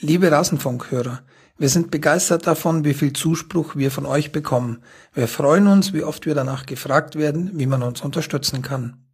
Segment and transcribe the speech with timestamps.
[0.00, 1.22] Liebe Rasenfunkhörer,
[1.58, 4.84] wir sind begeistert davon, wie viel Zuspruch wir von euch bekommen.
[5.12, 9.08] Wir freuen uns, wie oft wir danach gefragt werden, wie man uns unterstützen kann.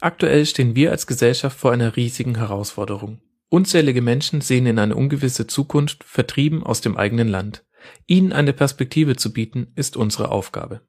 [0.00, 3.20] Aktuell stehen wir als Gesellschaft vor einer riesigen Herausforderung.
[3.48, 7.64] Unzählige Menschen sehen in eine ungewisse Zukunft, vertrieben aus dem eigenen Land.
[8.06, 10.80] Ihnen eine Perspektive zu bieten, ist unsere Aufgabe.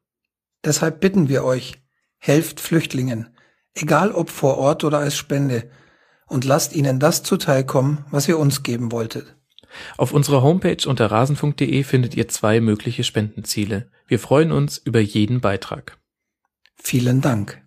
[0.64, 1.82] Deshalb bitten wir euch,
[2.20, 3.36] helft Flüchtlingen,
[3.74, 5.70] egal ob vor Ort oder als Spende,
[6.28, 9.36] und lasst ihnen das zuteilkommen, was ihr uns geben wolltet.
[9.98, 13.90] Auf unserer Homepage unter rasenfunk.de findet ihr zwei mögliche Spendenziele.
[14.08, 15.98] Wir freuen uns über jeden Beitrag.
[16.76, 17.62] Vielen Dank.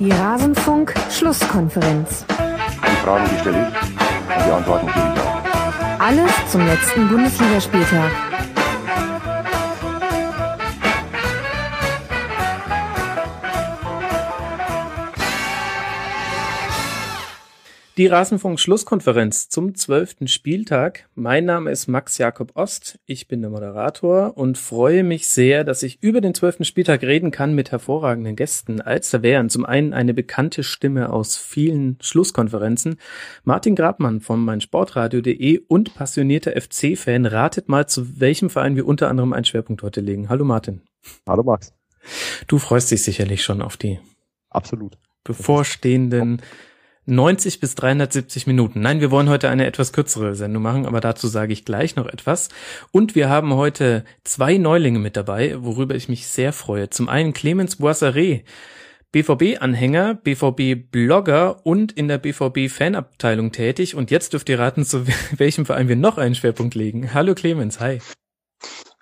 [0.00, 2.24] Die Rasenfunk Schlusskonferenz.
[2.28, 6.00] Die Fragen, die stelle ich und die Antworten gebe ich auch.
[6.00, 8.12] Alles zum letzten Bundesligaspieltag.
[17.98, 21.08] Die Rasenfunk-Schlusskonferenz zum zwölften Spieltag.
[21.16, 23.00] Mein Name ist Max Jakob Ost.
[23.06, 27.32] Ich bin der Moderator und freue mich sehr, dass ich über den zwölften Spieltag reden
[27.32, 28.80] kann mit hervorragenden Gästen.
[28.80, 33.00] Als da wären zum einen eine bekannte Stimme aus vielen Schlusskonferenzen,
[33.42, 37.26] Martin Grabmann von meinsportradio.de und passionierter FC-Fan.
[37.26, 40.28] Ratet mal, zu welchem Verein wir unter anderem einen Schwerpunkt heute legen.
[40.28, 40.82] Hallo Martin.
[41.26, 41.74] Hallo Max.
[42.46, 43.98] Du freust dich sicherlich schon auf die
[44.50, 44.96] Absolut.
[45.24, 46.40] bevorstehenden
[47.08, 48.80] 90 bis 370 Minuten.
[48.80, 52.06] Nein, wir wollen heute eine etwas kürzere Sendung machen, aber dazu sage ich gleich noch
[52.06, 52.50] etwas.
[52.92, 56.90] Und wir haben heute zwei Neulinge mit dabei, worüber ich mich sehr freue.
[56.90, 58.44] Zum einen Clemens Boisseret,
[59.12, 63.94] BVB-Anhänger, BVB-Blogger und in der BVB-Fanabteilung tätig.
[63.94, 67.14] Und jetzt dürft ihr raten, zu welchem Verein wir noch einen Schwerpunkt legen.
[67.14, 68.00] Hallo Clemens, hi.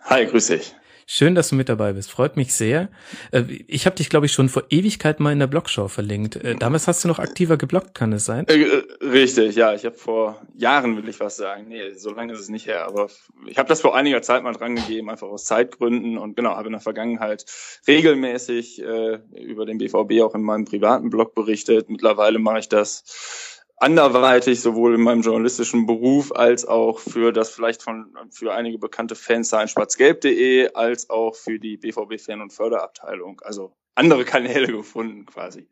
[0.04, 0.76] Hi, grüß dich.
[1.08, 2.10] Schön, dass du mit dabei bist.
[2.10, 2.88] Freut mich sehr.
[3.30, 6.34] Äh, ich habe dich, glaube ich, schon vor Ewigkeit mal in der Blogshow verlinkt.
[6.34, 8.44] Äh, damals hast du noch aktiver gebloggt, kann es sein?
[8.48, 9.72] Äh, richtig, ja.
[9.72, 11.68] Ich habe vor Jahren, will ich was sagen.
[11.68, 12.86] Nee, so lange ist es nicht her.
[12.86, 13.08] Aber
[13.46, 16.18] ich habe das vor einiger Zeit mal dran gegeben, einfach aus Zeitgründen.
[16.18, 17.44] Und genau, habe in der Vergangenheit
[17.86, 21.88] regelmäßig äh, über den BVB auch in meinem privaten Blog berichtet.
[21.88, 27.82] Mittlerweile mache ich das anderweitig sowohl in meinem journalistischen Beruf als auch für das vielleicht
[27.82, 33.40] von für einige bekannte Fans sein schwarzgelb.de als auch für die BVB Fan- und Förderabteilung.
[33.44, 35.68] Also andere Kanäle gefunden quasi.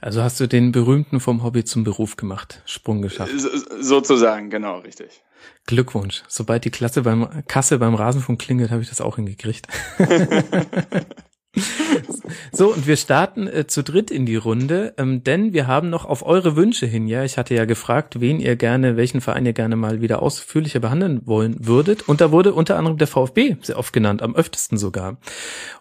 [0.00, 3.32] Also hast du den berühmten vom Hobby zum Beruf gemacht, Sprung geschafft.
[3.36, 3.50] So,
[3.80, 5.22] sozusagen, genau, richtig.
[5.66, 6.24] Glückwunsch.
[6.28, 9.68] Sobald die Klasse beim Kasse beim Rasenfunk klingelt, habe ich das auch hingekriegt.
[12.50, 16.04] So, und wir starten äh, zu dritt in die Runde, ähm, denn wir haben noch
[16.04, 19.52] auf eure Wünsche hin, ja, ich hatte ja gefragt, wen ihr gerne, welchen Verein ihr
[19.52, 22.08] gerne mal wieder ausführlicher behandeln wollen würdet.
[22.08, 25.18] Und da wurde unter anderem der VfB sehr oft genannt, am öftesten sogar.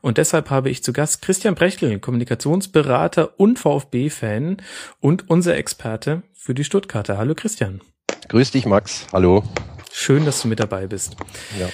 [0.02, 4.58] Und deshalb habe ich zu Gast Christian Brechtel, Kommunikationsberater und VfB-Fan
[5.00, 7.18] und unser Experte für die Stuttgarter.
[7.18, 7.82] Hallo Christian.
[8.28, 9.08] Grüß dich, Max.
[9.14, 9.44] Hallo.
[9.92, 11.16] Schön, dass du mit dabei bist.
[11.60, 11.68] Ja,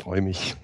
[0.00, 0.56] freue mich.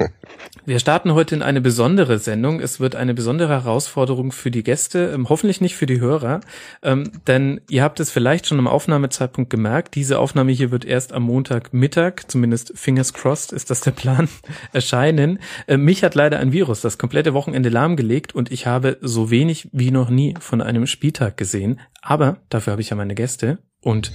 [0.65, 2.61] Wir starten heute in eine besondere Sendung.
[2.61, 6.41] Es wird eine besondere Herausforderung für die Gäste, ähm, hoffentlich nicht für die Hörer,
[6.83, 9.95] ähm, denn ihr habt es vielleicht schon am Aufnahmezeitpunkt gemerkt.
[9.95, 14.29] Diese Aufnahme hier wird erst am Montagmittag, zumindest fingers crossed ist das der Plan,
[14.73, 15.41] erscheinen.
[15.67, 19.69] Äh, mich hat leider ein Virus das komplette Wochenende lahmgelegt und ich habe so wenig
[19.73, 21.81] wie noch nie von einem Spieltag gesehen.
[22.03, 24.13] Aber dafür habe ich ja meine Gäste und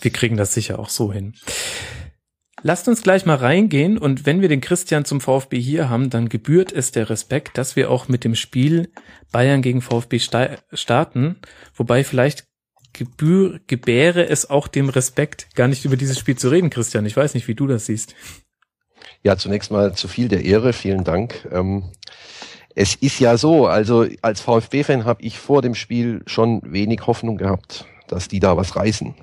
[0.00, 1.34] wir kriegen das sicher auch so hin.
[2.64, 6.28] Lasst uns gleich mal reingehen und wenn wir den Christian zum VfB hier haben, dann
[6.28, 8.92] gebührt es der Respekt, dass wir auch mit dem Spiel
[9.32, 11.36] Bayern gegen VfB starten,
[11.74, 12.46] wobei vielleicht
[12.92, 17.04] gebühr, gebäre es auch dem Respekt, gar nicht über dieses Spiel zu reden, Christian.
[17.04, 18.14] Ich weiß nicht, wie du das siehst.
[19.24, 21.48] Ja, zunächst mal zu viel der Ehre, vielen Dank.
[21.50, 21.90] Ähm,
[22.76, 27.38] es ist ja so, also als VfB-Fan habe ich vor dem Spiel schon wenig Hoffnung
[27.38, 29.14] gehabt, dass die da was reißen.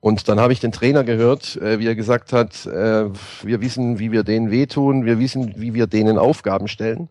[0.00, 3.10] Und dann habe ich den Trainer gehört, äh, wie er gesagt hat, äh,
[3.42, 7.10] wir wissen, wie wir denen wehtun, wir wissen, wie wir denen Aufgaben stellen.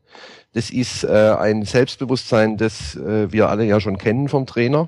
[0.53, 4.87] Das ist äh, ein Selbstbewusstsein, das äh, wir alle ja schon kennen vom Trainer.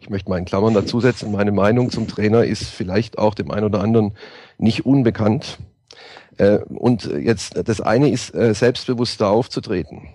[0.00, 3.66] Ich möchte mal in Klammern dazusetzen, meine Meinung zum Trainer ist vielleicht auch dem einen
[3.66, 4.12] oder anderen
[4.56, 5.58] nicht unbekannt.
[6.38, 10.08] Äh, und jetzt das eine ist, äh, selbstbewusster aufzutreten.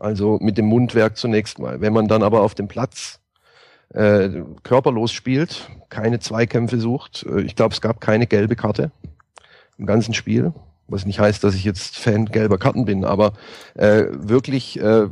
[0.00, 1.80] Also mit dem Mundwerk zunächst mal.
[1.80, 3.20] Wenn man dann aber auf dem Platz
[3.94, 7.24] äh, körperlos spielt, keine Zweikämpfe sucht.
[7.28, 8.90] Äh, ich glaube, es gab keine gelbe Karte
[9.78, 10.52] im ganzen Spiel.
[10.86, 13.32] Was nicht heißt, dass ich jetzt Fan gelber Karten bin, aber
[13.74, 15.06] äh, wirklich äh,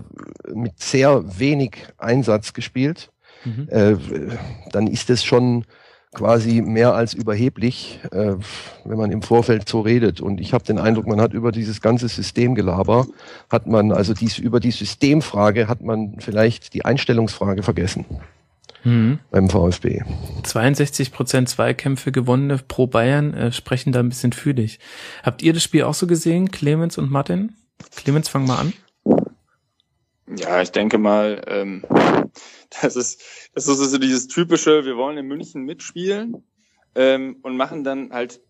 [0.53, 3.11] mit sehr wenig Einsatz gespielt.
[3.45, 3.69] Mhm.
[3.71, 3.97] Äh,
[4.71, 5.65] dann ist es schon
[6.13, 8.35] quasi mehr als überheblich, äh,
[8.85, 10.21] wenn man im Vorfeld so redet.
[10.21, 13.07] Und ich habe den Eindruck, man hat über dieses ganze Systemgelaber,
[13.49, 18.05] hat man, also dies, über die Systemfrage hat man vielleicht die Einstellungsfrage vergessen.
[18.85, 19.21] Mhm.
[19.31, 20.03] Beim VfB.
[20.43, 24.79] 62 Prozent Zweikämpfe gewonnene pro Bayern äh, sprechen da ein bisschen für dich.
[25.23, 27.55] Habt ihr das Spiel auch so gesehen, Clemens und Martin?
[27.95, 28.73] Clemens, fang mal an.
[30.37, 31.85] Ja, ich denke mal, ähm,
[32.83, 33.23] das ist
[33.55, 36.43] das ist so dieses typische, wir wollen in München mitspielen
[36.95, 38.41] ähm, und machen dann halt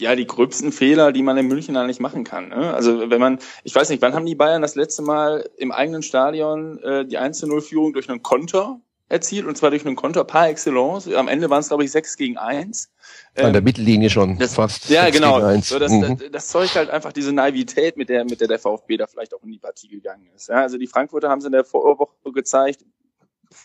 [0.00, 2.48] ja die gröbsten Fehler, die man in München eigentlich machen kann.
[2.48, 2.74] Ne?
[2.74, 6.02] Also wenn man, ich weiß nicht, wann haben die Bayern das letzte Mal im eigenen
[6.02, 8.80] Stadion äh, die 1-0-Führung durch einen Konter
[9.12, 11.06] erzielt und zwar durch einen Konter par excellence.
[11.12, 12.90] Am Ende waren es, glaube ich, 6 gegen 1.
[13.36, 14.88] An der ähm, Mittellinie schon das, fast.
[14.88, 15.38] Ja, genau.
[15.60, 16.16] So, das, mhm.
[16.18, 19.34] das, das zeugt halt einfach diese Naivität, mit der, mit der der VfB da vielleicht
[19.34, 20.48] auch in die Partie gegangen ist.
[20.48, 22.84] Ja, also die Frankfurter haben es in der Vorwoche gezeigt,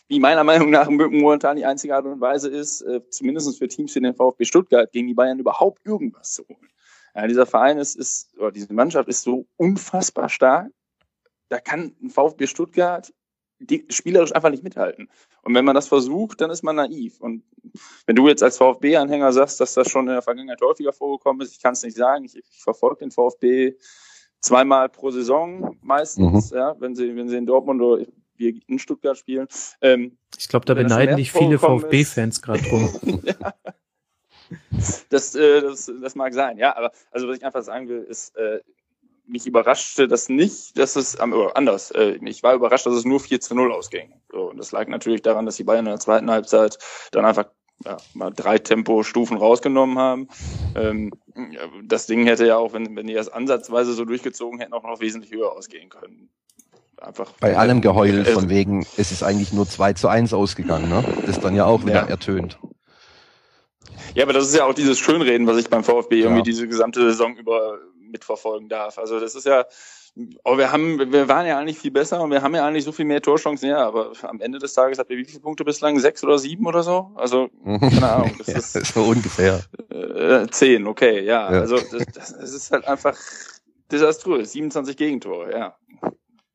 [0.09, 3.95] wie meiner Meinung nach momentan die einzige Art und Weise ist, äh, zumindest für Teams
[3.95, 6.69] wie den VfB Stuttgart gegen die Bayern überhaupt irgendwas zu holen.
[7.15, 10.67] Ja, dieser Verein ist, ist, oder diese Mannschaft ist so unfassbar stark.
[11.47, 13.13] Da kann ein VfB Stuttgart
[13.59, 15.09] die spielerisch einfach nicht mithalten.
[15.41, 17.19] Und wenn man das versucht, dann ist man naiv.
[17.19, 17.43] Und
[18.05, 21.53] wenn du jetzt als VfB-Anhänger sagst, dass das schon in der Vergangenheit häufiger vorgekommen ist,
[21.53, 22.25] ich kann es nicht sagen.
[22.25, 23.73] Ich, ich verfolge den VfB
[24.39, 26.57] zweimal pro Saison meistens, mhm.
[26.57, 28.05] ja, wenn sie, wenn sie in Dortmund oder
[28.35, 29.47] wir in Stuttgart spielen.
[29.81, 32.89] Ähm, ich glaube, da beneiden dich viele VfB-Fans gerade drum.
[33.23, 33.53] ja.
[35.09, 38.35] Das, äh, das, das mag sein, ja, aber also was ich einfach sagen will, ist,
[38.37, 38.61] äh,
[39.27, 41.91] mich überraschte das nicht, dass es anders.
[41.91, 44.13] Äh, ich war überrascht, dass es nur 4 zu 0 ausging.
[44.31, 46.77] So, und das lag natürlich daran, dass die Bayern in der zweiten Halbzeit
[47.11, 47.45] dann einfach
[47.85, 50.27] ja, mal drei Tempostufen rausgenommen haben.
[50.75, 51.11] Ähm,
[51.83, 54.99] das Ding hätte ja auch, wenn, wenn die das ansatzweise so durchgezogen hätten, auch noch
[54.99, 56.29] wesentlich höher ausgehen können.
[56.99, 60.89] Einfach Bei allem Geheul äh, von wegen, es ist eigentlich nur 2 zu 1 ausgegangen,
[60.89, 61.03] ne?
[61.27, 62.07] Das dann ja auch wieder ja.
[62.07, 62.57] ertönt.
[64.15, 66.25] Ja, aber das ist ja auch dieses Schönreden, was ich beim VfB ja.
[66.25, 67.77] irgendwie diese gesamte Saison über
[68.11, 68.97] mitverfolgen darf.
[68.97, 69.65] Also das ist ja,
[70.43, 72.91] oh, wir haben, wir waren ja eigentlich viel besser und wir haben ja eigentlich so
[72.91, 75.99] viel mehr Torchancen, ja, aber am Ende des Tages habt ihr wie viele Punkte bislang?
[75.99, 77.11] Sechs oder sieben oder so?
[77.15, 78.35] Also, keine Ahnung.
[78.37, 79.63] Das ja, ist so ungefähr.
[79.89, 81.51] Äh, zehn, okay, ja.
[81.51, 81.59] ja.
[81.59, 83.17] Also das, das ist halt einfach
[83.91, 84.51] desaströs.
[84.51, 85.75] 27 Gegentore, ja.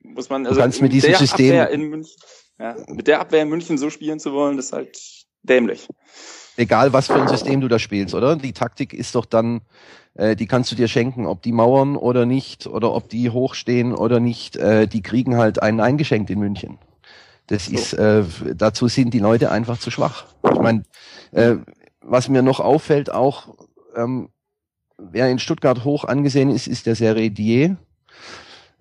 [0.03, 2.17] Muss man, also du kannst mit diesem System in München,
[2.59, 4.99] ja, mit der Abwehr in München so spielen zu wollen, das ist halt
[5.43, 5.89] dämlich.
[6.57, 8.37] Egal, was für ein System du da spielst, oder?
[8.37, 9.63] Die Taktik ist doch dann
[10.15, 13.95] äh, die kannst du dir schenken, ob die mauern oder nicht, oder ob die hochstehen
[13.95, 16.79] oder nicht, äh, die kriegen halt einen eingeschenkt in München.
[17.47, 17.73] Das so.
[17.73, 18.25] ist, äh,
[18.55, 20.27] dazu sind die Leute einfach zu schwach.
[20.45, 20.83] Ich meine,
[21.33, 21.57] äh,
[22.01, 23.55] was mir noch auffällt, auch
[23.97, 24.29] ähm,
[24.99, 27.77] wer in Stuttgart hoch angesehen ist, ist der Serie Dier,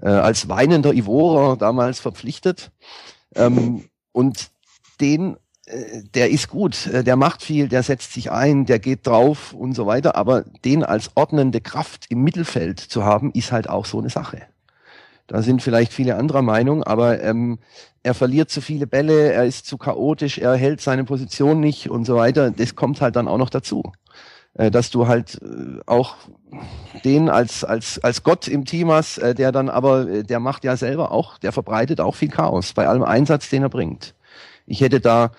[0.02, 2.72] äh, als weinender Ivorer damals verpflichtet.
[3.36, 4.52] Ähm, und
[5.00, 5.38] den
[6.16, 9.74] der ist gut, äh, der macht viel, der setzt sich ein, der geht drauf und
[9.74, 14.00] so weiter, aber den als ordnende Kraft im Mittelfeld zu haben, ist halt auch so
[14.00, 14.42] eine Sache.
[15.28, 17.60] Da sind vielleicht viele anderer Meinung, aber ähm,
[18.04, 22.06] er verliert zu viele Bälle, er ist zu chaotisch, er hält seine Position nicht und
[22.06, 22.52] so weiter.
[22.52, 23.94] Das kommt halt dann auch noch dazu,
[24.56, 26.16] äh, dass du halt äh, auch
[27.06, 30.66] den als als als Gott im Team hast, äh, der dann aber, äh, der macht
[30.66, 34.14] ja selber auch, der verbreitet auch viel Chaos bei allem Einsatz, den er bringt.
[34.66, 35.32] Ich hätte da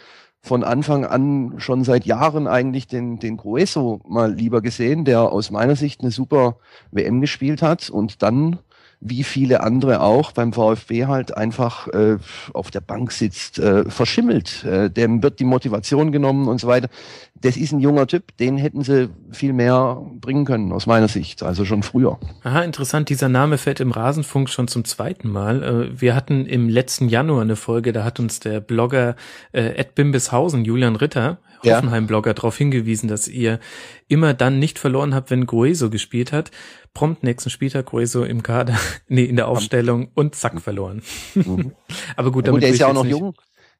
[0.45, 5.53] von Anfang an schon seit Jahren eigentlich den, den Grueso mal lieber gesehen, der aus
[5.53, 6.57] meiner Sicht eine super
[6.91, 7.89] WM gespielt hat.
[7.89, 8.59] Und dann
[9.05, 12.19] wie viele andere auch beim VfB halt einfach äh,
[12.55, 14.65] auf der Bank sitzt, äh, verschimmelt.
[14.65, 16.89] Äh, dem wird die Motivation genommen und so weiter.
[17.35, 21.43] Das ist ein junger Typ, den hätten sie viel mehr bringen können, aus meiner Sicht,
[21.43, 22.19] also schon früher.
[22.45, 25.63] Aha, interessant, dieser Name fällt im Rasenfunk schon zum zweiten Mal.
[25.63, 29.17] Äh, wir hatten im letzten Januar eine Folge, da hat uns der Blogger
[29.53, 33.61] äh, Ed Bimbishausen, Julian Ritter, Hoffenheim-Blogger, darauf hingewiesen, dass ihr
[34.09, 36.51] immer dann nicht verloren habt, wenn Gueso gespielt hat.
[36.95, 38.77] Prompt nächsten Spieltag Gueso im Kader,
[39.09, 41.03] nee, in der Aufstellung und zack verloren.
[41.35, 41.73] Mhm.
[42.17, 43.35] Aber gut, damit ja, gut, der ist ja auch noch jung.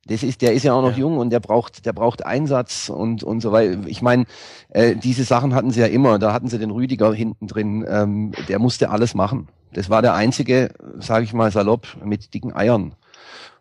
[0.07, 0.99] Das ist, der ist ja auch noch ja.
[0.99, 3.79] jung und der braucht, der braucht Einsatz und und so weiter.
[3.87, 4.25] Ich meine,
[4.71, 6.19] äh, diese Sachen hatten sie ja immer.
[6.19, 7.85] Da hatten sie den Rüdiger hinten drin.
[7.89, 9.49] Ähm, der musste alles machen.
[9.73, 12.97] Das war der einzige, sage ich mal salopp, mit dicken Eiern.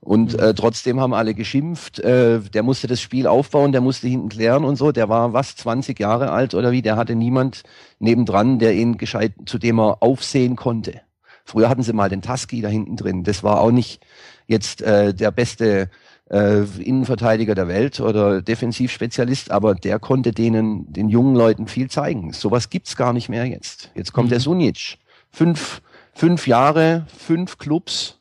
[0.02, 0.40] Und mhm.
[0.40, 2.00] äh, trotzdem haben alle geschimpft.
[2.00, 4.92] Äh, der musste das Spiel aufbauen, der musste hinten klären und so.
[4.92, 6.82] Der war was 20 Jahre alt oder wie?
[6.82, 7.64] Der hatte niemand
[8.00, 11.02] nebendran, der ihn gescheit, zu dem er aufsehen konnte.
[11.46, 13.24] Früher hatten sie mal den Tusky da hinten drin.
[13.24, 14.04] Das war auch nicht
[14.48, 15.90] jetzt äh, der beste
[16.32, 22.34] äh, Innenverteidiger der Welt oder Defensivspezialist, aber der konnte denen, den jungen Leuten viel zeigen.
[22.34, 23.92] Sowas gibt's gar nicht mehr jetzt.
[23.96, 24.32] Jetzt kommt mhm.
[24.32, 24.98] der Sunic.
[25.30, 25.82] Fünf,
[26.14, 28.21] fünf Jahre, fünf Clubs,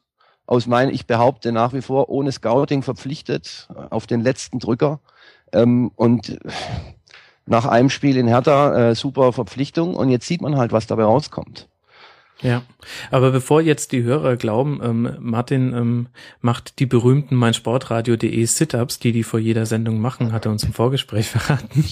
[0.51, 4.99] aus meinen, ich behaupte nach wie vor, ohne Scouting verpflichtet, auf den letzten Drücker.
[5.53, 6.41] Ähm, und
[7.47, 11.05] nach einem Spiel in Hertha äh, super Verpflichtung und jetzt sieht man halt, was dabei
[11.05, 11.69] rauskommt.
[12.43, 12.63] Ja,
[13.13, 16.09] aber bevor jetzt die Hörer glauben, ähm, Martin ähm,
[16.41, 20.73] macht die berühmten meinsportradio.de Sit-Ups, die die vor jeder Sendung machen, hat er uns im
[20.73, 21.85] Vorgespräch verraten.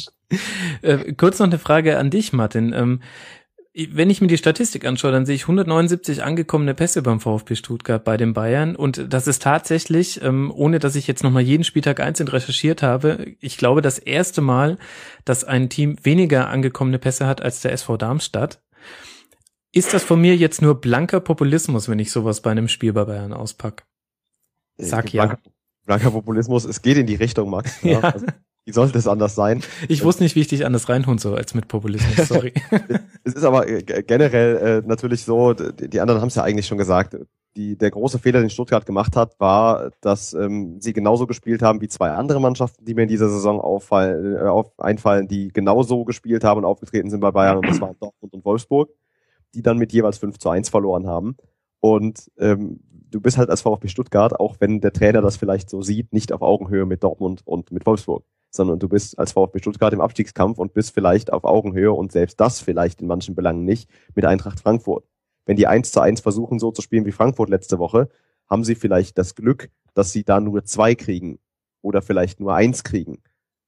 [0.83, 2.73] äh, kurz noch eine Frage an dich, Martin.
[2.73, 3.03] Ähm,
[3.93, 8.03] wenn ich mir die Statistik anschaue, dann sehe ich 179 angekommene Pässe beim VfB Stuttgart
[8.03, 12.01] bei den Bayern und das ist tatsächlich, ähm, ohne dass ich jetzt nochmal jeden Spieltag
[12.01, 14.79] einzeln recherchiert habe, ich glaube das erste Mal,
[15.25, 18.61] dass ein Team weniger angekommene Pässe hat als der SV Darmstadt.
[19.73, 23.05] Ist das von mir jetzt nur blanker Populismus, wenn ich sowas bei einem Spiel bei
[23.05, 23.87] Bayern auspack?
[24.77, 25.27] Sag ja.
[25.27, 25.43] Blanker,
[25.85, 27.79] blanker Populismus, es geht in die Richtung, Max.
[27.83, 28.01] Ja.
[28.01, 28.27] Also,
[28.69, 29.63] wie sollte es anders sein?
[29.89, 32.53] Ich wusste nicht, wie ich dich anders reinholen soll als mit Populismus, sorry.
[33.25, 36.77] es ist aber äh, generell äh, natürlich so, die anderen haben es ja eigentlich schon
[36.77, 37.17] gesagt,
[37.57, 41.81] die, der große Fehler, den Stuttgart gemacht hat, war, dass ähm, sie genauso gespielt haben
[41.81, 46.05] wie zwei andere Mannschaften, die mir in dieser Saison auffallen, äh, auf, einfallen, die genauso
[46.05, 48.91] gespielt haben und aufgetreten sind bei Bayern, und das waren Dortmund und Wolfsburg,
[49.55, 51.39] die dann mit jeweils 5 zu 1 verloren haben.
[51.81, 55.81] Und ähm, du bist halt als VfB Stuttgart, auch wenn der Trainer das vielleicht so
[55.81, 59.93] sieht, nicht auf Augenhöhe mit Dortmund und mit Wolfsburg sondern du bist als VfB Stuttgart
[59.93, 63.89] im Abstiegskampf und bist vielleicht auf Augenhöhe und selbst das vielleicht in manchen Belangen nicht
[64.15, 65.05] mit Eintracht Frankfurt.
[65.47, 68.09] Wenn die eins zu eins versuchen, so zu spielen wie Frankfurt letzte Woche,
[68.49, 71.39] haben sie vielleicht das Glück, dass sie da nur zwei kriegen
[71.83, 73.23] oder vielleicht nur eins kriegen.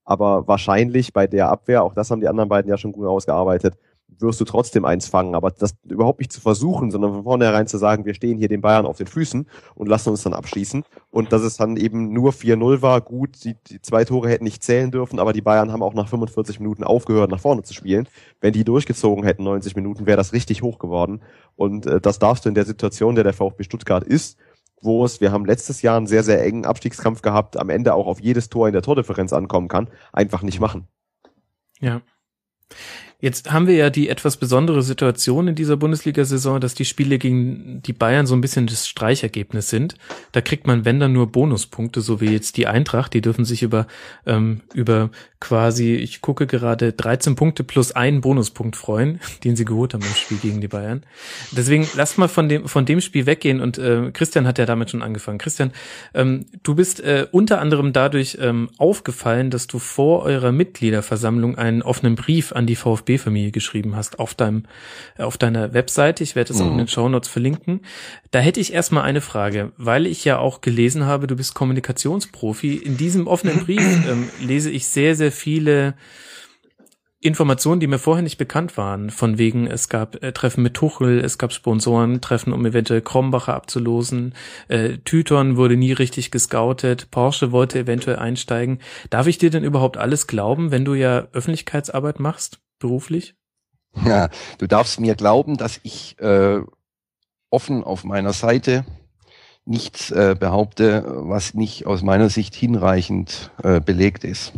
[0.04, 3.76] Aber wahrscheinlich bei der Abwehr, auch das haben die anderen beiden ja schon gut ausgearbeitet,
[4.18, 5.34] wirst du trotzdem eins fangen.
[5.34, 8.60] Aber das überhaupt nicht zu versuchen, sondern von vornherein zu sagen, wir stehen hier den
[8.60, 10.84] Bayern auf den Füßen und lassen uns dann abschließen.
[11.10, 14.62] Und dass es dann eben nur 4-0 war, gut, die, die zwei Tore hätten nicht
[14.62, 18.08] zählen dürfen, aber die Bayern haben auch nach 45 Minuten aufgehört, nach vorne zu spielen.
[18.40, 21.22] Wenn die durchgezogen hätten, 90 Minuten, wäre das richtig hoch geworden.
[21.56, 24.38] Und äh, das darfst du in der Situation, der der VfB Stuttgart ist,
[24.82, 28.06] wo es, wir haben letztes Jahr einen sehr, sehr engen Abstiegskampf gehabt, am Ende auch
[28.06, 30.86] auf jedes Tor in der Tordifferenz ankommen kann, einfach nicht machen.
[31.80, 32.02] Ja.
[33.20, 37.82] Jetzt haben wir ja die etwas besondere Situation in dieser Bundesliga-Saison, dass die Spiele gegen
[37.82, 39.94] die Bayern so ein bisschen das Streichergebnis sind.
[40.32, 43.12] Da kriegt man, wenn dann nur Bonuspunkte, so wie jetzt die Eintracht.
[43.12, 43.86] Die dürfen sich über,
[44.26, 49.92] ähm, über quasi, ich gucke gerade, 13 Punkte plus einen Bonuspunkt freuen, den sie geholt
[49.92, 51.02] haben im Spiel gegen die Bayern.
[51.52, 54.90] Deswegen lass mal von dem, von dem Spiel weggehen und äh, Christian hat ja damit
[54.90, 55.38] schon angefangen.
[55.38, 55.72] Christian,
[56.14, 61.82] ähm, du bist äh, unter anderem dadurch ähm, aufgefallen, dass du vor eurer Mitgliederversammlung einen
[61.82, 64.64] offenen Brief an die VfB DFB-Familie geschrieben hast auf deinem,
[65.18, 66.22] auf deiner Webseite.
[66.22, 66.66] Ich werde es mhm.
[66.66, 67.80] auch in den Show Notes verlinken.
[68.30, 72.76] Da hätte ich erstmal eine Frage, weil ich ja auch gelesen habe, du bist Kommunikationsprofi.
[72.76, 75.94] In diesem offenen Brief ähm, lese ich sehr, sehr viele
[77.22, 81.20] Informationen, die mir vorher nicht bekannt waren, von wegen, es gab äh, Treffen mit Tuchel,
[81.20, 84.34] es gab Sponsoren, Treffen, um eventuell Krombacher abzulosen,
[84.68, 88.78] äh, Tüton wurde nie richtig gescoutet, Porsche wollte eventuell einsteigen.
[89.10, 92.58] Darf ich dir denn überhaupt alles glauben, wenn du ja Öffentlichkeitsarbeit machst?
[92.80, 93.36] Beruflich?
[94.04, 96.60] Ja, du darfst mir glauben, dass ich äh,
[97.50, 98.84] offen auf meiner Seite
[99.64, 104.52] nichts äh, behaupte, was nicht aus meiner Sicht hinreichend äh, belegt ist.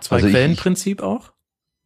[0.00, 1.32] Zwei also Quellenprinzip ich, auch?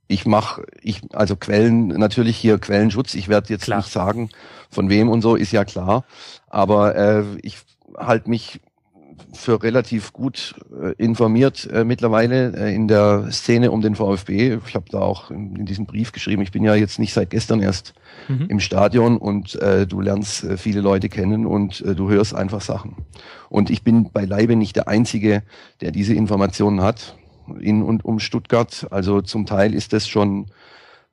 [0.06, 3.14] Ich mache, ich also Quellen natürlich hier Quellenschutz.
[3.14, 3.78] Ich werde jetzt klar.
[3.78, 4.30] nicht sagen,
[4.70, 6.04] von wem und so ist ja klar,
[6.48, 7.58] aber äh, ich
[7.96, 8.60] halte mich
[9.32, 14.58] für relativ gut äh, informiert äh, mittlerweile äh, in der Szene um den VfB.
[14.66, 17.30] Ich habe da auch in, in diesem Brief geschrieben, ich bin ja jetzt nicht seit
[17.30, 17.94] gestern erst
[18.28, 18.46] mhm.
[18.48, 22.60] im Stadion und äh, du lernst äh, viele Leute kennen und äh, du hörst einfach
[22.60, 22.96] Sachen.
[23.48, 25.42] Und ich bin beileibe nicht der Einzige,
[25.80, 27.16] der diese Informationen hat
[27.60, 28.86] in und um Stuttgart.
[28.90, 30.46] Also zum Teil ist das schon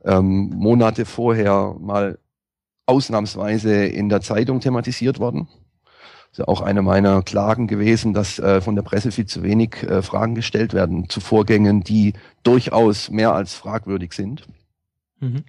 [0.04, 2.20] ähm, Monate vorher mal
[2.86, 5.48] ausnahmsweise in der Zeitung thematisiert worden
[6.36, 9.84] ist ja auch eine meiner Klagen gewesen, dass äh, von der Presse viel zu wenig
[9.84, 12.12] äh, Fragen gestellt werden zu Vorgängen, die
[12.44, 14.44] durchaus mehr als fragwürdig sind.
[15.22, 15.46] Mhm.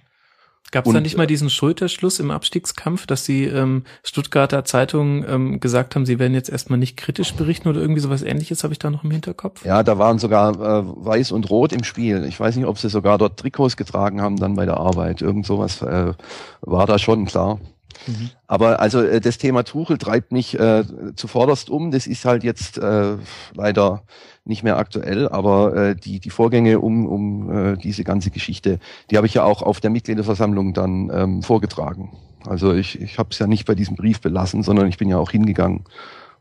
[0.71, 5.59] Gab es da nicht mal diesen Schulterschluss im Abstiegskampf, dass die ähm, Stuttgarter Zeitungen ähm,
[5.59, 8.79] gesagt haben, sie werden jetzt erstmal nicht kritisch berichten oder irgendwie sowas ähnliches, habe ich
[8.79, 9.65] da noch im Hinterkopf?
[9.65, 12.23] Ja, da waren sogar äh, Weiß und Rot im Spiel.
[12.23, 15.21] Ich weiß nicht, ob sie sogar dort Trikots getragen haben dann bei der Arbeit.
[15.21, 16.13] Irgend sowas äh,
[16.61, 17.59] war da schon klar.
[18.05, 18.29] Mhm.
[18.47, 20.83] Aber also äh, das Thema Tuchel treibt mich äh,
[21.15, 21.91] zuvorderst um.
[21.91, 23.17] Das ist halt jetzt äh,
[23.53, 24.03] leider
[24.45, 28.79] nicht mehr aktuell, aber äh, die, die Vorgänge um, um äh, diese ganze Geschichte,
[29.11, 32.11] die habe ich ja auch auf der Mitgliederversammlung dann ähm, vorgetragen.
[32.45, 35.17] Also ich, ich habe es ja nicht bei diesem Brief belassen, sondern ich bin ja
[35.17, 35.83] auch hingegangen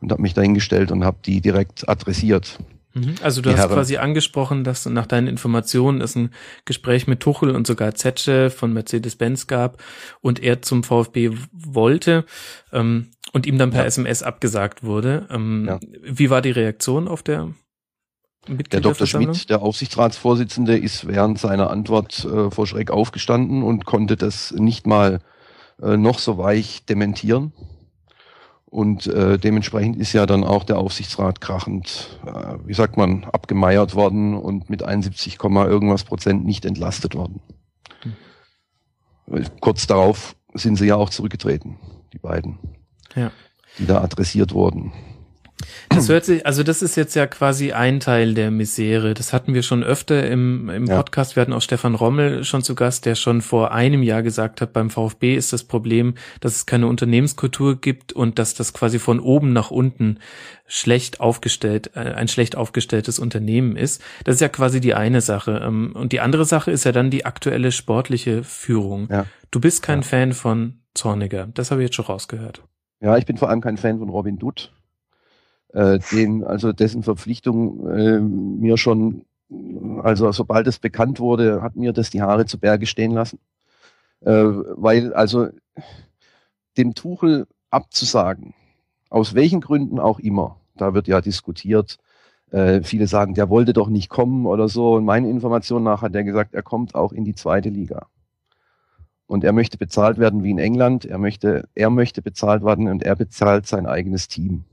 [0.00, 2.58] und habe mich dahingestellt und habe die direkt adressiert.
[2.96, 3.16] Mhm.
[3.22, 3.72] Also du hast Herren.
[3.74, 6.30] quasi angesprochen, dass nach deinen Informationen es ein
[6.64, 9.82] Gespräch mit Tuchel und sogar Zetsche von Mercedes-Benz gab
[10.22, 12.24] und er zum VfB wollte
[12.72, 13.86] ähm, und ihm dann per ja.
[13.86, 15.28] SMS abgesagt wurde.
[15.30, 15.78] Ähm, ja.
[16.02, 17.52] Wie war die Reaktion auf der
[18.48, 19.06] Der Dr.
[19.06, 24.86] Schmidt, der Aufsichtsratsvorsitzende, ist während seiner Antwort äh, vor Schreck aufgestanden und konnte das nicht
[24.86, 25.20] mal
[25.82, 27.52] äh, noch so weich dementieren.
[28.68, 33.94] Und äh, dementsprechend ist ja dann auch der Aufsichtsrat krachend, äh, wie sagt man, abgemeiert
[33.94, 37.40] worden und mit 71, irgendwas Prozent nicht entlastet worden.
[39.28, 39.44] Mhm.
[39.60, 41.78] Kurz darauf sind sie ja auch zurückgetreten,
[42.12, 42.58] die beiden,
[43.14, 43.30] ja.
[43.78, 44.92] die da adressiert wurden.
[45.88, 49.14] Das hört sich, also das ist jetzt ja quasi ein Teil der Misere.
[49.14, 50.96] Das hatten wir schon öfter im, im ja.
[50.96, 51.34] Podcast.
[51.34, 54.72] Wir hatten auch Stefan Rommel schon zu Gast, der schon vor einem Jahr gesagt hat,
[54.72, 59.18] beim VfB ist das Problem, dass es keine Unternehmenskultur gibt und dass das quasi von
[59.18, 60.18] oben nach unten
[60.66, 64.02] schlecht aufgestellt, äh, ein schlecht aufgestelltes Unternehmen ist.
[64.24, 65.62] Das ist ja quasi die eine Sache.
[65.64, 69.08] Ähm, und die andere Sache ist ja dann die aktuelle sportliche Führung.
[69.10, 69.26] Ja.
[69.50, 70.06] Du bist kein ja.
[70.06, 71.48] Fan von Zorniger.
[71.54, 72.62] Das habe ich jetzt schon rausgehört.
[73.00, 74.72] Ja, ich bin vor allem kein Fan von Robin Dutt
[75.72, 79.24] äh, den, also dessen Verpflichtung äh, mir schon,
[80.02, 83.38] also sobald es bekannt wurde, hat mir das die Haare zu Berge stehen lassen.
[84.20, 85.48] Äh, weil also
[86.76, 88.54] dem Tuchel abzusagen,
[89.10, 91.98] aus welchen Gründen auch immer, da wird ja diskutiert,
[92.50, 94.94] äh, viele sagen, der wollte doch nicht kommen oder so.
[94.94, 98.06] Und meinen Informationen nach hat er gesagt, er kommt auch in die zweite Liga.
[99.26, 101.04] Und er möchte bezahlt werden wie in England.
[101.04, 104.64] Er möchte, er möchte bezahlt werden und er bezahlt sein eigenes Team.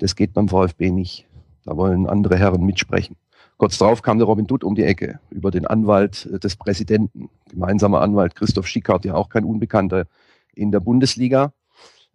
[0.00, 1.26] Das geht beim VfB nicht.
[1.64, 3.16] Da wollen andere Herren mitsprechen.
[3.58, 8.00] Kurz darauf kam der Robin Dutt um die Ecke über den Anwalt des Präsidenten, gemeinsamer
[8.00, 10.06] Anwalt Christoph Schickhardt, ja auch kein Unbekannter
[10.54, 11.52] in der Bundesliga.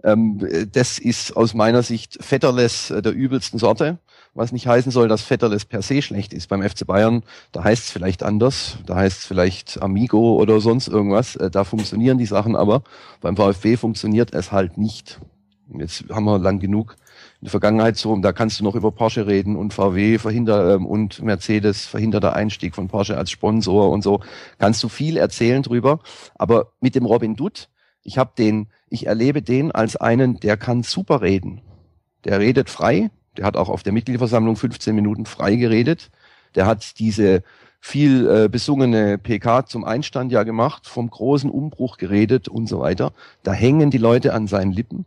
[0.03, 3.99] Ähm, das ist aus meiner Sicht Vetterles der übelsten Sorte,
[4.33, 6.47] was nicht heißen soll, dass Vetterles per se schlecht ist.
[6.47, 10.87] Beim FC Bayern, da heißt es vielleicht anders, da heißt es vielleicht Amigo oder sonst
[10.87, 11.35] irgendwas.
[11.35, 12.81] Äh, da funktionieren die Sachen aber.
[13.21, 15.19] Beim VfB funktioniert es halt nicht.
[15.77, 16.95] Jetzt haben wir lang genug
[17.45, 20.87] in der Vergangenheit so, da kannst du noch über Porsche reden und VW verhindert ähm,
[20.87, 24.21] und Mercedes verhinderter Einstieg von Porsche als Sponsor und so.
[24.57, 25.99] Kannst du viel erzählen drüber.
[26.39, 27.69] Aber mit dem Robin Dutt,
[28.01, 31.61] ich habe den, ich erlebe den als einen, der kann super reden.
[32.23, 33.11] Der redet frei.
[33.37, 36.09] Der hat auch auf der Mitgliederversammlung 15 Minuten frei geredet.
[36.55, 37.43] Der hat diese
[37.79, 43.13] viel äh, besungene PK zum Einstand ja gemacht, vom großen Umbruch geredet und so weiter.
[43.43, 45.05] Da hängen die Leute an seinen Lippen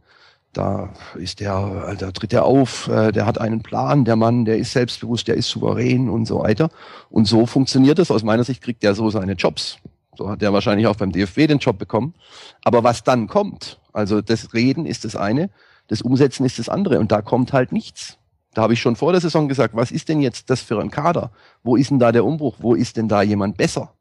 [0.53, 4.59] da ist der, da tritt er auf, äh, der hat einen Plan, der Mann, der
[4.59, 6.71] ist selbstbewusst, der ist souverän und so weiter.
[7.11, 8.11] Und so funktioniert es.
[8.11, 9.79] Aus meiner Sicht kriegt er so seine Jobs.
[10.17, 12.15] So hat er wahrscheinlich auch beim DFB den Job bekommen.
[12.65, 15.51] Aber was dann kommt, also das Reden ist das eine,
[15.87, 16.99] das Umsetzen ist das andere.
[16.99, 18.19] Und da kommt halt nichts.
[18.55, 20.91] Da habe ich schon vor der Saison gesagt, was ist denn jetzt das für ein
[20.91, 21.31] Kader?
[21.63, 22.57] Wo ist denn da der Umbruch?
[22.59, 23.93] Wo ist denn da jemand besser?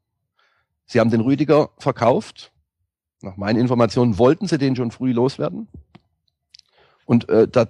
[0.86, 2.52] Sie haben den Rüdiger verkauft.
[3.22, 5.68] Nach meinen Informationen wollten sie den schon früh loswerden.
[7.08, 7.68] Und äh, da,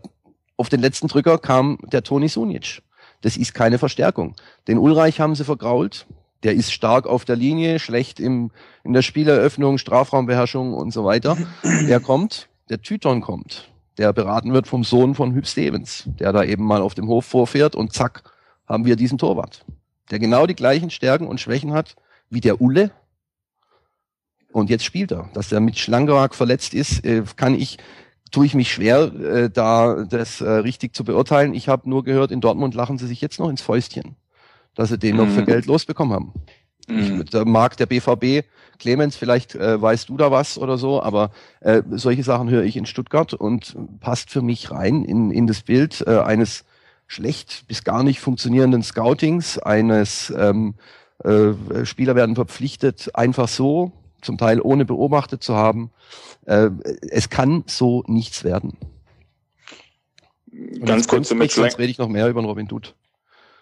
[0.58, 2.82] auf den letzten Drücker kam der Toni Sunic.
[3.22, 4.36] Das ist keine Verstärkung.
[4.68, 6.08] Den Ulreich haben sie vergrault.
[6.44, 8.52] Der ist stark auf der Linie, schlecht im,
[8.84, 11.38] in der Spieleröffnung, Strafraumbeherrschung und so weiter.
[11.88, 16.44] Der kommt, der Tyton kommt, der beraten wird vom Sohn von Hüb Stevens, der da
[16.44, 18.24] eben mal auf dem Hof vorfährt und zack,
[18.68, 19.66] haben wir diesen Torwart,
[20.12, 21.96] der genau die gleichen Stärken und Schwächen hat
[22.30, 22.92] wie der Ulle.
[24.52, 25.30] Und jetzt spielt er.
[25.34, 27.78] Dass er mit Schlangerak verletzt ist, äh, kann ich
[28.32, 31.54] tue ich mich schwer, äh, da das äh, richtig zu beurteilen.
[31.54, 34.16] Ich habe nur gehört, in Dortmund lachen sie sich jetzt noch ins Fäustchen,
[34.76, 35.24] dass sie den mhm.
[35.24, 35.46] noch für mhm.
[35.46, 36.34] Geld losbekommen haben.
[36.88, 37.22] Mhm.
[37.22, 38.46] Ich, da mag der BVB,
[38.80, 42.78] Clemens, vielleicht äh, weißt du da was oder so, aber äh, solche Sachen höre ich
[42.78, 46.64] in Stuttgart und passt für mich rein in, in das Bild äh, eines
[47.08, 50.76] schlecht bis gar nicht funktionierenden Scoutings, eines ähm,
[51.24, 53.92] äh, Spieler werden verpflichtet, einfach so,
[54.28, 55.90] zum Teil ohne beobachtet zu haben.
[56.46, 56.70] Äh,
[57.10, 58.78] es kann so nichts werden.
[60.52, 62.94] Und ganz kurz zu Mitch Sonst rede ich noch mehr über den Robin Dutt.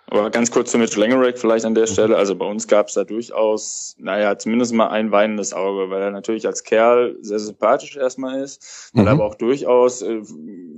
[0.08, 1.92] Aber ganz kurz zu Mitch Langerack vielleicht an der mhm.
[1.92, 2.18] Stelle.
[2.18, 6.12] Also bei uns gab es da durchaus, naja, zumindest mal ein weinendes Auge, weil er
[6.12, 9.08] natürlich als Kerl sehr sympathisch erstmal ist, weil mhm.
[9.08, 10.22] er aber auch durchaus äh,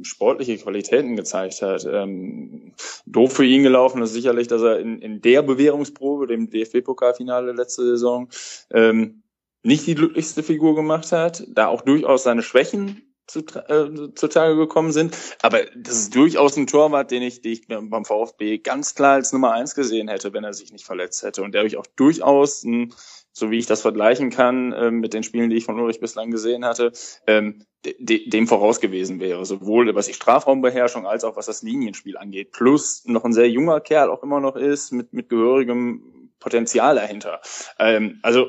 [0.04, 1.86] sportliche Qualitäten gezeigt hat.
[1.92, 2.74] Ähm,
[3.06, 7.84] doof für ihn gelaufen ist sicherlich, dass er in, in der Bewährungsprobe, dem DFB-Pokalfinale letzte
[7.84, 8.30] Saison,
[8.72, 9.24] ähm,
[9.64, 14.92] nicht die glücklichste Figur gemacht hat, da auch durchaus seine Schwächen zu, äh, zutage gekommen
[14.92, 15.16] sind.
[15.42, 19.34] Aber das ist durchaus ein Torwart, den ich, den ich beim VfB ganz klar als
[19.34, 21.44] Nummer eins gesehen hätte, wenn er sich nicht verletzt hätte.
[21.44, 22.94] Und der ich auch durchaus, ein,
[23.34, 26.32] so wie ich das vergleichen kann äh, mit den Spielen, die ich von Ulrich bislang
[26.32, 26.92] gesehen hatte,
[27.28, 29.46] ähm, de dem voraus gewesen wäre.
[29.46, 32.52] Sowohl was die Strafraumbeherrschung als auch was das Linienspiel angeht.
[32.52, 37.42] Plus noch ein sehr junger Kerl auch immer noch ist, mit, mit gehörigem Potenzial dahinter.
[37.78, 38.48] Ähm, also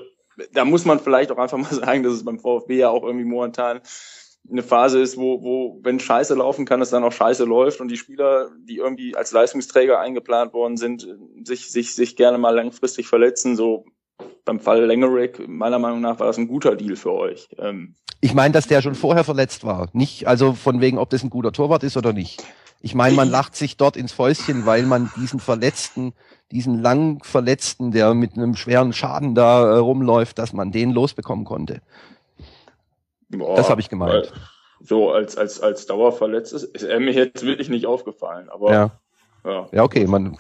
[0.53, 3.25] da muss man vielleicht auch einfach mal sagen, dass es beim VfB ja auch irgendwie
[3.25, 3.81] momentan
[4.51, 7.89] eine Phase ist, wo, wo, wenn Scheiße laufen kann, es dann auch Scheiße läuft und
[7.89, 11.07] die Spieler, die irgendwie als Leistungsträger eingeplant worden sind,
[11.45, 13.85] sich, sich, sich gerne mal langfristig verletzen, so
[14.45, 17.51] beim Fall Langerick, meiner Meinung nach war das ein guter Deal für euch.
[17.59, 19.91] Ähm, ich meine, dass der schon vorher verletzt war.
[19.93, 22.43] Nicht, also von wegen, ob das ein guter Torwart ist oder nicht.
[22.81, 26.15] Ich meine, man lacht sich dort ins Fäustchen, weil man diesen Verletzten,
[26.51, 31.45] diesen lang Verletzten, der mit einem schweren Schaden da äh, rumläuft, dass man den losbekommen
[31.45, 31.83] konnte.
[33.29, 34.33] boah, Das habe ich gemeint.
[34.81, 38.91] So als, als, als Dauerverletzt ist, ist er mir jetzt wirklich nicht aufgefallen, aber Ja,
[39.45, 40.37] ja, ja, okay, man,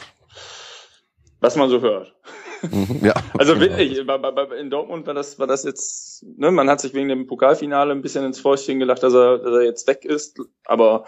[1.40, 2.14] was man so hört.
[2.62, 3.14] mhm, ja.
[3.36, 7.26] Also wirklich, in Dortmund war das, war das jetzt, ne, man hat sich wegen dem
[7.26, 11.04] Pokalfinale ein bisschen ins Fäustchen gelacht, dass er, dass er jetzt weg ist, aber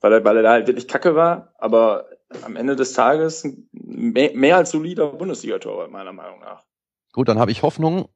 [0.00, 2.06] weil er, weil er da halt wirklich kacke war, aber
[2.42, 6.64] am Ende des Tages ein mehr, mehr als solider Bundesliga-Torwart, meiner Meinung nach.
[7.12, 8.08] Gut, dann habe ich Hoffnung,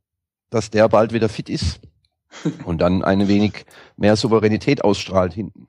[0.50, 1.80] dass der bald wieder fit ist
[2.64, 3.64] und dann eine wenig
[3.96, 5.68] mehr Souveränität ausstrahlt hinten.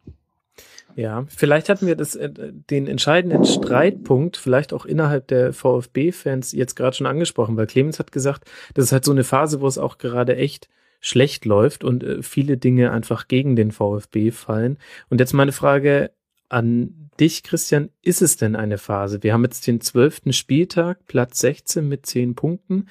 [0.95, 6.75] Ja, vielleicht hatten wir das, äh, den entscheidenden Streitpunkt vielleicht auch innerhalb der VfB-Fans jetzt
[6.75, 9.79] gerade schon angesprochen, weil Clemens hat gesagt, das ist halt so eine Phase, wo es
[9.79, 14.77] auch gerade echt schlecht läuft und äh, viele Dinge einfach gegen den VfB fallen.
[15.09, 16.11] Und jetzt meine Frage
[16.47, 19.23] an dich, Christian, ist es denn eine Phase?
[19.23, 22.87] Wir haben jetzt den zwölften Spieltag, Platz 16 mit zehn Punkten.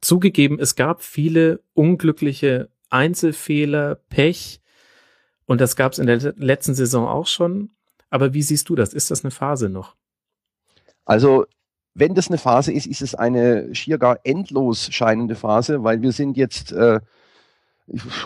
[0.00, 4.60] Zugegeben, es gab viele unglückliche Einzelfehler, Pech,
[5.46, 7.70] und das gab es in der letzten Saison auch schon.
[8.10, 8.94] Aber wie siehst du das?
[8.94, 9.94] Ist das eine Phase noch?
[11.04, 11.46] Also,
[11.94, 16.12] wenn das eine Phase ist, ist es eine schier gar endlos scheinende Phase, weil wir
[16.12, 17.00] sind jetzt, äh,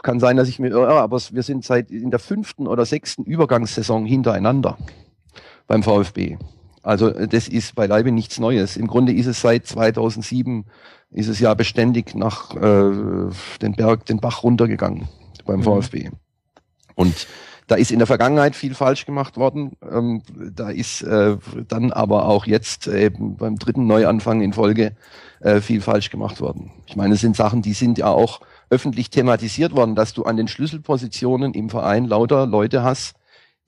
[0.02, 3.24] kann sein, dass ich mir irre, aber wir sind seit in der fünften oder sechsten
[3.24, 4.78] Übergangssaison hintereinander
[5.68, 6.38] beim VfB.
[6.82, 8.76] Also äh, das ist beileibe nichts Neues.
[8.76, 10.64] Im Grunde ist es seit 2007
[11.10, 13.30] ist es ja beständig nach äh,
[13.62, 15.08] den Berg, den Bach runtergegangen
[15.46, 15.64] beim Mhm.
[15.64, 16.10] VfB.
[16.94, 17.28] Und
[17.68, 19.72] da ist in der Vergangenheit viel falsch gemacht worden.
[19.88, 21.36] Ähm, da ist äh,
[21.68, 24.96] dann aber auch jetzt eben beim dritten Neuanfang in Folge
[25.40, 26.72] äh, viel falsch gemacht worden.
[26.86, 30.36] Ich meine, es sind Sachen, die sind ja auch öffentlich thematisiert worden, dass du an
[30.36, 33.14] den Schlüsselpositionen im Verein lauter Leute hast,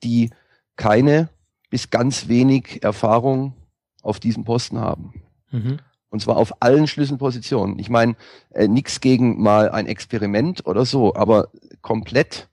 [0.03, 0.31] die
[0.75, 1.29] keine
[1.71, 3.55] bis ganz wenig Erfahrung
[4.03, 5.23] auf diesem Posten haben.
[5.49, 5.79] Mhm.
[6.09, 7.79] Und zwar auf allen Schlüsselpositionen.
[7.79, 8.15] Ich meine,
[8.51, 11.47] äh, nichts gegen mal ein Experiment oder so, aber
[11.81, 12.49] komplett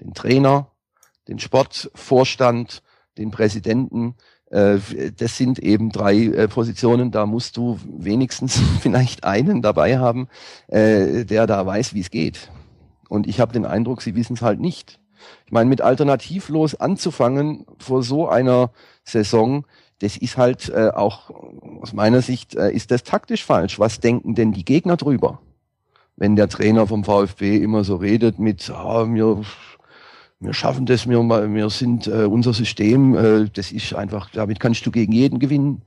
[0.00, 0.72] den Trainer,
[1.28, 2.82] den Sportvorstand,
[3.16, 4.16] den Präsidenten,
[4.50, 4.78] äh,
[5.16, 10.28] das sind eben drei äh, Positionen, da musst du wenigstens vielleicht einen dabei haben,
[10.66, 12.50] äh, der da weiß, wie es geht.
[13.08, 14.98] Und ich habe den Eindruck, sie wissen es halt nicht.
[15.46, 18.70] Ich meine, mit alternativlos anzufangen vor so einer
[19.04, 19.64] Saison,
[20.00, 21.30] das ist halt äh, auch
[21.80, 23.78] aus meiner Sicht äh, ist das taktisch falsch.
[23.78, 25.40] Was denken denn die Gegner drüber?
[26.16, 29.42] Wenn der Trainer vom VfB immer so redet mit, ah, wir,
[30.40, 34.86] wir schaffen das, wir, wir sind äh, unser System, äh, das ist einfach, damit kannst
[34.86, 35.82] du gegen jeden gewinnen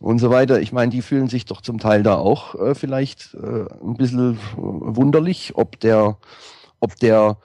[0.00, 0.60] und so weiter.
[0.60, 4.34] Ich meine, die fühlen sich doch zum Teil da auch äh, vielleicht äh, ein bisschen
[4.34, 6.16] äh, wunderlich, ob der,
[6.80, 7.38] ob der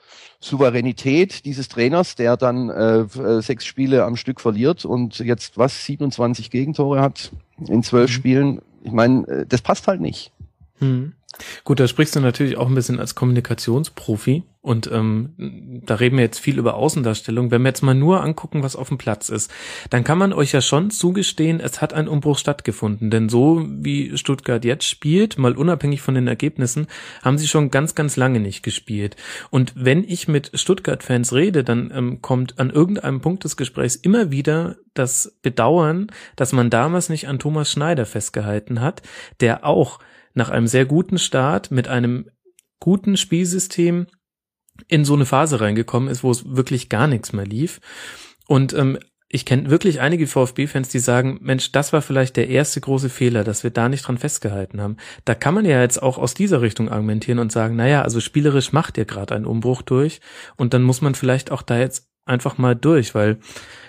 [0.44, 5.84] Souveränität dieses Trainers, der dann äh, äh, sechs Spiele am Stück verliert und jetzt was
[5.86, 7.32] 27 Gegentore hat
[7.66, 8.14] in zwölf Mhm.
[8.14, 8.62] Spielen.
[8.82, 10.32] Ich meine, äh, das passt halt nicht.
[10.80, 11.12] Mhm.
[11.64, 16.24] Gut, da sprichst du natürlich auch ein bisschen als Kommunikationsprofi und ähm, da reden wir
[16.24, 17.50] jetzt viel über Außendarstellung.
[17.50, 19.52] Wenn wir jetzt mal nur angucken, was auf dem Platz ist,
[19.90, 23.10] dann kann man euch ja schon zugestehen, es hat ein Umbruch stattgefunden.
[23.10, 26.86] Denn so wie Stuttgart jetzt spielt, mal unabhängig von den Ergebnissen,
[27.22, 29.16] haben sie schon ganz, ganz lange nicht gespielt.
[29.50, 34.30] Und wenn ich mit Stuttgart-Fans rede, dann ähm, kommt an irgendeinem Punkt des Gesprächs immer
[34.30, 39.02] wieder das Bedauern, dass man damals nicht an Thomas Schneider festgehalten hat,
[39.40, 39.98] der auch
[40.34, 42.28] nach einem sehr guten Start mit einem
[42.80, 44.06] guten Spielsystem
[44.88, 47.80] in so eine Phase reingekommen ist, wo es wirklich gar nichts mehr lief.
[48.46, 52.80] Und ähm, ich kenne wirklich einige VfB-Fans, die sagen, Mensch, das war vielleicht der erste
[52.80, 54.96] große Fehler, dass wir da nicht dran festgehalten haben.
[55.24, 58.72] Da kann man ja jetzt auch aus dieser Richtung argumentieren und sagen, naja, also spielerisch
[58.72, 60.20] macht ihr gerade einen Umbruch durch
[60.56, 63.38] und dann muss man vielleicht auch da jetzt einfach mal durch, weil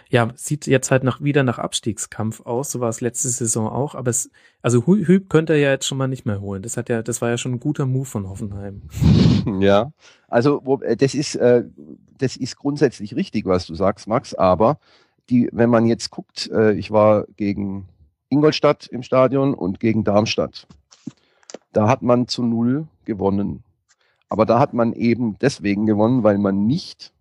[0.09, 3.95] ja, sieht jetzt halt nach, wieder nach Abstiegskampf aus, so war es letzte Saison auch,
[3.95, 4.29] aber es,
[4.61, 6.61] also Hü- Hüb könnte er ja jetzt schon mal nicht mehr holen.
[6.61, 8.83] Das hat ja, das war ja schon ein guter Move von Hoffenheim.
[9.61, 9.91] Ja,
[10.27, 11.65] also äh, das ist äh,
[12.17, 14.33] das ist grundsätzlich richtig, was du sagst, Max.
[14.33, 14.79] Aber
[15.29, 17.87] die, wenn man jetzt guckt, äh, ich war gegen
[18.29, 20.67] Ingolstadt im Stadion und gegen Darmstadt.
[21.73, 23.63] Da hat man zu null gewonnen.
[24.29, 27.13] Aber da hat man eben deswegen gewonnen, weil man nicht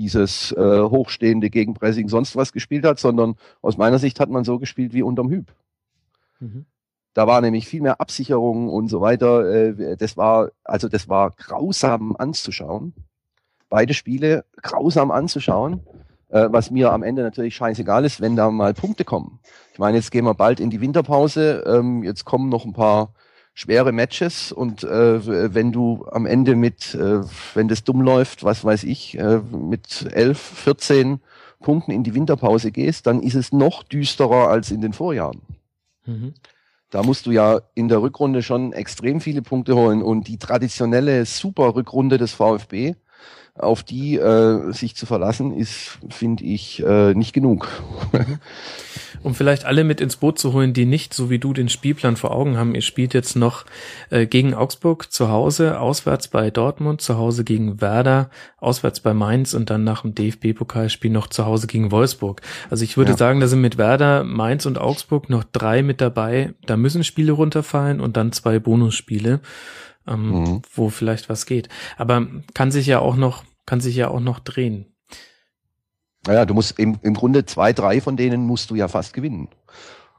[0.00, 4.58] dieses äh, hochstehende Gegenpressing sonst was gespielt hat, sondern aus meiner Sicht hat man so
[4.58, 5.52] gespielt wie unterm Hüb.
[6.40, 6.64] Mhm.
[7.12, 9.44] Da war nämlich viel mehr Absicherung und so weiter.
[9.44, 12.94] Äh, Das war, also das war grausam anzuschauen.
[13.68, 15.80] beide Spiele grausam anzuschauen,
[16.28, 19.38] äh, was mir am Ende natürlich scheißegal ist, wenn da mal Punkte kommen.
[19.72, 23.12] Ich meine, jetzt gehen wir bald in die Winterpause, ähm, jetzt kommen noch ein paar
[23.54, 27.20] schwere Matches und äh, wenn du am Ende mit, äh,
[27.54, 31.20] wenn das dumm läuft, was weiß ich, äh, mit 11, 14
[31.60, 35.42] Punkten in die Winterpause gehst, dann ist es noch düsterer als in den Vorjahren.
[36.06, 36.34] Mhm.
[36.90, 41.24] Da musst du ja in der Rückrunde schon extrem viele Punkte holen und die traditionelle
[41.24, 42.94] super Rückrunde des VfB,
[43.58, 47.68] auf die äh, sich zu verlassen, ist, finde ich, äh, nicht genug.
[49.22, 52.16] um vielleicht alle mit ins Boot zu holen, die nicht so wie du den Spielplan
[52.16, 52.74] vor Augen haben.
[52.74, 53.66] Ihr spielt jetzt noch
[54.10, 59.54] äh, gegen Augsburg zu Hause, auswärts bei Dortmund, zu Hause gegen Werder, auswärts bei Mainz
[59.54, 62.40] und dann nach dem DFB-Pokalspiel noch zu Hause gegen Wolfsburg.
[62.70, 63.16] Also ich würde ja.
[63.16, 66.54] sagen, da sind mit Werder, Mainz und Augsburg noch drei mit dabei.
[66.64, 69.40] Da müssen Spiele runterfallen und dann zwei Bonusspiele,
[70.06, 70.62] ähm, mhm.
[70.74, 71.68] wo vielleicht was geht.
[71.96, 74.86] Aber kann sich ja auch noch, kann sich ja auch noch drehen.
[76.26, 79.48] Naja, du musst im, im Grunde zwei, drei von denen musst du ja fast gewinnen.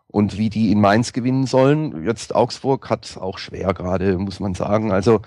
[0.07, 4.53] Und wie die in Mainz gewinnen sollen, jetzt Augsburg hat auch schwer gerade, muss man
[4.55, 4.91] sagen.
[4.91, 5.21] Also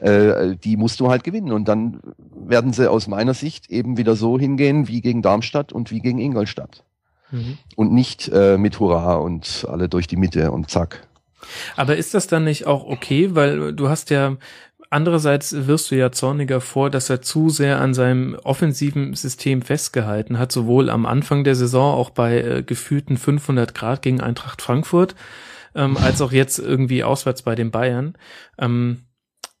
[0.00, 1.52] äh, die musst du halt gewinnen.
[1.52, 2.00] Und dann
[2.34, 6.18] werden sie aus meiner Sicht eben wieder so hingehen wie gegen Darmstadt und wie gegen
[6.18, 6.82] Ingolstadt.
[7.30, 7.58] Mhm.
[7.76, 11.06] Und nicht äh, mit Hurra und alle durch die Mitte und zack.
[11.76, 14.36] Aber ist das dann nicht auch okay, weil du hast ja
[14.94, 20.38] Andererseits wirst du ja zorniger vor, dass er zu sehr an seinem offensiven System festgehalten
[20.38, 25.16] hat, sowohl am Anfang der Saison auch bei äh, gefühlten 500 Grad gegen Eintracht Frankfurt,
[25.74, 28.16] ähm, als auch jetzt irgendwie auswärts bei den Bayern.
[28.56, 29.00] Ähm,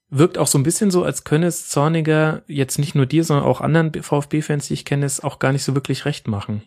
[0.08, 3.44] wirkt auch so ein bisschen so, als könne es Zorniger jetzt nicht nur dir, sondern
[3.44, 6.62] auch anderen VfB-Fans, die ich kenne, es auch gar nicht so wirklich recht machen.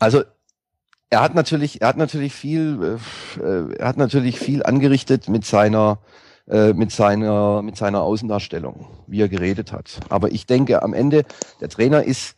[0.00, 0.24] Also
[1.10, 2.98] er hat natürlich, er hat natürlich viel,
[3.40, 5.98] äh, er hat natürlich viel angerichtet mit seiner
[6.48, 9.98] äh, mit seiner, mit seiner Außendarstellung, wie er geredet hat.
[10.10, 11.24] Aber ich denke, am Ende,
[11.60, 12.36] der Trainer ist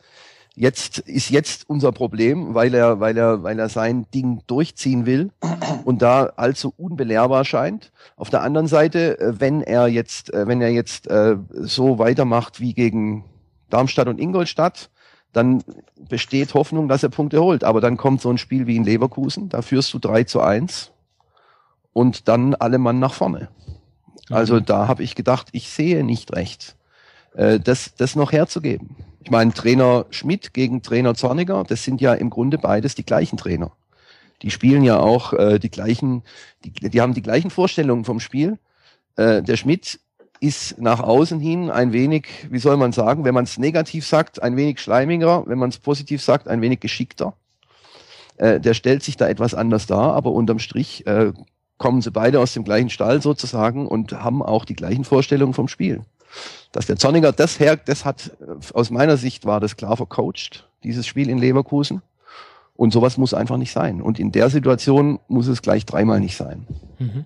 [0.54, 5.31] jetzt, ist jetzt unser Problem, weil er, weil er, weil er sein Ding durchziehen will
[5.85, 7.92] und da allzu unbelehrbar scheint.
[8.16, 12.61] Auf der anderen Seite, äh, wenn er jetzt, äh, wenn er jetzt äh, so weitermacht
[12.61, 13.24] wie gegen
[13.70, 14.90] Darmstadt und Ingolstadt,
[15.38, 15.62] dann
[16.09, 17.64] besteht Hoffnung, dass er Punkte holt.
[17.64, 20.90] Aber dann kommt so ein Spiel wie in Leverkusen, da führst du 3 zu 1
[21.92, 23.48] und dann alle Mann nach vorne.
[24.29, 24.64] Also mhm.
[24.66, 26.77] da habe ich gedacht, ich sehe nicht recht,
[27.35, 28.96] äh, das, das noch herzugeben.
[29.22, 33.37] Ich meine, Trainer Schmidt gegen Trainer Zorniger, das sind ja im Grunde beides die gleichen
[33.37, 33.72] Trainer.
[34.42, 36.22] Die spielen ja auch äh, die gleichen,
[36.64, 38.59] die, die haben die gleichen Vorstellungen vom Spiel.
[39.16, 40.01] Äh, der Schmidt
[40.40, 44.42] ist nach außen hin ein wenig, wie soll man sagen, wenn man es negativ sagt,
[44.42, 47.35] ein wenig schleimiger, wenn man es positiv sagt, ein wenig geschickter.
[48.37, 51.33] Äh, der stellt sich da etwas anders dar, aber unterm Strich äh,
[51.77, 55.68] kommen sie beide aus dem gleichen Stall sozusagen und haben auch die gleichen Vorstellungen vom
[55.68, 56.03] Spiel.
[56.72, 58.33] Dass der Zorniger das her, das hat,
[58.74, 62.03] aus meiner Sicht war das klar vercoacht, dieses Spiel in Leverkusen.
[62.74, 64.01] Und sowas muss einfach nicht sein.
[64.01, 66.66] Und in der Situation muss es gleich dreimal nicht sein.
[66.98, 67.24] Mhm.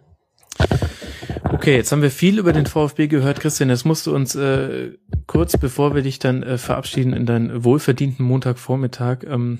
[1.53, 3.69] Okay, jetzt haben wir viel über den VfB gehört, Christian.
[3.69, 4.93] Jetzt musst du uns äh,
[5.27, 9.59] kurz, bevor wir dich dann äh, verabschieden in deinen wohlverdienten Montagvormittag, ähm,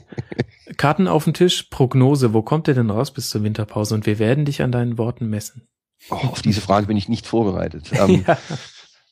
[0.78, 2.32] Karten auf den Tisch, Prognose.
[2.32, 3.94] Wo kommt der denn raus bis zur Winterpause?
[3.94, 5.68] Und wir werden dich an deinen Worten messen.
[6.10, 7.90] Oh, auf diese Frage bin ich nicht vorbereitet.
[7.98, 8.38] Ähm, ja.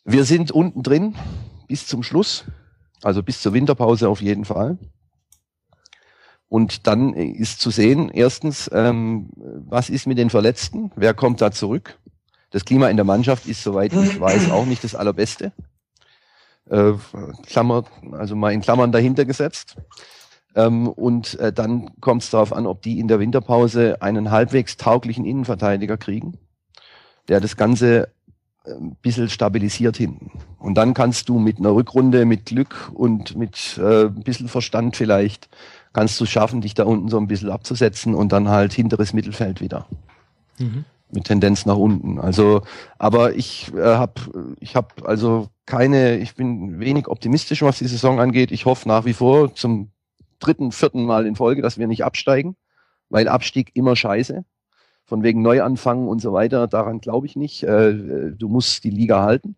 [0.05, 1.15] Wir sind unten drin
[1.69, 2.47] bis zum Schluss,
[3.03, 4.79] also bis zur Winterpause auf jeden Fall.
[6.51, 10.91] Und dann ist zu sehen, erstens, ähm, was ist mit den Verletzten?
[10.97, 11.97] Wer kommt da zurück?
[12.51, 15.53] Das Klima in der Mannschaft ist, soweit ich weiß, auch nicht das allerbeste.
[16.69, 16.95] Äh,
[17.47, 19.77] Klammer, also mal in Klammern dahinter gesetzt.
[20.57, 24.77] Ähm, und äh, dann kommt es darauf an, ob die in der Winterpause einen halbwegs
[24.77, 26.37] tauglichen Innenverteidiger kriegen,
[27.29, 28.09] der das Ganze
[28.65, 30.33] ein bisschen stabilisiert hinten.
[30.59, 34.97] Und dann kannst du mit einer Rückrunde, mit Glück und mit äh, ein bisschen Verstand
[34.97, 35.49] vielleicht,
[35.93, 39.61] kannst du schaffen, dich da unten so ein bisschen abzusetzen und dann halt hinteres Mittelfeld
[39.61, 39.87] wieder.
[40.59, 40.85] Mhm.
[41.13, 42.21] Mit Tendenz nach unten.
[42.21, 42.63] Also,
[42.99, 48.21] aber ich äh, habe ich hab also keine, ich bin wenig optimistisch, was die Saison
[48.21, 48.53] angeht.
[48.53, 49.91] Ich hoffe nach wie vor zum
[50.39, 52.57] dritten, vierten Mal in Folge, dass wir nicht absteigen,
[53.09, 54.45] weil Abstieg immer scheiße.
[55.05, 57.65] Von wegen Neuanfangen und so weiter, daran glaube ich nicht.
[57.65, 59.57] Äh, du musst die Liga halten.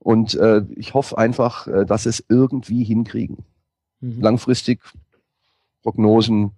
[0.00, 3.44] Und äh, ich hoffe einfach, äh, dass es irgendwie hinkriegen.
[4.00, 4.20] Mhm.
[4.20, 4.80] Langfristig
[5.82, 6.52] Prognosen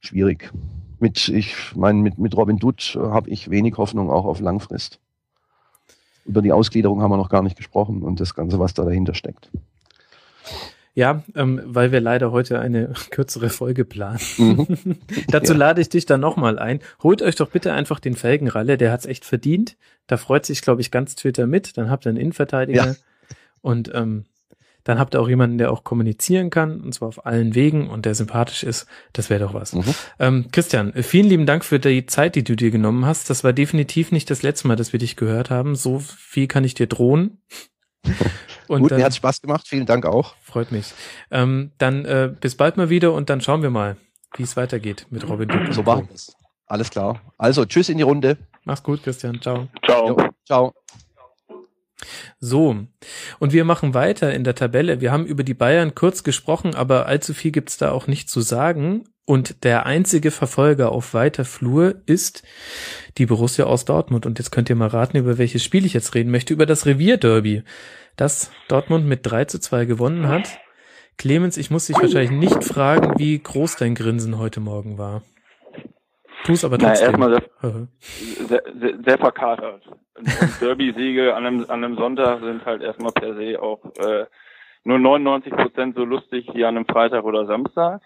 [0.00, 0.52] schwierig.
[0.98, 5.00] Mit, ich meine, mit, mit Robin Dutt habe ich wenig Hoffnung auch auf Langfrist.
[6.26, 9.14] Über die Ausgliederung haben wir noch gar nicht gesprochen und das Ganze, was da dahinter
[9.14, 9.50] steckt.
[10.94, 14.20] Ja, ähm, weil wir leider heute eine kürzere Folge planen.
[14.36, 14.98] Mhm.
[15.28, 15.58] Dazu ja.
[15.58, 16.80] lade ich dich dann nochmal ein.
[17.02, 19.76] Holt euch doch bitte einfach den Felgenralle, der hat's echt verdient.
[20.06, 21.76] Da freut sich, glaube ich, ganz Twitter mit.
[21.78, 22.86] Dann habt ihr einen Innenverteidiger.
[22.86, 22.94] Ja.
[23.62, 24.24] Und ähm,
[24.84, 28.06] dann habt ihr auch jemanden, der auch kommunizieren kann, und zwar auf allen Wegen und
[28.06, 28.86] der sympathisch ist.
[29.12, 29.74] Das wäre doch was.
[29.74, 29.94] Mhm.
[30.18, 33.30] Ähm, Christian, vielen lieben Dank für die Zeit, die du dir genommen hast.
[33.30, 35.74] Das war definitiv nicht das letzte Mal, dass wir dich gehört haben.
[35.74, 37.42] So viel kann ich dir drohen.
[38.68, 39.66] Und Gut, dann, mir hat Spaß gemacht.
[39.66, 40.36] Vielen Dank auch.
[40.42, 40.92] Freut mich.
[41.32, 43.96] Ähm, dann äh, bis bald mal wieder und dann schauen wir mal,
[44.36, 45.72] wie es weitergeht mit Robin Duke.
[45.72, 46.36] So machen wir es.
[46.66, 47.20] Alles klar.
[47.36, 48.38] Also, tschüss in die Runde.
[48.64, 49.40] Mach's gut, Christian.
[49.40, 49.66] Ciao.
[49.84, 50.08] Ciao.
[50.08, 50.72] Jo, ciao.
[52.38, 52.86] So,
[53.38, 55.00] und wir machen weiter in der Tabelle.
[55.00, 58.40] Wir haben über die Bayern kurz gesprochen, aber allzu viel gibt's da auch nicht zu
[58.40, 59.04] sagen.
[59.26, 62.42] Und der einzige Verfolger auf weiter Flur ist
[63.16, 64.26] die Borussia aus Dortmund.
[64.26, 66.52] Und jetzt könnt ihr mal raten, über welches Spiel ich jetzt reden möchte.
[66.52, 67.62] Über das Revierderby,
[68.16, 70.58] das Dortmund mit 3 zu 2 gewonnen hat.
[71.16, 75.22] Clemens, ich muss dich wahrscheinlich nicht fragen, wie groß dein Grinsen heute Morgen war.
[76.48, 77.12] Es aber trotzdem.
[77.18, 77.42] Na, erstmal
[78.48, 79.82] sehr, sehr, sehr verkatert.
[80.60, 84.26] Derby-Siege an einem, an einem Sonntag sind halt erstmal per se auch äh,
[84.84, 88.02] nur 99 Prozent so lustig wie an einem Freitag oder Samstag.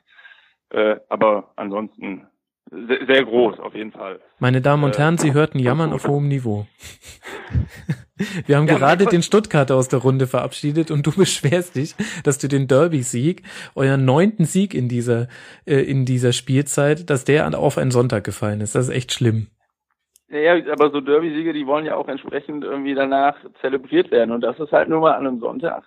[0.71, 2.27] Äh, aber ansonsten
[2.71, 4.21] sehr, sehr groß auf jeden Fall.
[4.39, 6.67] Meine Damen und äh, Herren, Sie hörten Jammern auf hohem Niveau.
[8.47, 12.39] Wir haben ja, gerade den Stuttgarter aus der Runde verabschiedet und du beschwerst dich, dass
[12.39, 13.43] du den Derby-Sieg,
[13.75, 15.29] euren neunten Sieg in dieser,
[15.67, 18.75] äh, in dieser Spielzeit, dass der auf einen Sonntag gefallen ist.
[18.75, 19.49] Das ist echt schlimm.
[20.29, 24.59] Ja, aber so Derby-Siege, die wollen ja auch entsprechend irgendwie danach zelebriert werden und das
[24.59, 25.85] ist halt nur mal an einem Sonntag.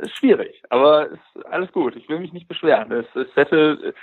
[0.00, 1.94] Ist schwierig, aber ist alles gut.
[1.96, 2.90] Ich will mich nicht beschweren.
[2.92, 3.94] Es, es hätte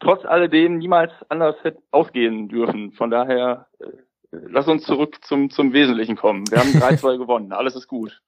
[0.00, 1.56] trotz alledem niemals anders
[1.90, 2.92] ausgehen dürfen.
[2.92, 3.86] Von daher, äh,
[4.30, 6.44] lass uns zurück zum, zum Wesentlichen kommen.
[6.50, 7.52] Wir haben 3-2 gewonnen.
[7.52, 8.20] Alles ist gut.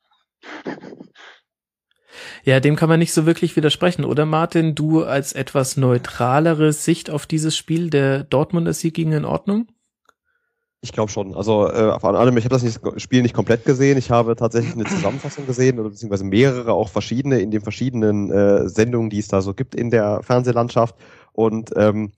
[2.44, 4.74] Ja, dem kann man nicht so wirklich widersprechen, oder Martin?
[4.74, 9.68] Du als etwas neutralere Sicht auf dieses Spiel, der Dortmunder Sieg ging in Ordnung?
[10.80, 11.34] Ich glaube schon.
[11.34, 13.98] Also äh, vor allem, ich habe das nicht, Spiel nicht komplett gesehen.
[13.98, 18.68] Ich habe tatsächlich eine Zusammenfassung gesehen oder beziehungsweise mehrere, auch verschiedene in den verschiedenen äh,
[18.68, 20.94] Sendungen, die es da so gibt in der Fernsehlandschaft.
[21.32, 22.12] Und ähm,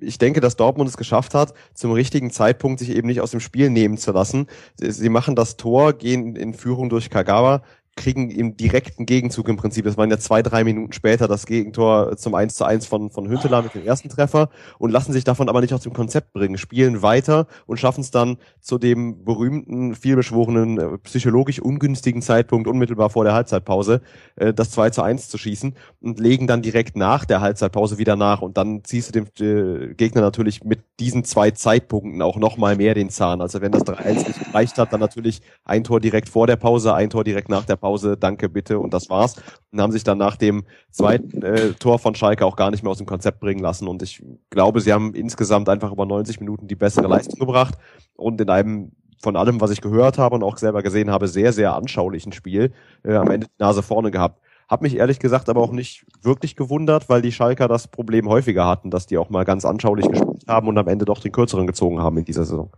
[0.00, 3.40] ich denke, dass Dortmund es geschafft hat, zum richtigen Zeitpunkt sich eben nicht aus dem
[3.40, 4.46] Spiel nehmen zu lassen.
[4.78, 7.62] Sie machen das Tor, gehen in Führung durch Kagawa,
[7.96, 12.16] kriegen im direkten Gegenzug im Prinzip, das waren ja zwei, drei Minuten später, das Gegentor
[12.16, 15.48] zum 1 zu 1 von, von Hünteler mit dem ersten Treffer und lassen sich davon
[15.48, 19.94] aber nicht aus dem Konzept bringen, spielen weiter und schaffen es dann zu dem berühmten,
[19.94, 24.02] vielbeschworenen, äh, psychologisch ungünstigen Zeitpunkt unmittelbar vor der Halbzeitpause
[24.36, 28.14] äh, das 2 zu 1 zu schießen und legen dann direkt nach der Halbzeitpause wieder
[28.14, 32.76] nach und dann ziehst du dem äh, Gegner natürlich mit diesen zwei Zeitpunkten auch nochmal
[32.76, 33.40] mehr den Zahn.
[33.40, 36.94] Also wenn das 3-1 nicht gereicht hat, dann natürlich ein Tor direkt vor der Pause,
[36.94, 39.36] ein Tor direkt nach der Pause Pause, danke, bitte und das war's.
[39.70, 42.90] Und haben sich dann nach dem zweiten äh, Tor von Schalke auch gar nicht mehr
[42.90, 43.86] aus dem Konzept bringen lassen.
[43.86, 47.74] Und ich glaube, sie haben insgesamt einfach über 90 Minuten die bessere Leistung gebracht
[48.16, 48.90] und in einem
[49.22, 52.72] von allem, was ich gehört habe und auch selber gesehen habe, sehr, sehr anschaulichen Spiel
[53.04, 54.40] äh, am Ende die Nase vorne gehabt.
[54.68, 58.66] Hab mich ehrlich gesagt aber auch nicht wirklich gewundert, weil die Schalker das Problem häufiger
[58.66, 61.68] hatten, dass die auch mal ganz anschaulich gespielt haben und am Ende doch den kürzeren
[61.68, 62.72] gezogen haben in dieser Saison.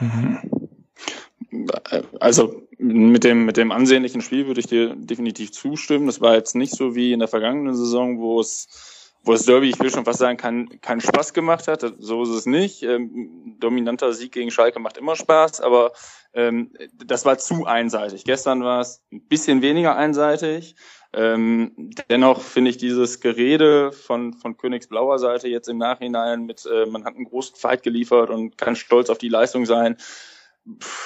[0.00, 0.38] Mhm.
[2.18, 6.06] Also mit dem, mit dem ansehnlichen Spiel würde ich dir definitiv zustimmen.
[6.06, 9.68] Das war jetzt nicht so wie in der vergangenen Saison, wo es, wo das Derby,
[9.68, 11.84] ich will schon fast sagen, keinen keinen Spaß gemacht hat.
[11.98, 12.82] So ist es nicht.
[12.82, 15.92] Ähm, dominanter Sieg gegen Schalke macht immer Spaß, aber
[16.34, 16.72] ähm,
[17.04, 18.24] das war zu einseitig.
[18.24, 20.74] Gestern war es ein bisschen weniger einseitig.
[21.14, 26.86] Ähm, dennoch finde ich dieses Gerede von, von Königsblauer Seite jetzt im Nachhinein mit, äh,
[26.86, 29.98] man hat einen großen Fight geliefert und kann stolz auf die Leistung sein,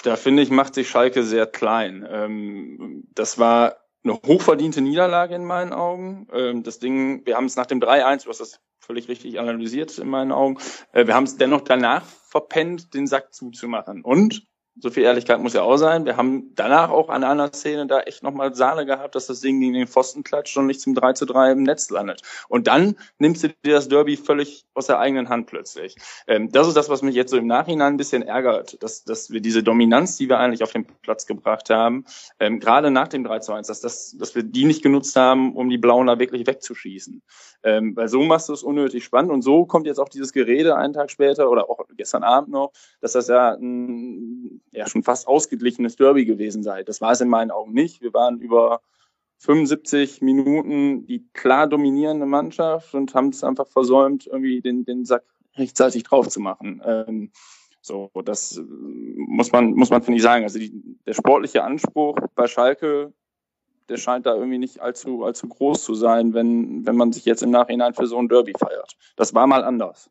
[0.03, 2.07] da finde ich, macht sich Schalke sehr klein.
[2.09, 6.29] Ähm, das war eine hochverdiente Niederlage in meinen Augen.
[6.33, 9.99] Ähm, das Ding, wir haben es nach dem 3-1, du hast das völlig richtig analysiert
[9.99, 10.59] in meinen Augen,
[10.93, 14.03] äh, wir haben es dennoch danach verpennt, den Sack zuzumachen.
[14.03, 14.47] Und
[14.79, 16.05] so viel Ehrlichkeit muss ja auch sein.
[16.05, 19.59] Wir haben danach auch an einer Szene da echt nochmal Sahne gehabt, dass das Ding
[19.59, 22.21] gegen den Pfosten klatscht und nicht zum 3 zu 3 im Netz landet.
[22.49, 25.97] Und dann nimmst du dir das Derby völlig aus der eigenen Hand plötzlich.
[26.27, 29.31] Ähm, das ist das, was mich jetzt so im Nachhinein ein bisschen ärgert, dass, dass
[29.31, 32.05] wir diese Dominanz, die wir eigentlich auf den Platz gebracht haben,
[32.39, 35.57] ähm, gerade nach dem 3 zu 1, dass, das, dass wir die nicht genutzt haben,
[35.57, 37.23] um die Blauen da wirklich wegzuschießen.
[37.63, 40.77] Ähm, weil so machst du es unnötig spannend und so kommt jetzt auch dieses Gerede
[40.77, 45.27] einen Tag später oder auch gestern Abend noch, dass das ja ein ja schon fast
[45.27, 46.83] ausgeglichenes Derby gewesen sei.
[46.83, 48.03] Das war es in meinen Augen nicht.
[48.03, 48.81] Wir waren über
[49.39, 55.25] 75 Minuten die klar dominierende Mannschaft und haben es einfach versäumt, irgendwie den, den Sack
[55.57, 56.83] rechtzeitig drauf zu machen.
[56.85, 57.31] Ähm,
[57.81, 60.45] so, das muss man, muss man finde ich sagen.
[60.45, 60.73] Also die,
[61.07, 63.13] der sportliche Anspruch bei Schalke,
[63.89, 67.43] der scheint da irgendwie nicht allzu, allzu groß zu sein, wenn, wenn man sich jetzt
[67.43, 68.97] im Nachhinein für so ein Derby feiert.
[69.17, 70.11] Das war mal anders.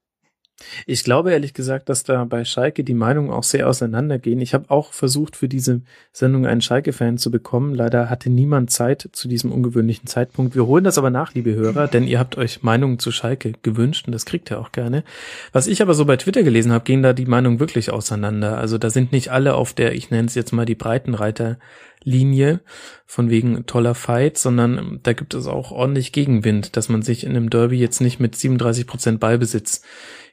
[0.85, 4.39] Ich glaube ehrlich gesagt, dass da bei Schalke die Meinungen auch sehr auseinandergehen.
[4.39, 5.81] Ich habe auch versucht, für diese
[6.13, 7.75] Sendung einen Schalke-Fan zu bekommen.
[7.75, 10.55] Leider hatte niemand Zeit zu diesem ungewöhnlichen Zeitpunkt.
[10.55, 14.07] Wir holen das aber nach, liebe Hörer, denn ihr habt euch Meinungen zu Schalke gewünscht
[14.07, 15.03] und das kriegt ihr auch gerne.
[15.51, 18.57] Was ich aber so bei Twitter gelesen habe, gehen da die Meinungen wirklich auseinander.
[18.57, 21.57] Also da sind nicht alle auf der, ich nenne es jetzt mal die Breitenreiter
[22.05, 22.61] Linie
[23.05, 27.31] von wegen toller Fight, sondern da gibt es auch ordentlich Gegenwind, dass man sich in
[27.31, 29.81] einem Derby jetzt nicht mit 37 Prozent Ballbesitz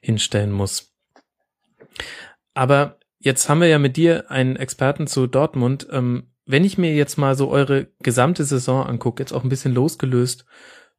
[0.00, 0.94] hinstellen muss.
[2.54, 5.88] Aber jetzt haben wir ja mit dir einen Experten zu Dortmund.
[5.90, 9.74] Ähm, wenn ich mir jetzt mal so eure gesamte Saison angucke, jetzt auch ein bisschen
[9.74, 10.44] losgelöst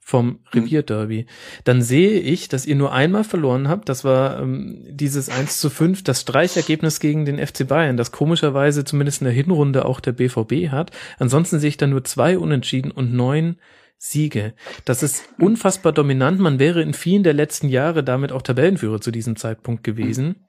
[0.04, 0.40] vom mhm.
[0.54, 1.26] Revierderby,
[1.64, 3.88] dann sehe ich, dass ihr nur einmal verloren habt.
[3.88, 8.84] Das war ähm, dieses 1 zu 5, das Streichergebnis gegen den FC Bayern, das komischerweise
[8.84, 10.92] zumindest in der Hinrunde auch der BVB hat.
[11.20, 13.58] Ansonsten sehe ich da nur zwei Unentschieden und neun
[13.98, 14.54] Siege.
[14.84, 16.38] Das ist unfassbar dominant.
[16.40, 20.46] Man wäre in vielen der letzten Jahre damit auch Tabellenführer zu diesem Zeitpunkt gewesen.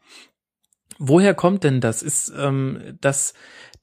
[0.99, 2.03] Woher kommt denn das?
[2.03, 3.35] Ist ähm, das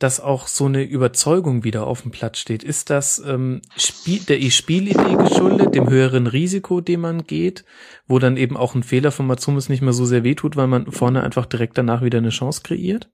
[0.02, 2.64] dass auch so eine Überzeugung wieder auf dem Platz steht?
[2.64, 7.66] Ist das ähm, Spiel, der Spielidee geschuldet, dem höheren Risiko, dem man geht,
[8.08, 10.91] wo dann eben auch ein Fehler von Matsumis nicht mehr so sehr wehtut, weil man
[10.91, 13.10] vorne einfach direkt danach wieder eine Chance kreiert?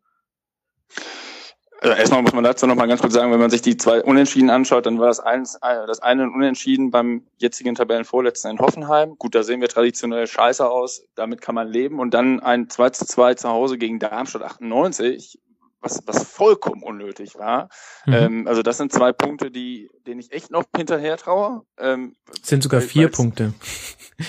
[1.82, 4.02] Also erstmal muss man dazu noch mal ganz kurz sagen, wenn man sich die zwei
[4.02, 9.16] Unentschieden anschaut, dann war das, eins, äh, das eine Unentschieden beim jetzigen Tabellenvorletzten in Hoffenheim.
[9.18, 12.00] Gut, da sehen wir traditionell scheiße aus, damit kann man leben.
[12.00, 15.38] Und dann ein 2 zu 2 zu Hause gegen Darmstadt 98
[15.82, 17.70] was, was vollkommen unnötig war.
[18.06, 18.14] Mhm.
[18.14, 21.64] Ähm, also das sind zwei Punkte, die, denen ich echt noch hinterher traue.
[21.78, 23.54] Ähm, sind sogar vier Punkte.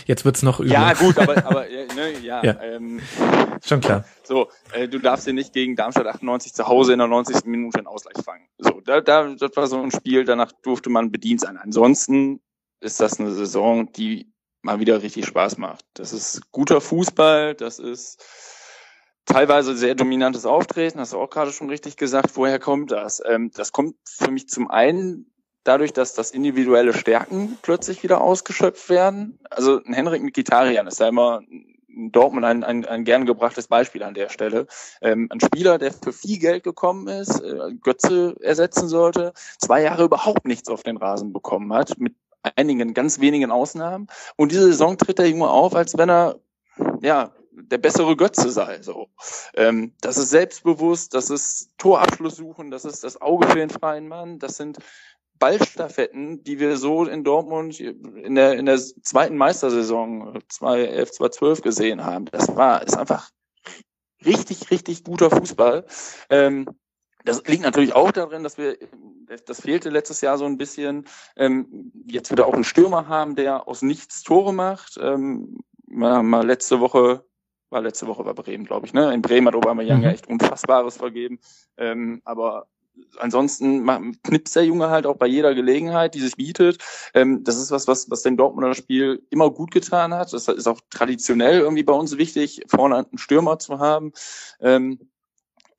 [0.06, 0.72] Jetzt wird's noch übler.
[0.72, 2.60] Ja, gut, aber, aber ne, ja, ja.
[2.60, 3.00] Ähm,
[3.64, 4.04] schon klar.
[4.22, 7.44] So, äh, du darfst dir nicht gegen Darmstadt 98 zu Hause in der 90.
[7.46, 8.46] Minute einen Ausgleich fangen.
[8.58, 11.56] So, da, da, das war so ein Spiel, danach durfte man bedient sein.
[11.56, 12.40] Ansonsten
[12.80, 14.32] ist das eine Saison, die
[14.62, 15.84] mal wieder richtig Spaß macht.
[15.94, 18.22] Das ist guter Fußball, das ist
[19.28, 22.30] teilweise sehr dominantes Auftreten, hast du auch gerade schon richtig gesagt.
[22.34, 23.22] Woher kommt das?
[23.24, 25.30] Ähm, das kommt für mich zum einen
[25.64, 29.38] dadurch, dass das individuelle Stärken plötzlich wieder ausgeschöpft werden.
[29.50, 31.42] Also ein Henrik Mikitarian ist ja immer
[31.88, 34.66] in Dortmund ein, ein, ein gern gebrachtes Beispiel an der Stelle.
[35.02, 40.04] Ähm, ein Spieler, der für viel Geld gekommen ist, äh, Götze ersetzen sollte, zwei Jahre
[40.04, 42.14] überhaupt nichts auf den Rasen bekommen hat, mit
[42.56, 44.06] einigen ganz wenigen Ausnahmen.
[44.36, 46.38] Und diese Saison tritt er irgendwo auf, als wenn er
[47.02, 48.82] ja der bessere Götze sei.
[48.82, 49.08] So,
[49.54, 54.08] ähm, das ist selbstbewusst, das ist Torabschluss suchen, das ist das Auge für den freien
[54.08, 54.78] Mann, das sind
[55.38, 62.04] Ballstaffetten, die wir so in Dortmund in der in der zweiten Meistersaison 2011, 2012 gesehen
[62.04, 62.24] haben.
[62.26, 63.30] Das war ist einfach
[64.24, 65.86] richtig richtig guter Fußball.
[66.30, 66.68] Ähm,
[67.24, 68.78] das liegt natürlich auch darin, dass wir,
[69.46, 71.06] das fehlte letztes Jahr so ein bisschen,
[71.36, 74.98] ähm, jetzt wieder auch einen Stürmer haben, der aus nichts Tore macht.
[75.00, 77.27] Ähm, mal, mal letzte Woche
[77.70, 78.92] war letzte Woche bei Bremen, glaube ich.
[78.92, 79.12] Ne?
[79.12, 80.04] In Bremen hat Aubameyang mhm.
[80.04, 81.38] ja echt Unfassbares vergeben.
[81.76, 82.66] Ähm, aber
[83.18, 83.86] ansonsten
[84.22, 86.78] knipst der Junge halt auch bei jeder Gelegenheit, die sich bietet.
[87.14, 90.32] Ähm, das ist was, was, was dem Dortmunder Spiel immer gut getan hat.
[90.32, 94.12] Das ist auch traditionell irgendwie bei uns wichtig, vorne einen Stürmer zu haben.
[94.60, 94.98] Ähm,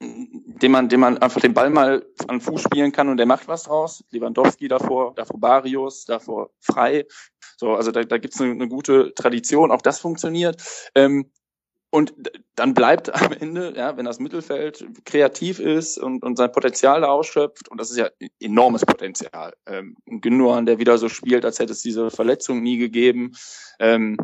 [0.01, 3.49] dem man, dem man einfach den Ball mal an Fuß spielen kann und der macht
[3.49, 4.03] was draus.
[4.11, 7.05] Lewandowski davor, davor Barrios, davor Frei.
[7.57, 10.63] So, also da, da gibt's eine, eine gute Tradition, auch das funktioniert.
[10.95, 11.29] Ähm,
[11.91, 12.13] und
[12.55, 17.07] dann bleibt am Ende, ja, wenn das Mittelfeld kreativ ist und, und sein Potenzial da
[17.07, 18.09] ausschöpft, und das ist ja
[18.39, 19.53] enormes Potenzial.
[19.65, 23.35] Ähm, Gündogan, der wieder so spielt, als hätte es diese Verletzung nie gegeben.
[23.79, 24.17] Ähm,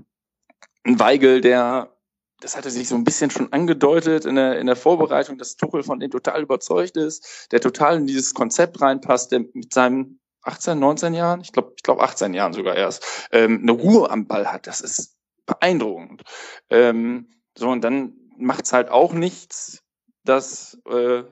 [0.84, 1.96] ein Weigel, der,
[2.40, 5.82] das hatte sich so ein bisschen schon angedeutet in der, in der Vorbereitung, dass Tuchel
[5.82, 10.78] von dem total überzeugt ist, der total in dieses Konzept reinpasst, der mit seinem 18,
[10.78, 14.52] 19 Jahren, ich glaube, ich glaube 18 Jahren sogar erst, ähm, eine Ruhe am Ball
[14.52, 14.68] hat.
[14.68, 15.16] Das ist
[15.48, 16.22] beeindruckend.
[16.70, 19.84] Ähm, so, und dann macht's halt auch nichts,
[20.24, 21.24] dass äh,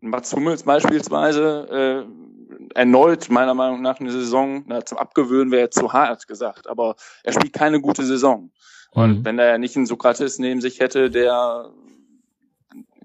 [0.00, 5.92] Mats Hummels beispielsweise äh, erneut meiner Meinung nach eine Saison, na, zum Abgewöhnen wäre zu
[5.92, 8.50] hart gesagt, aber er spielt keine gute Saison.
[8.90, 9.24] Und mhm.
[9.24, 11.70] wenn er nicht einen Sokrates neben sich hätte, der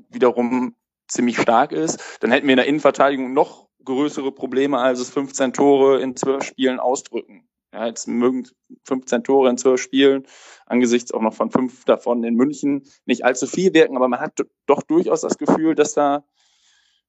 [0.10, 0.76] wiederum
[1.08, 5.54] ziemlich stark ist, dann hätten wir in der Innenverteidigung noch größere Probleme, als es 15
[5.54, 7.48] Tore in zwölf Spielen ausdrücken.
[7.74, 8.48] Ja, jetzt mögen
[8.86, 10.26] 15 Tore in zwölf Spielen,
[10.66, 14.46] angesichts auch noch von fünf davon in München, nicht allzu viel wirken, aber man hat
[14.66, 16.24] doch durchaus das Gefühl, dass da,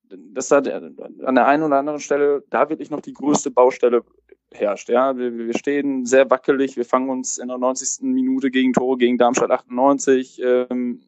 [0.09, 4.05] dass da an der einen oder anderen Stelle da wirklich noch die größte Baustelle
[4.53, 4.89] herrscht.
[4.89, 8.03] Ja, wir, wir stehen sehr wackelig, wir fangen uns in der 90.
[8.03, 10.41] Minute gegen Tore gegen Darmstadt 98.
[10.43, 11.03] Ähm,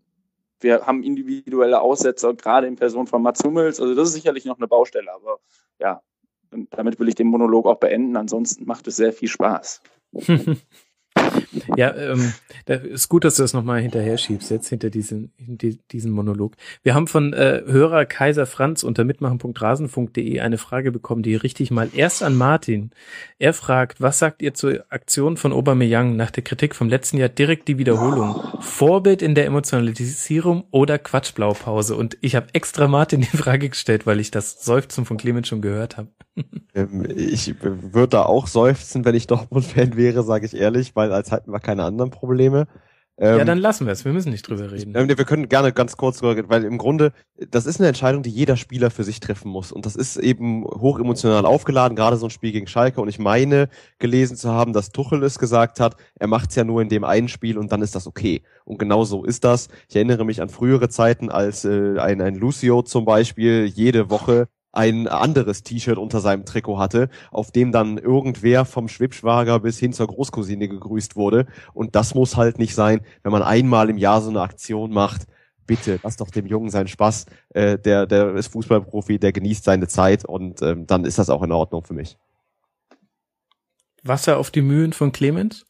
[0.61, 3.81] wir haben individuelle Aussetzer, gerade in Person von Mats Hummels.
[3.81, 5.39] Also das ist sicherlich noch eine Baustelle, aber
[5.79, 6.03] ja,
[6.53, 8.17] und damit will ich den Monolog auch beenden.
[8.17, 9.83] Ansonsten macht es sehr viel Spaß.
[11.77, 12.33] Ja, ähm,
[12.67, 16.55] da ist gut, dass du das nochmal hinterher schiebst, jetzt hinter diesen, hinter diesen Monolog.
[16.83, 21.89] Wir haben von äh, Hörer Kaiser Franz unter mitmachen.rasenfunk.de eine Frage bekommen, die richtig mal
[21.95, 22.91] erst an Martin.
[23.39, 27.29] Er fragt, was sagt ihr zur Aktion von Aubameyang nach der Kritik vom letzten Jahr
[27.29, 28.41] direkt die Wiederholung?
[28.61, 31.97] Vorbild in der Emotionalisierung oder Quatschblaupause?
[31.97, 35.63] Und ich habe extra Martin die Frage gestellt, weil ich das Seufzen von Clemens schon
[35.63, 36.09] gehört habe.
[36.75, 41.33] Ähm, ich würde da auch seufzen, wenn ich Dortmund-Fan wäre, sage ich ehrlich, weil als
[41.33, 42.67] hätten wir keine anderen Probleme.
[43.23, 44.07] Ähm, ja, dann lassen wir es.
[44.07, 44.95] Wir müssen nicht drüber reden.
[44.97, 47.13] Ähm, wir können gerne ganz kurz weil im Grunde,
[47.51, 49.73] das ist eine Entscheidung, die jeder Spieler für sich treffen muss.
[49.73, 52.99] Und das ist eben hoch emotional aufgeladen, gerade so ein Spiel gegen Schalke.
[52.99, 56.65] Und ich meine, gelesen zu haben, dass Tuchel es gesagt hat, er macht es ja
[56.65, 58.41] nur in dem einen Spiel und dann ist das okay.
[58.65, 59.69] Und genau so ist das.
[59.91, 64.49] Ich erinnere mich an frühere Zeiten, als äh, ein, ein Lucio zum Beispiel jede Woche
[64.73, 69.93] ein anderes T-Shirt unter seinem Trikot hatte, auf dem dann irgendwer vom Schwibschwager bis hin
[69.93, 71.47] zur Großcousine gegrüßt wurde.
[71.73, 75.27] Und das muss halt nicht sein, wenn man einmal im Jahr so eine Aktion macht.
[75.67, 77.27] Bitte, lass doch dem Jungen seinen Spaß.
[77.51, 81.43] Äh, der, der ist Fußballprofi, der genießt seine Zeit und ähm, dann ist das auch
[81.43, 82.17] in Ordnung für mich.
[84.03, 85.67] Wasser auf die Mühen von Clemens?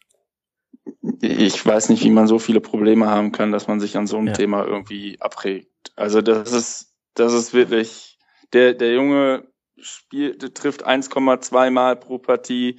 [1.20, 4.16] Ich weiß nicht, wie man so viele Probleme haben kann, dass man sich an so
[4.16, 4.32] einem ja.
[4.32, 5.92] Thema irgendwie abregt.
[5.96, 8.09] Also das ist, das ist wirklich,
[8.52, 9.46] der, der Junge
[9.78, 12.78] spielt, trifft 1,2 Mal pro Partie,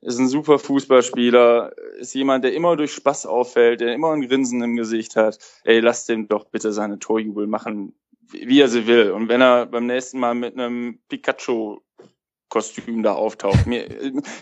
[0.00, 4.62] ist ein super Fußballspieler, ist jemand, der immer durch Spaß auffällt, der immer ein Grinsen
[4.62, 5.38] im Gesicht hat.
[5.64, 7.94] Ey, lass dem doch bitte seine Torjubel machen,
[8.30, 9.10] wie er sie will.
[9.10, 11.80] Und wenn er beim nächsten Mal mit einem Pikachu
[12.48, 13.66] Kostüm da auftaucht.
[13.66, 13.86] Mir,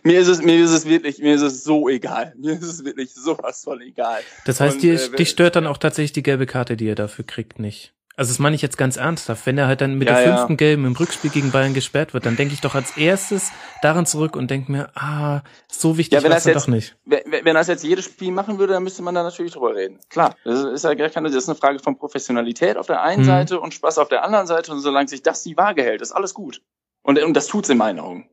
[0.05, 2.33] mir ist es, mir ist es wirklich, mir ist es so egal.
[2.37, 4.21] Mir ist es wirklich sowas von egal.
[4.45, 6.95] Das heißt, Und, dir, äh, dich stört dann auch tatsächlich die gelbe Karte, die er
[6.95, 7.96] dafür kriegt, nicht?
[8.19, 9.45] Also das meine ich jetzt ganz ernsthaft.
[9.45, 10.57] Wenn er halt dann mit ja, der fünften ja.
[10.57, 13.53] Gelben im Rückspiel gegen Bayern gesperrt wird, dann denke ich doch als erstes
[13.83, 16.97] daran zurück und denke mir, ah, so wichtig ja, war es doch nicht.
[17.05, 20.01] Wenn, wenn das jetzt jedes Spiel machen würde, dann müsste man da natürlich drüber reden.
[20.09, 23.23] Klar, das ist ja gar keine, das ist eine Frage von Professionalität auf der einen
[23.23, 23.27] mhm.
[23.27, 26.13] Seite und Spaß auf der anderen Seite und solange sich das die Waage hält, ist
[26.13, 26.63] alles gut.
[27.03, 28.31] Und, und das tut's in meinen Augen.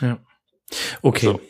[0.00, 0.18] Ja.
[1.02, 1.26] Okay.
[1.26, 1.40] So.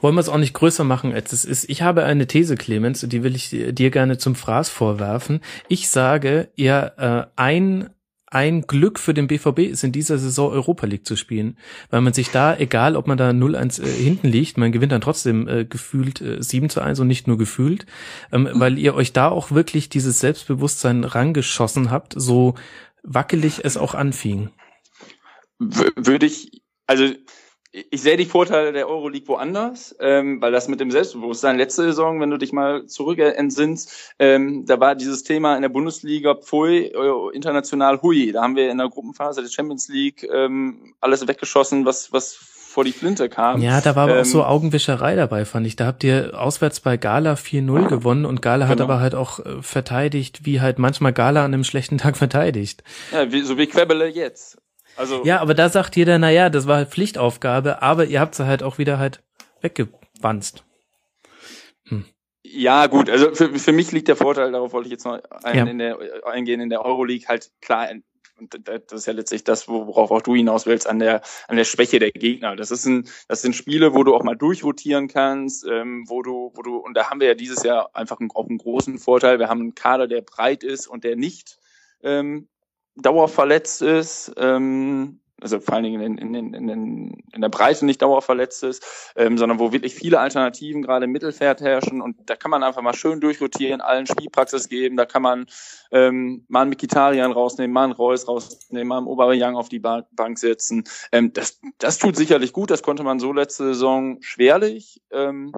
[0.00, 1.68] Wollen wir es auch nicht größer machen, als es ist.
[1.68, 5.40] Ich habe eine These, Clemens, die will ich dir gerne zum Fraß vorwerfen.
[5.68, 7.90] Ich sage, ja, äh, ein
[8.34, 11.56] ein Glück für den BVB ist in dieser Saison Europa League zu spielen,
[11.90, 15.00] weil man sich da, egal ob man da 0-1 äh, hinten liegt, man gewinnt dann
[15.00, 17.86] trotzdem äh, gefühlt äh, 7 zu 1 und nicht nur gefühlt,
[18.32, 18.58] ähm, mhm.
[18.58, 22.56] weil ihr euch da auch wirklich dieses Selbstbewusstsein rangeschossen habt, so
[23.04, 24.50] wackelig es auch anfing.
[25.60, 27.08] W würde ich, also
[27.90, 32.20] ich sehe die Vorteile der Euroleague woanders, ähm, weil das mit dem Selbstbewusstsein letzte Saison,
[32.20, 36.86] wenn du dich mal zurück entsinnst, ähm, da war dieses Thema in der Bundesliga Pfui,
[36.86, 38.30] äh, international hui.
[38.30, 42.38] Da haben wir in der Gruppenphase der Champions League ähm, alles weggeschossen, was was
[42.74, 43.62] vor die Flinte kam.
[43.62, 45.76] Ja, da war aber ähm, auch so Augenwischerei dabei, fand ich.
[45.76, 48.90] Da habt ihr auswärts bei Gala 4-0 gewonnen und Gala hat genau.
[48.90, 52.82] aber halt auch äh, verteidigt, wie halt manchmal Gala an einem schlechten Tag verteidigt.
[53.12, 54.58] Ja, wie, so wie Quebbele jetzt.
[54.96, 58.34] Also ja, aber da sagt jeder, na ja, das war halt Pflichtaufgabe, aber ihr habt
[58.34, 59.22] sie halt auch wieder halt
[59.60, 60.64] weggewanzt.
[61.88, 62.04] Hm.
[62.42, 65.56] Ja, gut, also für, für mich liegt der Vorteil, darauf wollte ich jetzt noch ein,
[65.56, 65.64] ja.
[65.64, 67.88] in der, eingehen, in der Euroleague halt klar,
[68.36, 71.64] und das ist ja letztlich das, worauf auch du hinaus willst, an der, an der
[71.64, 72.56] Schwäche der Gegner.
[72.56, 76.50] Das ist ein, das sind Spiele, wo du auch mal durchrotieren kannst, ähm, wo du,
[76.54, 79.38] wo du, und da haben wir ja dieses Jahr einfach einen, auch einen großen Vorteil.
[79.38, 81.58] Wir haben einen Kader, der breit ist und der nicht
[82.02, 82.48] ähm,
[82.96, 88.00] dauerverletzt ist, ähm, also vor allen Dingen in, in, in, in, in der Breite nicht
[88.00, 92.50] dauerverletzt ist, ähm, sondern wo wirklich viele Alternativen gerade im Mittelfeld herrschen und da kann
[92.50, 95.46] man einfach mal schön durchrotieren, allen Spielpraxis geben, da kann man
[95.90, 100.06] ähm, mal einen Mikitarian rausnehmen, mal einen Reus rausnehmen, mal einen Oberjang auf die ba
[100.12, 100.84] Bank setzen.
[101.12, 105.02] Ähm, das, das tut sicherlich gut, das konnte man so letzte Saison schwerlich.
[105.10, 105.52] Ähm,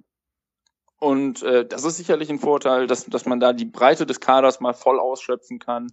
[1.07, 4.59] und äh, das ist sicherlich ein Vorteil, dass, dass man da die Breite des Kaders
[4.59, 5.87] mal voll ausschöpfen kann.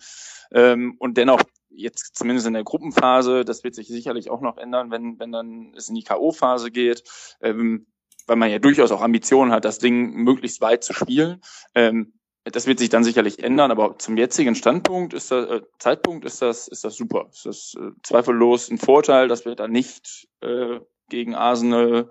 [0.52, 4.90] Ähm, und dennoch, jetzt zumindest in der Gruppenphase, das wird sich sicherlich auch noch ändern,
[4.90, 7.04] wenn, wenn dann es in die K.O.-Phase geht,
[7.42, 7.86] ähm,
[8.26, 11.42] weil man ja durchaus auch Ambitionen hat, das Ding möglichst weit zu spielen.
[11.76, 12.14] Ähm,
[12.46, 16.42] das wird sich dann sicherlich ändern, aber zum jetzigen Standpunkt ist das, äh, Zeitpunkt ist
[16.42, 17.28] das, ist das super.
[17.32, 22.10] Ist das äh, zweifellos ein Vorteil, dass wir da nicht äh, gegen Arsenal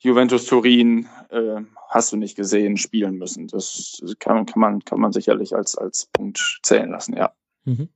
[0.00, 3.48] Juventus Turin äh, hast du nicht gesehen spielen müssen.
[3.48, 7.32] Das kann, kann man kann man sicherlich als als Punkt zählen lassen, ja.
[7.64, 7.90] Mhm.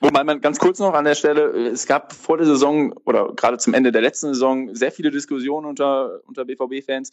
[0.00, 3.58] Wobei man ganz kurz noch an der Stelle, es gab vor der Saison oder gerade
[3.58, 7.10] zum Ende der letzten Saison sehr viele Diskussionen unter unter BVB-Fans.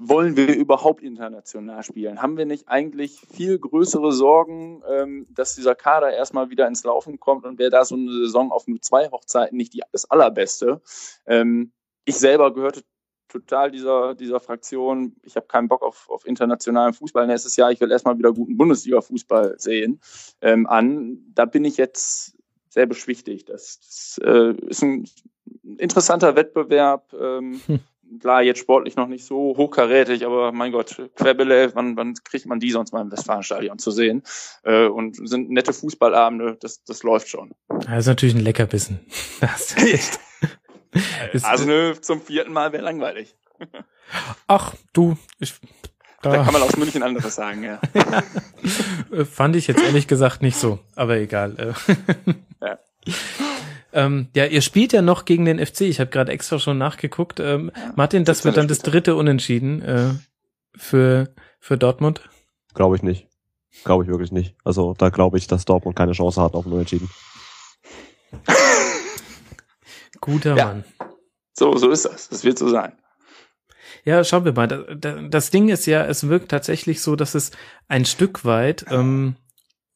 [0.00, 2.22] Wollen wir überhaupt international spielen?
[2.22, 7.18] Haben wir nicht eigentlich viel größere Sorgen, ähm, dass dieser Kader erstmal wieder ins Laufen
[7.18, 10.80] kommt und wäre da so eine Saison auf nur zwei Hochzeiten nicht die, das allerbeste?
[11.26, 11.72] Ähm,
[12.04, 12.84] ich selber gehörte
[13.28, 17.80] total dieser, dieser Fraktion, ich habe keinen Bock auf, auf internationalen Fußball nächstes Jahr, ich
[17.80, 20.00] will erstmal wieder guten Bundesliga-Fußball sehen,
[20.40, 21.18] ähm, an.
[21.34, 22.36] Da bin ich jetzt
[22.68, 23.48] sehr beschwichtigt.
[23.48, 25.08] Das, das äh, ist ein
[25.78, 27.12] interessanter Wettbewerb.
[27.12, 27.80] Ähm, hm.
[28.20, 32.58] Klar, jetzt sportlich noch nicht so hochkarätig, aber mein Gott, Querbele, wann, wann kriegt man
[32.58, 34.22] die sonst mal im Westfalenstadion zu sehen?
[34.62, 37.52] Äh, und sind nette Fußballabende, das, das läuft schon.
[37.68, 39.00] Das ist natürlich ein Leckerbissen.
[39.40, 40.18] Das ist
[41.42, 43.34] also zum vierten Mal wäre langweilig.
[44.46, 45.54] Ach, du, ich,
[46.22, 47.80] da, da kann man aus München anderes sagen, ja.
[47.94, 49.24] ja.
[49.24, 51.74] Fand ich jetzt ehrlich gesagt nicht so, aber egal.
[52.60, 52.78] ja.
[53.92, 55.82] Ähm, ja, ihr spielt ja noch gegen den FC.
[55.82, 57.40] Ich habe gerade extra schon nachgeguckt.
[57.40, 60.10] Ähm, ja, Martin, das wird dann das dritte Unentschieden äh,
[60.76, 62.22] für, für Dortmund?
[62.74, 63.26] Glaube ich nicht.
[63.84, 64.54] Glaube ich wirklich nicht.
[64.64, 67.08] Also da glaube ich, dass Dortmund keine Chance hat auf ein Unentschieden.
[70.20, 70.64] Guter ja.
[70.66, 70.84] Mann.
[71.52, 72.28] So, so ist das.
[72.28, 72.92] Das wird so sein.
[74.04, 74.68] Ja, schauen wir mal.
[75.30, 77.50] Das Ding ist ja, es wirkt tatsächlich so, dass es
[77.88, 79.36] ein Stück weit, ähm,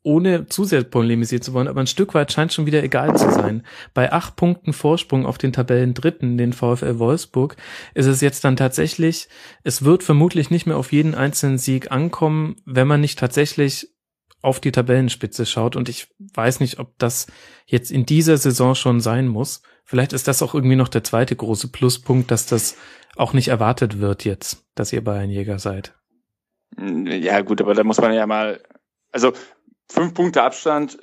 [0.03, 3.31] ohne zu sehr polemisiert zu wollen, aber ein Stück weit scheint schon wieder egal zu
[3.31, 3.65] sein.
[3.95, 7.57] Bei acht Punkten Vorsprung auf den Tabellen Dritten, den VfL Wolfsburg,
[7.95, 9.29] ist es jetzt dann tatsächlich,
[9.63, 13.92] es wird vermutlich nicht mehr auf jeden einzelnen Sieg ankommen, wenn man nicht tatsächlich
[14.43, 15.77] auf die Tabellenspitze schaut.
[15.77, 17.29] Und ich weiß nicht, ob das
[17.65, 19.63] jetzt in dieser Saison schon sein muss.
[19.85, 22.77] Vielleicht ist das auch irgendwie noch der zweite große Pluspunkt, dass das
[23.17, 25.95] auch nicht erwartet wird jetzt, dass ihr Bayernjäger seid.
[26.79, 28.63] Ja, gut, aber da muss man ja mal,
[29.11, 29.33] also
[29.91, 30.99] fünf Punkte Abstand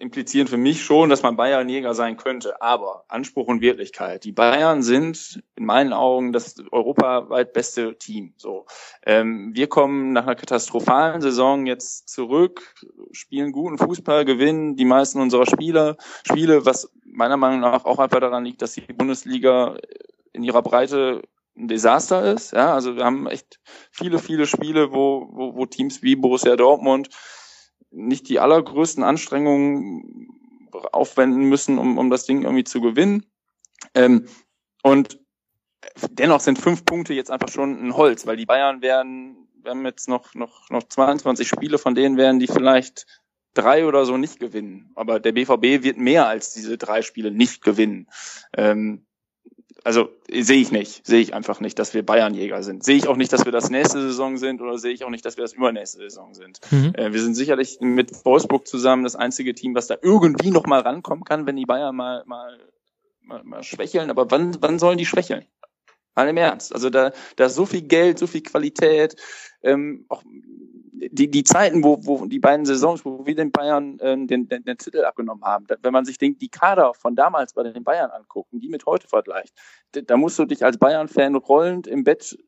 [0.00, 2.60] implizieren für mich schon, dass man Bayernjäger sein könnte.
[2.62, 4.24] Aber Anspruch und Wirklichkeit.
[4.24, 8.32] Die Bayern sind in meinen Augen das europaweit beste Team.
[8.36, 8.66] So,
[9.04, 12.74] ähm, wir kommen nach einer katastrophalen Saison jetzt zurück,
[13.12, 18.20] spielen guten Fußball, gewinnen die meisten unserer Spieler, Spiele, was meiner Meinung nach auch einfach
[18.20, 19.76] daran liegt, dass die Bundesliga
[20.32, 21.22] in ihrer Breite
[21.56, 22.52] ein Desaster ist.
[22.52, 27.10] Ja, also wir haben echt viele, viele Spiele, wo, wo, wo Teams wie Borussia Dortmund
[27.90, 30.28] nicht die allergrößten Anstrengungen
[30.92, 33.26] aufwenden müssen, um, um das Ding irgendwie zu gewinnen.
[33.94, 34.26] Ähm,
[34.82, 35.18] und
[36.10, 39.84] dennoch sind fünf Punkte jetzt einfach schon ein Holz, weil die Bayern werden, wir haben
[39.84, 43.06] jetzt noch, noch, noch 22 Spiele, von denen werden die vielleicht
[43.54, 44.92] drei oder so nicht gewinnen.
[44.94, 48.08] Aber der BVB wird mehr als diese drei Spiele nicht gewinnen.
[48.56, 49.06] Ähm,
[49.84, 52.84] also sehe ich nicht, sehe ich einfach nicht, dass wir Bayernjäger sind.
[52.84, 55.24] Sehe ich auch nicht, dass wir das nächste Saison sind oder sehe ich auch nicht,
[55.24, 56.60] dass wir das übernächste Saison sind.
[56.70, 56.92] Mhm.
[56.94, 60.80] Äh, wir sind sicherlich mit Wolfsburg zusammen das einzige Team, was da irgendwie noch mal
[60.80, 62.58] rankommen kann, wenn die Bayern mal mal
[63.22, 64.10] mal, mal schwächeln.
[64.10, 65.46] Aber wann wann sollen die schwächeln?
[66.14, 66.74] Mal im Ernst.
[66.74, 69.16] Also da da ist so viel Geld, so viel Qualität,
[69.62, 70.22] ähm, auch
[71.00, 74.64] die, die Zeiten, wo, wo die beiden Saisons, wo wir den Bayern äh, den, den,
[74.64, 78.10] den Titel abgenommen haben, wenn man sich den, die Kader von damals bei den Bayern
[78.10, 79.54] anguckt und die mit heute vergleicht,
[79.92, 82.38] da, da musst du dich als Bayern-Fan rollend im Bett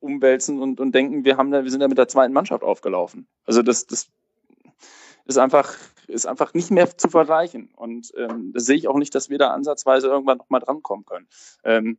[0.00, 3.28] umwälzen und, und denken, wir haben da, wir sind da mit der zweiten Mannschaft aufgelaufen.
[3.44, 4.08] Also das, das
[5.24, 5.76] ist einfach,
[6.08, 7.70] ist einfach nicht mehr zu vergleichen.
[7.76, 11.28] Und ähm, das sehe ich auch nicht, dass wir da ansatzweise irgendwann nochmal drankommen können.
[11.64, 11.98] Ähm,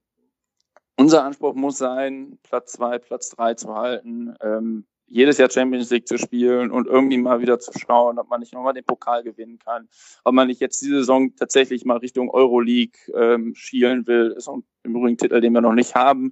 [0.97, 4.36] unser Anspruch muss sein, Platz zwei, Platz drei zu halten.
[4.41, 8.39] Ähm, jedes Jahr Champions League zu spielen und irgendwie mal wieder zu schauen, ob man
[8.39, 9.88] nicht nochmal den Pokal gewinnen kann,
[10.24, 14.59] ob man nicht jetzt diese Saison tatsächlich mal Richtung Euroleague ähm, schielen will, ist auch
[14.84, 16.32] im Übrigen Titel, den wir noch nicht haben.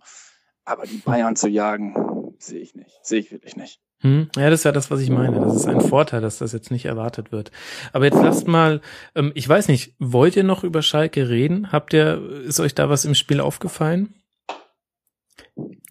[0.65, 3.79] Aber die Bayern zu jagen, sehe ich nicht, sehe ich wirklich nicht.
[3.99, 5.39] Hm, ja, das ist ja das, was ich meine.
[5.39, 7.51] Das ist ein Vorteil, dass das jetzt nicht erwartet wird.
[7.93, 8.81] Aber jetzt lasst mal,
[9.13, 11.71] ähm, ich weiß nicht, wollt ihr noch über Schalke reden?
[11.71, 14.20] Habt ihr, ist euch da was im Spiel aufgefallen?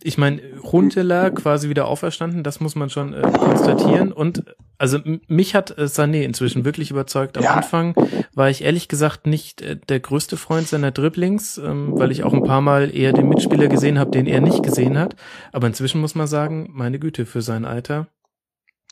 [0.02, 4.12] Ich meine, Huntela quasi wieder auferstanden, das muss man schon äh, konstatieren.
[4.12, 4.44] Und
[4.78, 4.98] also
[5.28, 7.36] mich hat äh, Sané inzwischen wirklich überzeugt.
[7.36, 7.54] Am ja.
[7.54, 7.94] Anfang
[8.34, 12.32] war ich ehrlich gesagt nicht äh, der größte Freund seiner Dribblings, ähm, weil ich auch
[12.32, 15.16] ein paar Mal eher den Mitspieler gesehen habe, den er nicht gesehen hat.
[15.52, 18.06] Aber inzwischen muss man sagen, meine Güte, für sein Alter.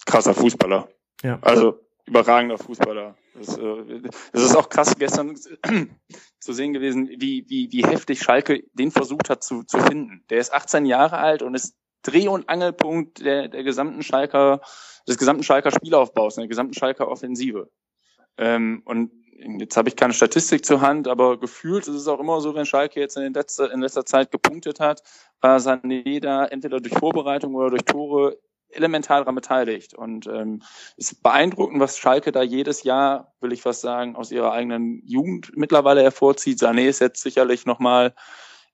[0.05, 0.89] Krasser Fußballer.
[1.23, 1.39] Ja.
[1.41, 3.17] Also überragender Fußballer.
[3.39, 4.03] Das, äh,
[4.33, 5.35] das ist auch krass gestern
[6.41, 10.25] zu sehen gewesen, wie, wie, wie heftig Schalke den versucht hat zu, zu finden.
[10.31, 14.61] Der ist 18 Jahre alt und ist Dreh- und Angelpunkt der, der gesamten Schalker,
[15.07, 17.69] des gesamten Schalker Spielaufbaus, der gesamten Schalker Offensive.
[18.37, 19.11] Ähm, und
[19.59, 22.67] jetzt habe ich keine Statistik zur Hand, aber gefühlt ist es auch immer so, wenn
[22.67, 25.03] Schalke jetzt in, letzter, in letzter Zeit gepunktet hat,
[25.41, 28.39] war Sané da entweder durch Vorbereitung oder durch Tore
[28.71, 29.95] elementar daran beteiligt.
[29.95, 30.63] Und ähm,
[30.97, 35.53] ist beeindruckend, was Schalke da jedes Jahr, will ich was sagen, aus ihrer eigenen Jugend
[35.57, 36.61] mittlerweile hervorzieht.
[36.61, 38.15] Sané ist jetzt sicherlich nochmal,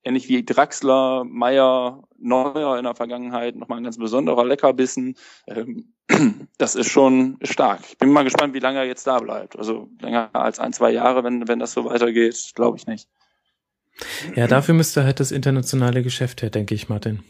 [0.04, 5.16] ähnlich wie Draxler, Meier, Neuer in der Vergangenheit, nochmal ein ganz besonderer Leckerbissen.
[5.46, 5.94] Ähm,
[6.58, 7.80] das ist schon stark.
[7.88, 9.58] Ich bin mal gespannt, wie lange er jetzt da bleibt.
[9.58, 13.08] Also länger als ein, zwei Jahre, wenn, wenn das so weitergeht, glaube ich nicht.
[14.34, 17.22] Ja, dafür müsste halt das internationale Geschäft her, denke ich, Martin.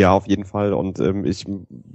[0.00, 0.72] Ja, auf jeden Fall.
[0.72, 1.44] Und ähm, ich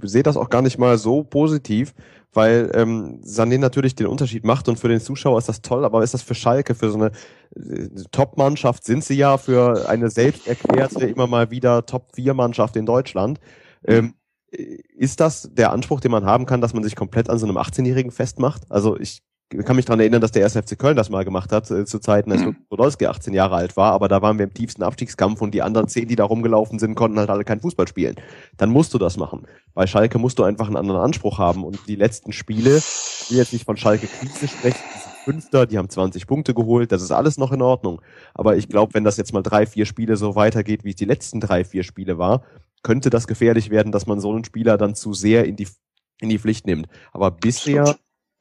[0.02, 1.92] sehe das auch gar nicht mal so positiv,
[2.32, 6.04] weil ähm, Sané natürlich den Unterschied macht und für den Zuschauer ist das toll, aber
[6.04, 7.10] ist das für Schalke, für so eine
[7.56, 13.40] äh, Top-Mannschaft sind sie ja, für eine selbst erklärte, immer mal wieder Top-4-Mannschaft in Deutschland.
[13.84, 14.14] Ähm,
[14.52, 17.58] ist das der Anspruch, den man haben kann, dass man sich komplett an so einem
[17.58, 18.70] 18-Jährigen festmacht?
[18.70, 21.70] Also ich kann mich daran erinnern, dass der erste FC Köln das mal gemacht hat,
[21.70, 22.56] äh, zu Zeiten, als mhm.
[22.68, 25.88] Podolski 18 Jahre alt war, aber da waren wir im tiefsten Abstiegskampf und die anderen
[25.88, 28.16] zehn, die da rumgelaufen sind, konnten halt alle kein Fußball spielen.
[28.56, 29.46] Dann musst du das machen.
[29.74, 33.38] Bei Schalke musst du einfach einen anderen Anspruch haben und die letzten Spiele, ich will
[33.38, 37.02] jetzt nicht von Schalke Krise sprechen, die sind Fünfter, die haben 20 Punkte geholt, das
[37.02, 38.00] ist alles noch in Ordnung.
[38.34, 41.04] Aber ich glaube, wenn das jetzt mal drei, vier Spiele so weitergeht, wie es die
[41.04, 42.42] letzten drei, vier Spiele war,
[42.82, 45.68] könnte das gefährlich werden, dass man so einen Spieler dann zu sehr in die
[46.20, 46.86] in die Pflicht nimmt.
[47.12, 47.96] Aber bisher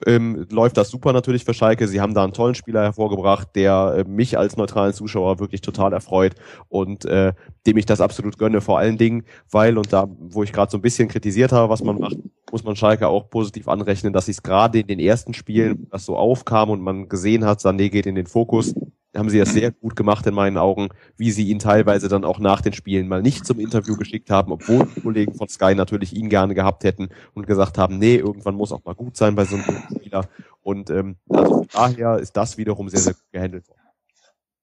[0.05, 1.87] ähm, läuft das super natürlich für Schalke.
[1.87, 5.93] Sie haben da einen tollen Spieler hervorgebracht, der äh, mich als neutralen Zuschauer wirklich total
[5.93, 6.35] erfreut
[6.69, 7.33] und äh,
[7.65, 8.61] dem ich das absolut gönne.
[8.61, 11.83] Vor allen Dingen, weil, und da, wo ich gerade so ein bisschen kritisiert habe, was
[11.83, 12.17] man macht,
[12.51, 16.05] muss man Schalke auch positiv anrechnen, dass sie es gerade in den ersten Spielen, das
[16.05, 18.73] so aufkam und man gesehen hat, Sané geht in den Fokus,
[19.15, 22.39] haben sie das sehr gut gemacht in meinen Augen, wie sie ihn teilweise dann auch
[22.39, 26.15] nach den Spielen mal nicht zum Interview geschickt haben, obwohl die Kollegen von Sky natürlich
[26.15, 29.45] ihn gerne gehabt hätten und gesagt haben, nee, irgendwann muss auch mal gut sein bei
[29.45, 30.27] so einem Spieler.
[30.61, 33.84] Und ähm, also von daher ist das wiederum sehr, sehr gut gehandelt worden.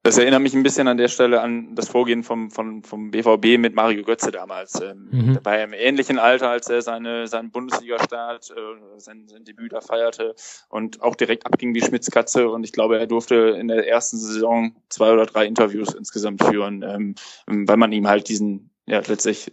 [0.05, 3.57] Das erinnert mich ein bisschen an der Stelle an das Vorgehen vom, vom, vom BVB
[3.59, 4.81] mit Mario Götze damals.
[4.81, 5.35] Ähm, mhm.
[5.35, 9.81] Der war im ähnlichen Alter, als er seine, seinen Bundesliga-Start, äh, sein, sein Debüt da
[9.81, 10.35] feierte
[10.69, 12.49] und auch direkt abging wie Schmitzkatze.
[12.49, 16.83] Und ich glaube, er durfte in der ersten Saison zwei oder drei Interviews insgesamt führen,
[16.83, 17.15] ähm,
[17.47, 19.51] weil man ihm halt diesen, ja, letztlich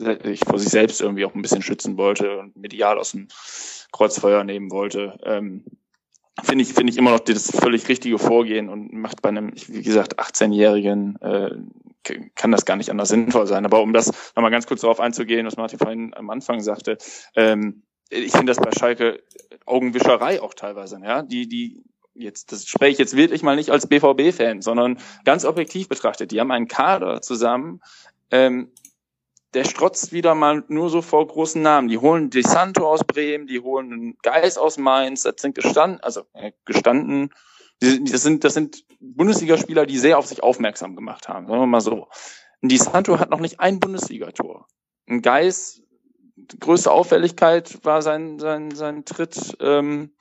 [0.47, 3.27] vor sich selbst irgendwie auch ein bisschen schützen wollte und medial aus dem
[3.91, 5.19] Kreuzfeuer nehmen wollte.
[5.23, 5.63] Ähm,
[6.43, 9.81] finde ich, finde ich immer noch das völlig richtige Vorgehen und macht bei einem, wie
[9.81, 11.51] gesagt, 18-Jährigen äh,
[12.35, 13.65] kann das gar nicht anders sinnvoll sein.
[13.65, 16.97] Aber um das nochmal ganz kurz darauf einzugehen, was Martin vorhin am Anfang sagte,
[17.35, 19.21] ähm, ich finde das bei Schalke
[19.65, 21.83] Augenwischerei auch teilweise, ja, die, die
[22.15, 26.31] jetzt, das spreche ich jetzt wirklich mal nicht als BVB-Fan, sondern ganz objektiv betrachtet.
[26.31, 27.81] Die haben einen Kader zusammen,
[28.31, 28.71] ähm,
[29.53, 31.87] der strotzt wieder mal nur so vor großen Namen.
[31.87, 35.99] Die holen De Santo aus Bremen, die holen einen Geis aus Mainz, das sind gestanden,
[36.01, 37.31] also äh, gestanden,
[37.79, 41.81] das sind, das sind Bundesligaspieler, die sehr auf sich aufmerksam gemacht haben, sagen wir mal
[41.81, 42.07] so.
[42.61, 44.67] Ein Di Santo hat noch nicht ein Bundesligator.
[45.07, 45.81] Ein Geis,
[46.59, 50.13] größte Auffälligkeit war sein, sein, sein Tritt ähm,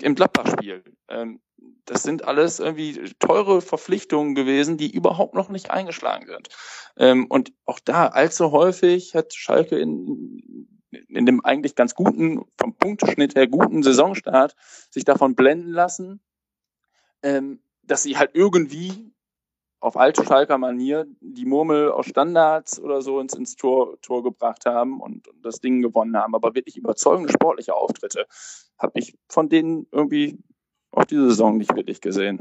[0.00, 0.82] im Gladbach-Spiel.
[1.08, 1.40] Ähm,
[1.86, 6.48] das sind alles irgendwie teure Verpflichtungen gewesen, die überhaupt noch nicht eingeschlagen sind.
[6.96, 10.68] Ähm, und auch da allzu häufig hat Schalke in,
[11.08, 14.56] in dem eigentlich ganz guten, vom Punkteschnitt her guten Saisonstart
[14.90, 16.20] sich davon blenden lassen,
[17.22, 19.12] ähm, dass sie halt irgendwie
[19.80, 24.64] auf alte Schalker Manier die Murmel aus Standards oder so ins, ins Tor, Tor gebracht
[24.64, 26.34] haben und, und das Ding gewonnen haben.
[26.34, 28.26] Aber wirklich überzeugende sportliche Auftritte
[28.78, 30.38] habe ich von denen irgendwie
[30.96, 32.38] auch diese Saison nicht wirklich gesehen.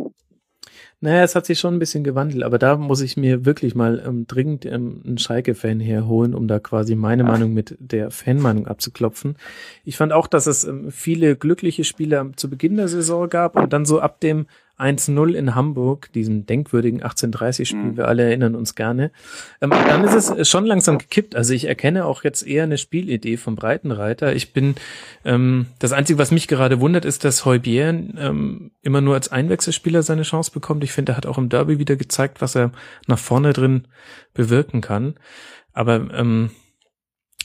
[1.04, 4.01] Naja, es hat sich schon ein bisschen gewandelt, aber da muss ich mir wirklich mal
[4.08, 7.28] ähm, dringend ähm, einen Schalke-Fan herholen, um da quasi meine Ach.
[7.28, 9.36] Meinung mit der Fanmeinung abzuklopfen.
[9.84, 13.74] Ich fand auch, dass es ähm, viele glückliche Spieler zu Beginn der Saison gab und
[13.74, 14.45] dann so ab dem
[14.80, 17.97] 1-0 in Hamburg, diesem denkwürdigen 1830-Spiel, mhm.
[17.97, 19.11] wir alle erinnern uns gerne.
[19.61, 21.36] Ähm, dann ist es schon langsam gekippt.
[21.36, 24.36] Also ich erkenne auch jetzt eher eine Spielidee vom Breitenreiter.
[24.36, 24.76] Ich bin,
[25.26, 30.01] ähm, das Einzige, was mich gerade wundert, ist, dass Heubier ähm, immer nur als Einwechselspieler
[30.01, 30.84] seine Chance bekommt.
[30.84, 32.71] Ich finde, er hat auch im Derby wieder gezeigt, was er
[33.07, 33.88] nach vorne drin
[34.34, 35.15] bewirken kann.
[35.71, 36.49] Aber ähm,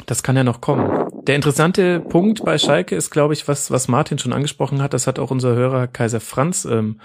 [0.07, 1.08] das kann ja noch kommen.
[1.29, 5.07] Der interessante Punkt bei Schalke ist, glaube ich, was, was Martin schon angesprochen hat, das
[5.07, 7.03] hat auch unser Hörer Kaiser Franz ähm,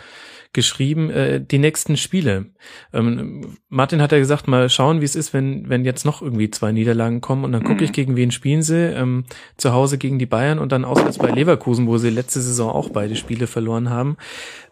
[0.54, 2.46] geschrieben, äh, die nächsten Spiele.
[2.94, 6.50] Ähm, Martin hat ja gesagt, mal schauen, wie es ist, wenn, wenn jetzt noch irgendwie
[6.50, 7.96] zwei Niederlagen kommen und dann gucke ich, mhm.
[7.96, 8.94] gegen wen spielen sie.
[8.94, 9.26] Ähm,
[9.58, 12.92] zu Hause gegen die Bayern und dann auswärts bei Leverkusen, wo sie letzte Saison auch
[12.92, 14.16] beide Spiele verloren haben.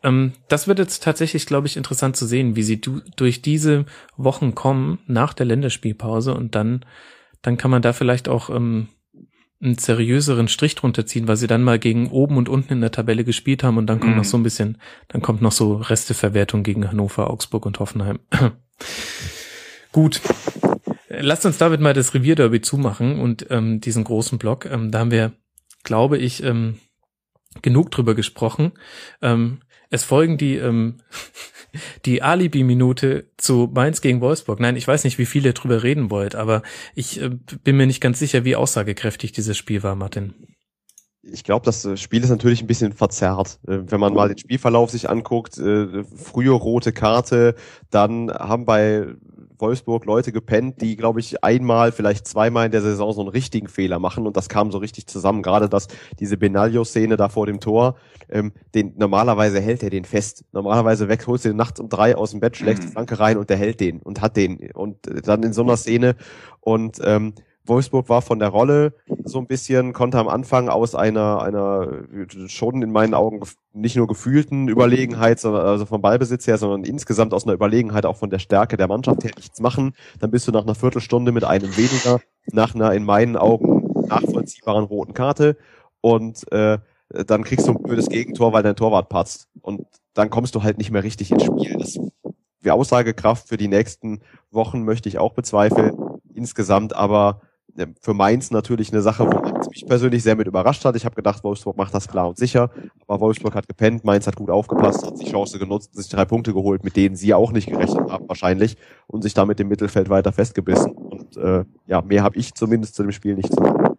[0.01, 3.83] Ähm, das wird jetzt tatsächlich, glaube ich, interessant zu sehen, wie sie du, durch diese
[4.15, 6.85] Wochen kommen nach der Länderspielpause und dann
[7.43, 8.87] dann kann man da vielleicht auch ähm,
[9.61, 12.91] einen seriöseren Strich drunter ziehen, weil sie dann mal gegen oben und unten in der
[12.91, 14.17] Tabelle gespielt haben und dann kommt mhm.
[14.17, 18.19] noch so ein bisschen, dann kommt noch so Resteverwertung gegen Hannover, Augsburg und Hoffenheim.
[19.91, 20.21] Gut.
[21.09, 24.65] Lasst uns damit mal das Revierderby zumachen und ähm, diesen großen Block.
[24.65, 25.33] Ähm, da haben wir,
[25.83, 26.79] glaube ich, ähm,
[27.61, 28.71] genug drüber gesprochen.
[29.21, 29.59] Ähm,
[29.89, 30.97] es folgen die ähm,
[32.05, 34.59] die Alibi-Minute zu Mainz gegen Wolfsburg.
[34.59, 36.61] Nein, ich weiß nicht, wie viel ihr drüber reden wollt, aber
[36.95, 37.29] ich äh,
[37.63, 40.33] bin mir nicht ganz sicher, wie aussagekräftig dieses Spiel war, Martin.
[41.23, 43.59] ich glaube, das äh, Spiel ist natürlich ein bisschen verzerrt.
[43.67, 47.55] Äh, wenn man mal den Spielverlauf sich anguckt, frühe rote Karte,
[47.89, 49.07] dann haben bei
[49.61, 53.67] Wolfsburg Leute gepennt, die, glaube ich, einmal, vielleicht zweimal in der Saison so einen richtigen
[53.67, 55.43] Fehler machen und das kam so richtig zusammen.
[55.43, 55.87] Gerade das,
[56.19, 57.95] diese Benaglio-Szene da vor dem Tor,
[58.29, 60.43] ähm, den, normalerweise hält er den fest.
[60.51, 62.91] Normalerweise weg, holst du den nachts um drei aus dem Bett, schlägst die mhm.
[62.91, 64.71] Flanke rein und der hält den und hat den.
[64.73, 66.15] Und dann in so einer Szene
[66.59, 67.33] und ähm,
[67.65, 68.93] Wolfsburg war von der Rolle
[69.25, 72.03] so ein bisschen, konnte am Anfang aus einer, einer
[72.47, 73.41] schon in meinen Augen
[73.73, 78.17] nicht nur gefühlten Überlegenheit, sondern also vom Ballbesitz her, sondern insgesamt aus einer Überlegenheit auch
[78.17, 79.93] von der Stärke der Mannschaft her nichts machen.
[80.19, 84.85] Dann bist du nach einer Viertelstunde mit einem weniger, nach einer in meinen Augen nachvollziehbaren
[84.85, 85.57] roten Karte
[86.01, 89.47] und äh, dann kriegst du ein blödes Gegentor, weil dein Torwart patzt.
[89.61, 91.77] Und dann kommst du halt nicht mehr richtig ins Spiel.
[91.77, 91.99] Das
[92.63, 95.97] die Aussagekraft für die nächsten Wochen möchte ich auch bezweifeln.
[96.33, 97.41] Insgesamt aber
[98.01, 100.95] für Mainz natürlich eine Sache, wo Mainz mich persönlich sehr mit überrascht hat.
[100.95, 102.69] Ich habe gedacht, Wolfsburg macht das klar und sicher,
[103.07, 106.53] aber Wolfsburg hat gepennt, Mainz hat gut aufgepasst, hat die Chance genutzt, sich drei Punkte
[106.53, 110.31] geholt, mit denen sie auch nicht gerechnet haben wahrscheinlich und sich damit im Mittelfeld weiter
[110.31, 110.91] festgebissen.
[110.91, 113.97] Und äh, ja, mehr habe ich zumindest zu dem Spiel nicht zu sagen.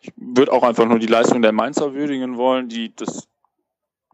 [0.00, 3.28] Ich würde auch einfach nur die Leistung der Mainzer würdigen wollen, die das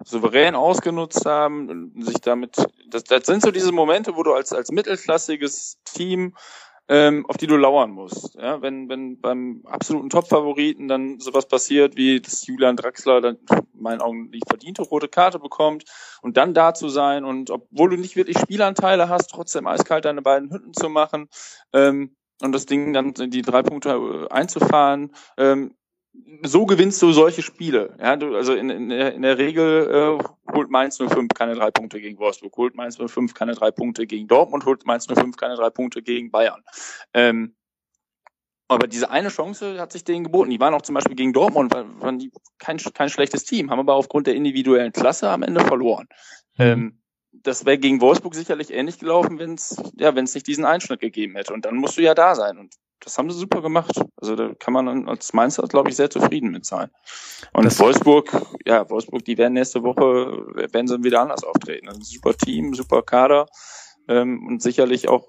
[0.05, 2.57] souverän ausgenutzt haben, sich damit,
[2.89, 6.35] das, das sind so diese Momente, wo du als, als mittelklassiges Team
[6.93, 8.34] ähm, auf die du lauern musst.
[8.34, 13.82] Ja, wenn, wenn beim absoluten Top-Favoriten dann sowas passiert, wie dass Julian Draxler dann in
[13.82, 15.84] meinen Augen die verdiente rote Karte bekommt
[16.20, 20.20] und dann da zu sein und obwohl du nicht wirklich Spielanteile hast, trotzdem eiskalt deine
[20.20, 21.30] beiden Hütten zu machen
[21.72, 23.93] ähm, und das Ding dann die drei Punkte
[24.28, 25.74] äh, einzufahren, ähm,
[26.43, 27.97] so gewinnst du solche Spiele.
[27.99, 31.71] Ja, du, also in, in, der, in der Regel äh, holt Mainz 05 keine drei
[31.71, 35.55] Punkte gegen Wolfsburg, holt Mainz 05 keine drei Punkte gegen Dortmund, holt Mainz 05 keine
[35.55, 36.63] drei Punkte gegen Bayern.
[37.15, 37.55] Ähm,
[38.69, 40.51] aber diese eine Chance hat sich denen geboten.
[40.51, 43.95] Die waren auch zum Beispiel gegen Dortmund, waren die kein, kein schlechtes Team, haben aber
[43.95, 46.09] aufgrund der individuellen Klasse am Ende verloren.
[46.57, 46.65] Mhm.
[46.65, 46.99] Ähm,
[47.33, 51.01] das wäre gegen Wolfsburg sicherlich ähnlich gelaufen, wenn es ja, wenn es nicht diesen Einschnitt
[51.01, 51.53] gegeben hätte.
[51.53, 52.59] Und dann musst du ja da sein.
[52.59, 52.75] Und
[53.05, 54.01] das haben sie super gemacht.
[54.17, 56.91] Also da kann man als Mainzer, glaube ich, sehr zufrieden mit sein.
[57.53, 58.31] Und das Wolfsburg,
[58.65, 61.89] ja, Wolfsburg, die werden nächste Woche, werden sie wieder anders auftreten.
[61.89, 63.47] Also super Team, super Kader
[64.09, 65.29] ähm, und sicherlich auch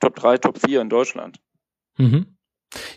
[0.00, 1.40] Top 3, Top 4 in Deutschland.
[1.96, 2.36] Mhm.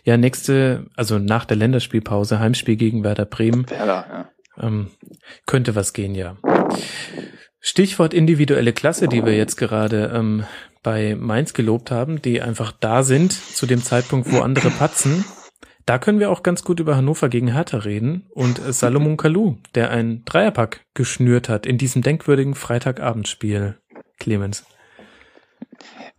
[0.04, 3.68] Ja, nächste, also nach der Länderspielpause, Heimspiel gegen Werder Bremen.
[3.68, 4.30] Werder, ja.
[4.58, 4.90] Ähm,
[5.46, 6.36] könnte was gehen, ja.
[7.68, 10.44] Stichwort individuelle Klasse, die wir jetzt gerade ähm,
[10.84, 15.24] bei Mainz gelobt haben, die einfach da sind zu dem Zeitpunkt, wo andere patzen.
[15.84, 19.90] Da können wir auch ganz gut über Hannover gegen Hertha reden und Salomon Kalou, der
[19.90, 23.76] ein Dreierpack geschnürt hat in diesem denkwürdigen Freitagabendspiel.
[24.20, 24.64] Clemens.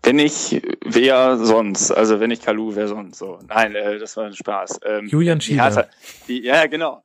[0.03, 1.91] Wenn ich, wer sonst?
[1.91, 3.19] Also wenn ich Kalu, wer sonst?
[3.19, 4.81] So, nein, äh, das war ein Spaß.
[4.83, 5.87] Ähm, Julian Schieber.
[6.27, 7.03] Die, ja, genau.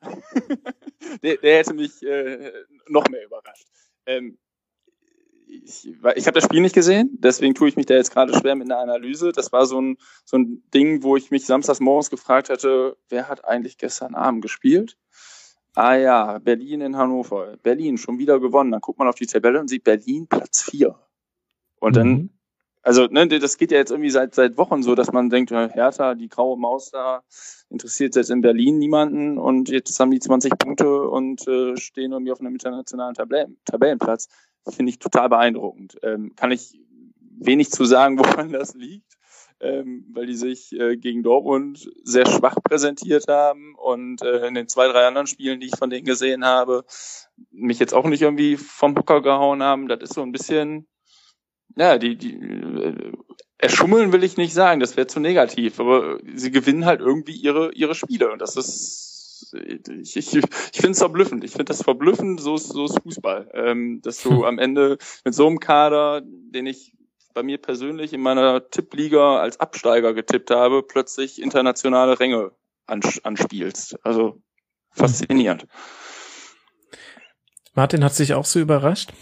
[1.23, 2.51] der, der hätte mich äh,
[2.89, 3.69] noch mehr überrascht.
[4.07, 4.39] Ähm,
[5.47, 8.55] ich, ich habe das Spiel nicht gesehen, deswegen tue ich mich da jetzt gerade schwer
[8.55, 9.33] mit einer Analyse.
[9.33, 13.29] Das war so ein, so ein Ding, wo ich mich samstags morgens gefragt hatte, wer
[13.29, 14.97] hat eigentlich gestern Abend gespielt?
[15.75, 17.57] Ah ja, Berlin in Hannover.
[17.63, 18.73] Berlin schon wieder gewonnen.
[18.73, 20.99] Dann guckt man auf die Tabelle und sieht Berlin Platz vier.
[21.81, 22.31] Und dann, mhm.
[22.83, 26.15] Also ne, das geht ja jetzt irgendwie seit seit Wochen so, dass man denkt, Hertha,
[26.15, 27.23] die graue Maus da,
[27.71, 32.33] interessiert jetzt in Berlin niemanden und jetzt haben die 20 Punkte und äh, stehen irgendwie
[32.33, 34.29] auf einem internationalen Tabellen, Tabellenplatz
[34.69, 35.99] finde ich total beeindruckend.
[36.03, 36.79] Ähm, kann ich
[37.39, 39.19] wenig zu sagen, woran das liegt,
[39.61, 44.69] ähm, weil die sich äh, gegen Dortmund sehr schwach präsentiert haben und äh, in den
[44.69, 46.85] zwei, drei anderen Spielen, die ich von denen gesehen habe,
[47.51, 49.89] mich jetzt auch nicht irgendwie vom Hocker gehauen haben.
[49.89, 50.87] Das ist so ein bisschen,
[51.77, 53.13] ja, die, die äh,
[53.59, 57.73] erschummeln will ich nicht sagen, das wäre zu negativ, aber sie gewinnen halt irgendwie ihre,
[57.73, 59.13] ihre Spiele und das ist
[59.53, 60.43] ich, ich, ich
[60.73, 61.45] finde es verblüffend.
[61.45, 63.51] Ich finde das verblüffend, so ist, so ist Fußball.
[63.55, 66.93] Ähm, dass du am Ende mit so einem Kader, den ich
[67.35, 72.53] bei mir persönlich in meiner Tippliga als Absteiger getippt habe, plötzlich internationale Ränge
[72.87, 73.99] anspielst.
[74.05, 74.43] Also
[74.91, 75.67] faszinierend.
[77.75, 79.13] Martin hat sich auch so überrascht?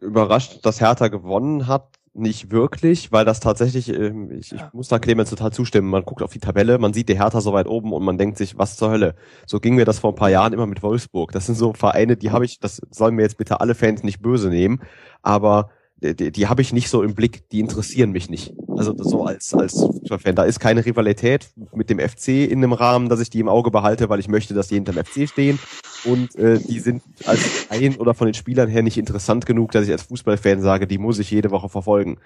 [0.00, 4.98] Überrascht, dass Hertha gewonnen hat, nicht wirklich, weil das tatsächlich, ähm, ich, ich muss da
[4.98, 7.92] Clemens total zustimmen, man guckt auf die Tabelle, man sieht die Hertha so weit oben
[7.92, 9.14] und man denkt sich, was zur Hölle.
[9.46, 11.32] So ging mir das vor ein paar Jahren immer mit Wolfsburg.
[11.32, 14.22] Das sind so Vereine, die habe ich, das sollen mir jetzt bitte alle Fans nicht
[14.22, 14.80] böse nehmen,
[15.22, 15.70] aber
[16.00, 18.54] die, die habe ich nicht so im Blick, die interessieren mich nicht.
[18.76, 19.86] Also so als als
[20.18, 23.48] Fan, da ist keine Rivalität mit dem FC in dem Rahmen, dass ich die im
[23.48, 25.58] Auge behalte, weil ich möchte, dass die hinterm FC stehen
[26.06, 29.86] und äh, die sind als ein oder von den Spielern her nicht interessant genug, dass
[29.86, 32.18] ich als Fußballfan sage, die muss ich jede Woche verfolgen.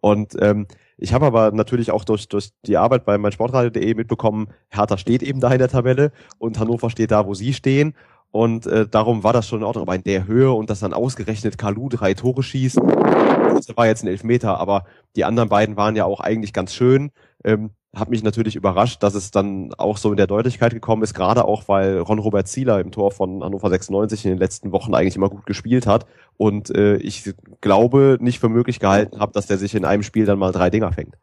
[0.00, 0.66] Und ähm,
[0.96, 5.40] ich habe aber natürlich auch durch, durch die Arbeit bei meinsportradio.de mitbekommen, Hertha steht eben
[5.40, 7.94] da in der Tabelle und Hannover steht da, wo sie stehen.
[8.30, 9.82] Und äh, darum war das schon in Ordnung.
[9.82, 14.02] Aber in der Höhe und dass dann ausgerechnet Kalu drei Tore schießt, das war jetzt
[14.02, 17.10] ein Elfmeter, aber die anderen beiden waren ja auch eigentlich ganz schön.
[17.44, 21.14] Ähm, hat mich natürlich überrascht, dass es dann auch so in der Deutlichkeit gekommen ist,
[21.14, 25.16] gerade auch, weil Ron-Robert Zieler im Tor von Hannover 96 in den letzten Wochen eigentlich
[25.16, 29.58] immer gut gespielt hat und äh, ich glaube, nicht für möglich gehalten habe, dass der
[29.58, 31.16] sich in einem Spiel dann mal drei Dinger fängt.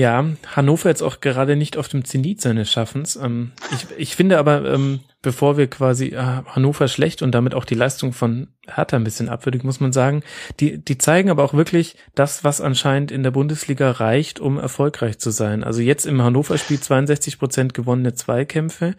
[0.00, 0.24] Ja,
[0.56, 3.16] Hannover jetzt auch gerade nicht auf dem Zenit seines Schaffens.
[3.16, 7.66] Ähm, ich, ich finde aber, ähm, bevor wir quasi äh, Hannover schlecht und damit auch
[7.66, 10.22] die Leistung von Hertha ein bisschen abwürdigen, muss man sagen,
[10.58, 15.18] die, die zeigen aber auch wirklich das, was anscheinend in der Bundesliga reicht, um erfolgreich
[15.18, 15.62] zu sein.
[15.62, 18.94] Also jetzt im Hannover-Spiel 62 Prozent gewonnene Zweikämpfe.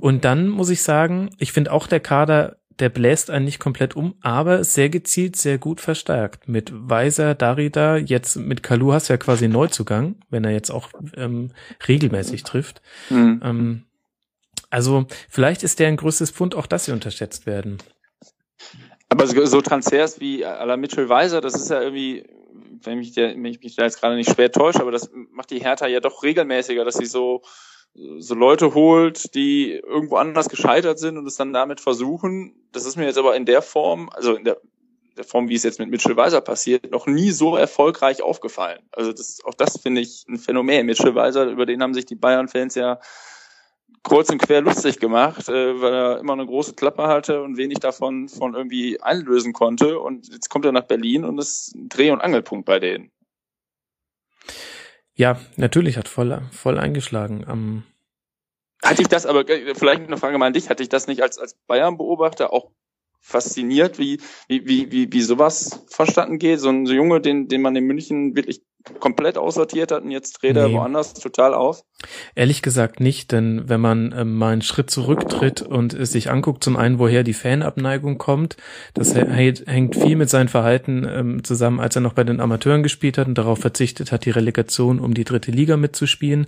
[0.00, 3.96] Und dann muss ich sagen, ich finde auch der Kader der bläst einen nicht komplett
[3.96, 6.48] um, aber sehr gezielt, sehr gut verstärkt.
[6.48, 10.90] Mit Weiser, Darida, jetzt mit Kalu hast du ja quasi Neuzugang, wenn er jetzt auch
[11.16, 11.52] ähm,
[11.86, 12.82] regelmäßig trifft.
[13.10, 13.40] Mhm.
[13.44, 13.84] Ähm,
[14.70, 17.78] also vielleicht ist der ein größtes Pfund, auch dass sie unterschätzt werden.
[19.08, 22.24] Aber so, so Transfers wie à la Mitchell Weiser, das ist ja irgendwie,
[22.82, 25.50] wenn mich, der, wenn ich mich da jetzt gerade nicht schwer täusche, aber das macht
[25.50, 27.42] die Hertha ja doch regelmäßiger, dass sie so
[27.94, 32.54] so Leute holt, die irgendwo anders gescheitert sind und es dann damit versuchen.
[32.72, 34.58] Das ist mir jetzt aber in der Form, also in der,
[35.16, 38.80] der Form, wie es jetzt mit Mitchell Weiser passiert, noch nie so erfolgreich aufgefallen.
[38.92, 40.86] Also das, auch das finde ich ein Phänomen.
[40.86, 43.00] Mitchell Weiser, über den haben sich die Bayern-Fans ja
[44.02, 47.78] kurz und quer lustig gemacht, äh, weil er immer eine große Klappe hatte und wenig
[47.78, 49.98] davon von irgendwie einlösen konnte.
[49.98, 53.10] Und jetzt kommt er nach Berlin und ist ein Dreh- und Angelpunkt bei denen.
[55.18, 57.44] Ja, natürlich hat voll, voll eingeschlagen.
[57.48, 57.82] Ähm
[58.84, 61.38] hatte ich das aber, vielleicht eine Frage mal an dich, hatte ich das nicht als,
[61.38, 62.70] als Bayern-Beobachter auch
[63.20, 66.60] fasziniert, wie, wie, wie, wie, sowas verstanden geht?
[66.60, 68.62] So ein Junge, den, den man in München wirklich
[69.00, 71.82] komplett aussortiert hat und jetzt dreht er woanders total auf?
[72.34, 76.62] Ehrlich gesagt nicht, denn wenn man ähm, mal einen Schritt zurücktritt und es sich anguckt,
[76.62, 78.56] zum einen, woher die Fanabneigung kommt,
[78.94, 83.18] das hängt viel mit seinem Verhalten ähm, zusammen, als er noch bei den Amateuren gespielt
[83.18, 86.46] hat und darauf verzichtet hat, die Relegation um die dritte Liga mitzuspielen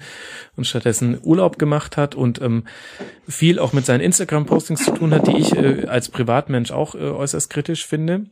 [0.56, 2.64] und stattdessen Urlaub gemacht hat und ähm,
[3.28, 6.98] viel auch mit seinen Instagram-Postings zu tun hat, die ich äh, als Privatmensch auch äh,
[6.98, 8.26] äußerst kritisch finde,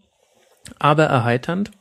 [0.78, 1.72] aber erheiternd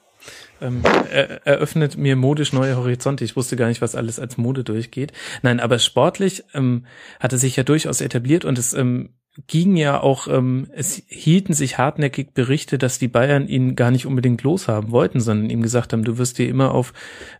[0.61, 0.81] ähm,
[1.11, 3.23] er, eröffnet mir modisch neue Horizonte.
[3.23, 5.13] Ich wusste gar nicht, was alles als Mode durchgeht.
[5.41, 6.85] Nein, aber sportlich ähm,
[7.19, 9.09] hat er sich ja durchaus etabliert und es ähm,
[9.45, 14.07] ging ja auch, ähm, es hielten sich hartnäckig Berichte, dass die Bayern ihn gar nicht
[14.07, 16.93] unbedingt loshaben wollten, sondern ihm gesagt haben, du wirst dir immer auf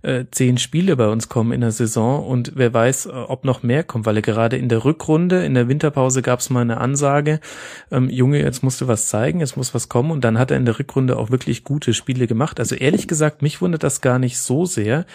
[0.04, 3.64] äh, zehn Spiele bei uns kommen in der Saison und wer weiß, äh, ob noch
[3.64, 6.78] mehr kommt, weil er gerade in der Rückrunde, in der Winterpause gab es mal eine
[6.78, 7.39] Ansage,
[7.91, 10.58] ähm, Junge, jetzt musst du was zeigen, jetzt muss was kommen und dann hat er
[10.58, 12.60] in der Rückrunde auch wirklich gute Spiele gemacht.
[12.60, 15.06] Also ehrlich gesagt, mich wundert das gar nicht so sehr.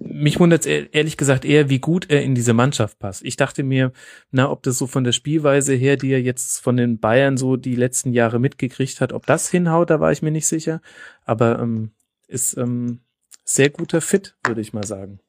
[0.00, 3.24] Mich wundert ehrlich gesagt eher, wie gut er in diese Mannschaft passt.
[3.24, 3.92] Ich dachte mir,
[4.30, 7.36] na, ob das so von der Spielweise her Abwehr, die er jetzt von den Bayern
[7.36, 9.12] so die letzten Jahre mitgekriegt hat.
[9.12, 10.80] Ob das hinhaut, da war ich mir nicht sicher.
[11.24, 11.90] Aber ähm,
[12.28, 13.00] ist ähm,
[13.44, 15.20] sehr guter Fit, würde ich mal sagen.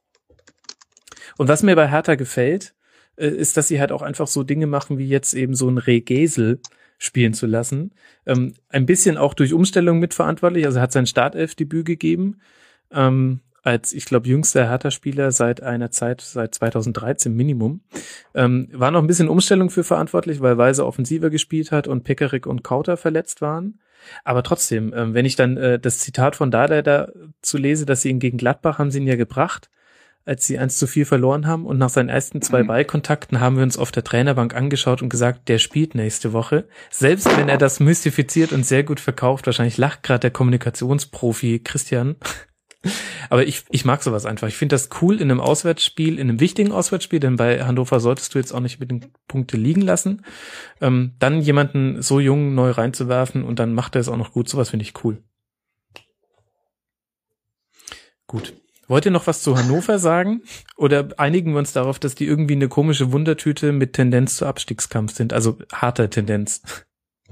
[1.38, 2.74] Und was mir bei Hertha gefällt,
[3.18, 5.78] äh, ist, dass sie halt auch einfach so Dinge machen, wie jetzt eben so ein
[5.78, 6.60] Regesel
[6.98, 7.92] spielen zu lassen.
[8.26, 10.66] Ähm, ein bisschen auch durch Umstellung mitverantwortlich.
[10.66, 12.40] Also hat sein Startelfdebüt gegeben.
[12.92, 17.82] Ähm, als, ich glaube, jüngster Hertha-Spieler seit einer Zeit, seit 2013 Minimum.
[18.36, 22.46] Ähm, war noch ein bisschen Umstellung für verantwortlich, weil Weise offensiver gespielt hat und Pekarik
[22.46, 23.80] und Kauter verletzt waren.
[24.26, 27.08] Aber trotzdem, ähm, wenn ich dann äh, das Zitat von Dada da
[27.42, 29.70] zu lese, dass sie ihn gegen Gladbach haben sie ihn ja gebracht,
[30.26, 32.68] als sie eins zu viel verloren haben und nach seinen ersten zwei mhm.
[32.68, 36.66] Ballkontakten haben wir uns auf der Trainerbank angeschaut und gesagt, der spielt nächste Woche.
[36.92, 42.16] Selbst wenn er das mystifiziert und sehr gut verkauft, wahrscheinlich lacht gerade der Kommunikationsprofi Christian,
[43.30, 44.48] aber ich, ich mag sowas einfach.
[44.48, 48.34] Ich finde das cool in einem Auswärtsspiel, in einem wichtigen Auswärtsspiel, denn bei Hannover solltest
[48.34, 50.24] du jetzt auch nicht mit den Punkte liegen lassen.
[50.82, 54.50] Ähm, dann jemanden so jung neu reinzuwerfen und dann macht er es auch noch gut.
[54.50, 55.24] Sowas finde ich cool.
[58.28, 58.54] Gut.
[58.88, 60.42] Wollt ihr noch was zu Hannover sagen?
[60.76, 65.14] Oder einigen wir uns darauf, dass die irgendwie eine komische Wundertüte mit Tendenz zu Abstiegskampf
[65.14, 65.32] sind?
[65.32, 66.62] Also harter Tendenz.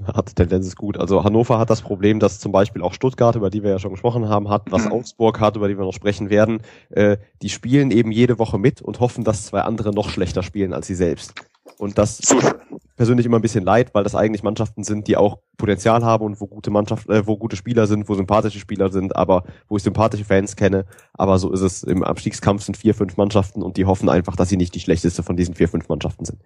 [0.06, 0.98] Hat Tendenz ist gut.
[0.98, 3.92] Also Hannover hat das Problem, dass zum Beispiel auch Stuttgart, über die wir ja schon
[3.92, 4.92] gesprochen haben, hat, was mhm.
[4.92, 6.60] Augsburg hat, über die wir noch sprechen werden.
[6.90, 10.72] Äh, die spielen eben jede Woche mit und hoffen, dass zwei andere noch schlechter spielen
[10.72, 11.34] als sie selbst.
[11.78, 12.54] Und das tut
[12.96, 16.40] persönlich immer ein bisschen leid, weil das eigentlich Mannschaften sind, die auch Potenzial haben und
[16.40, 19.82] wo gute Mannschaft, äh, wo gute Spieler sind, wo sympathische Spieler sind, aber wo ich
[19.82, 20.84] sympathische Fans kenne.
[21.14, 24.48] Aber so ist es im Abstiegskampf sind vier, fünf Mannschaften und die hoffen einfach, dass
[24.48, 26.38] sie nicht die schlechteste von diesen vier, fünf Mannschaften sind.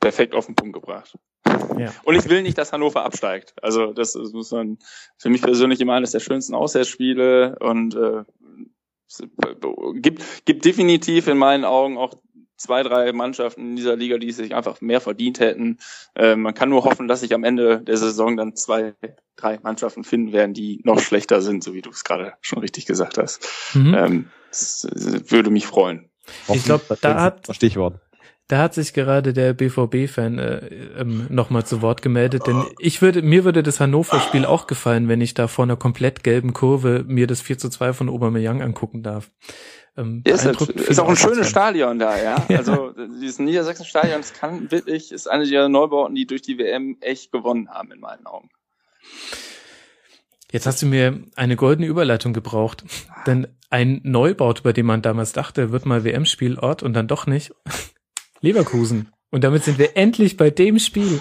[0.00, 1.16] Perfekt auf den Punkt gebracht.
[1.78, 1.92] Ja.
[2.04, 3.54] Und ich will nicht, dass Hannover absteigt.
[3.62, 4.78] Also das, muss man
[5.16, 8.24] für mich persönlich immer eines der schönsten Auswärtsspiele und äh,
[9.08, 9.22] es
[9.94, 12.14] gibt, gibt definitiv in meinen Augen auch
[12.58, 15.78] zwei, drei Mannschaften in dieser Liga, die sich einfach mehr verdient hätten.
[16.14, 18.94] Äh, man kann nur hoffen, dass sich am Ende der Saison dann zwei,
[19.36, 22.84] drei Mannschaften finden werden, die noch schlechter sind, so wie du es gerade schon richtig
[22.84, 23.48] gesagt hast.
[23.74, 23.94] Mhm.
[23.94, 26.10] Ähm, das, das würde mich freuen.
[26.52, 28.00] Ich glaub, da hat- Stichwort.
[28.48, 30.56] Da hat sich gerade der BVB-Fan äh,
[30.98, 35.20] ähm, nochmal zu Wort gemeldet, denn ich würde, mir würde das Hannover-Spiel auch gefallen, wenn
[35.20, 39.02] ich da vor einer komplett gelben Kurve mir das 4 zu 2 von Aubameyang angucken
[39.02, 39.30] darf.
[39.98, 41.50] Ähm, Ja, ist, ist auch ein schönes.
[41.50, 42.36] Stadion da, ja.
[42.48, 42.58] Ja.
[42.58, 47.30] Also dieses Niedersachsen-Stadion, das kann wirklich, ist eine der Neubauten, die durch die WM echt
[47.32, 48.48] gewonnen haben, in meinen Augen.
[50.50, 52.82] Jetzt hast du mir eine goldene Überleitung gebraucht,
[53.26, 57.52] denn ein Neubau, bei dem man damals dachte, wird mal WM-Spielort und dann doch nicht.
[58.40, 59.08] Leverkusen.
[59.30, 61.20] Und damit sind wir endlich bei dem Spiel,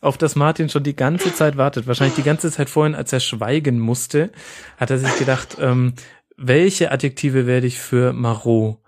[0.00, 1.86] auf das Martin schon die ganze Zeit wartet.
[1.86, 4.30] Wahrscheinlich die ganze Zeit vorhin, als er schweigen musste,
[4.76, 5.94] hat er sich gedacht, ähm,
[6.36, 8.78] welche Adjektive werde ich für Marot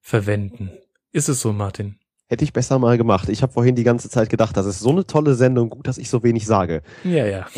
[0.00, 0.70] verwenden?
[1.12, 1.98] Ist es so, Martin?
[2.26, 3.28] Hätte ich besser mal gemacht.
[3.28, 5.98] Ich habe vorhin die ganze Zeit gedacht, das ist so eine tolle Sendung, gut, dass
[5.98, 6.82] ich so wenig sage.
[7.04, 7.46] Ja, ja.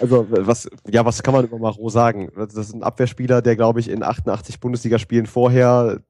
[0.00, 2.30] Also was, ja, was kann man über Maro sagen?
[2.34, 6.00] Das ist ein Abwehrspieler, der glaube ich in 88 Bundesligaspielen vorher,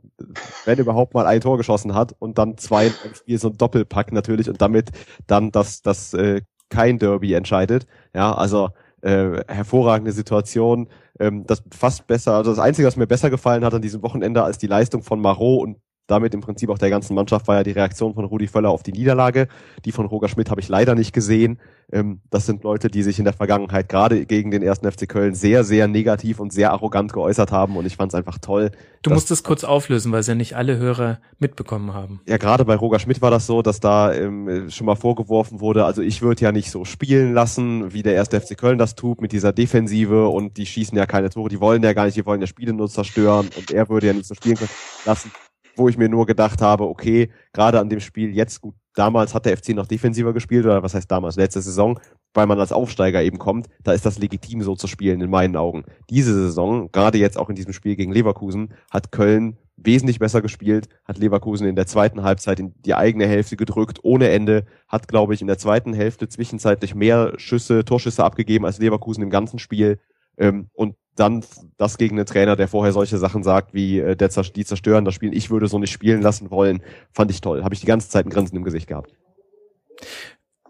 [0.64, 3.56] wenn überhaupt mal ein Tor geschossen hat und dann zwei in einem Spiel so ein
[3.56, 4.90] Doppelpack natürlich und damit
[5.26, 7.86] dann das, das äh, kein Derby entscheidet.
[8.14, 8.68] Ja, also
[9.00, 10.88] äh, hervorragende Situation.
[11.18, 14.44] Ähm, das fast besser, also das Einzige, was mir besser gefallen hat an diesem Wochenende
[14.44, 15.76] als die Leistung von Marot und
[16.08, 18.82] damit im Prinzip auch der ganzen Mannschaft war ja die Reaktion von Rudi Völler auf
[18.82, 19.46] die Niederlage.
[19.84, 21.60] Die von Roger Schmidt habe ich leider nicht gesehen.
[21.92, 25.34] Ähm, das sind Leute, die sich in der Vergangenheit gerade gegen den ersten FC Köln
[25.34, 28.70] sehr, sehr negativ und sehr arrogant geäußert haben und ich fand es einfach toll.
[29.02, 32.20] Du musst es kurz auflösen, weil es ja nicht alle Hörer mitbekommen haben.
[32.26, 35.84] Ja, gerade bei Roger Schmidt war das so, dass da ähm, schon mal vorgeworfen wurde,
[35.84, 39.20] also ich würde ja nicht so spielen lassen, wie der erste FC Köln das tut,
[39.20, 42.26] mit dieser Defensive und die schießen ja keine Tore, die wollen ja gar nicht, die
[42.26, 44.70] wollen ja Spiele nur zerstören und er würde ja nicht so spielen können
[45.06, 45.30] lassen,
[45.78, 49.46] wo ich mir nur gedacht habe, okay, gerade an dem Spiel jetzt gut, damals hat
[49.46, 51.98] der FC noch defensiver gespielt, oder was heißt damals, letzte Saison,
[52.34, 55.56] weil man als Aufsteiger eben kommt, da ist das legitim so zu spielen in meinen
[55.56, 55.84] Augen.
[56.10, 60.88] Diese Saison, gerade jetzt auch in diesem Spiel gegen Leverkusen, hat Köln wesentlich besser gespielt,
[61.04, 65.34] hat Leverkusen in der zweiten Halbzeit in die eigene Hälfte gedrückt, ohne Ende, hat, glaube
[65.34, 70.00] ich, in der zweiten Hälfte zwischenzeitlich mehr Schüsse, Torschüsse abgegeben als Leverkusen im ganzen Spiel.
[70.36, 71.44] Ähm, und dann
[71.76, 75.14] das gegen einen Trainer, der vorher solche Sachen sagt, wie äh, der, die zerstören das
[75.14, 77.64] Spiel, ich würde so nicht spielen lassen wollen, fand ich toll.
[77.64, 79.12] Habe ich die ganze Zeit ein Grinsen im Gesicht gehabt.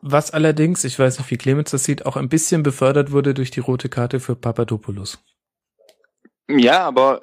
[0.00, 3.50] Was allerdings, ich weiß nicht, wie Clemens das sieht, auch ein bisschen befördert wurde durch
[3.50, 5.18] die rote Karte für Papadopoulos.
[6.48, 7.22] Ja, aber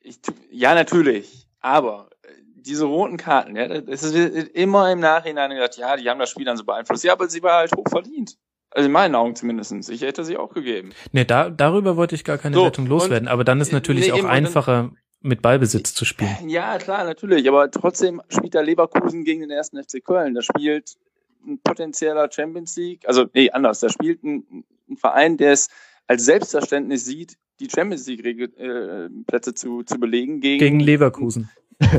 [0.00, 0.18] ich,
[0.50, 1.48] ja, natürlich.
[1.60, 4.14] Aber äh, diese roten Karten, ja, es ist
[4.54, 7.04] immer im Nachhinein gedacht, ja, die haben das Spiel dann so beeinflusst.
[7.04, 8.36] Ja, aber sie war halt hoch verdient.
[8.74, 9.88] Also in meinen Augen zumindestens.
[9.88, 10.90] Ich hätte sie auch gegeben.
[11.12, 14.06] Nee, da, darüber wollte ich gar keine So, Wertung loswerden, aber dann ist äh, natürlich
[14.06, 14.90] nee, auch und dann- einfacher,
[15.24, 16.48] mit Ballbesitz zu spielen.
[16.48, 17.46] Ja, klar, natürlich.
[17.48, 20.34] Aber trotzdem spielt der Leverkusen gegen den ersten FC Köln.
[20.34, 20.96] Da spielt
[21.46, 23.80] ein potenzieller Champions League, also nee, anders.
[23.80, 25.68] Da spielt ein, ein Verein, der es
[26.08, 31.50] als Selbstverständnis sieht, die Champions League äh, Plätze zu, zu belegen gegen, Gegen Leverkusen.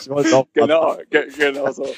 [0.00, 1.86] Ich wollte auch genau, ge genau so.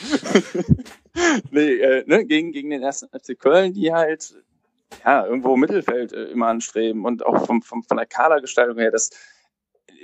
[1.50, 4.34] nee, äh, ne, gegen, gegen den ersten FC Köln, die halt
[5.04, 9.10] ja irgendwo Mittelfeld äh, immer anstreben und auch vom, vom, von der Kadergestaltung her, das,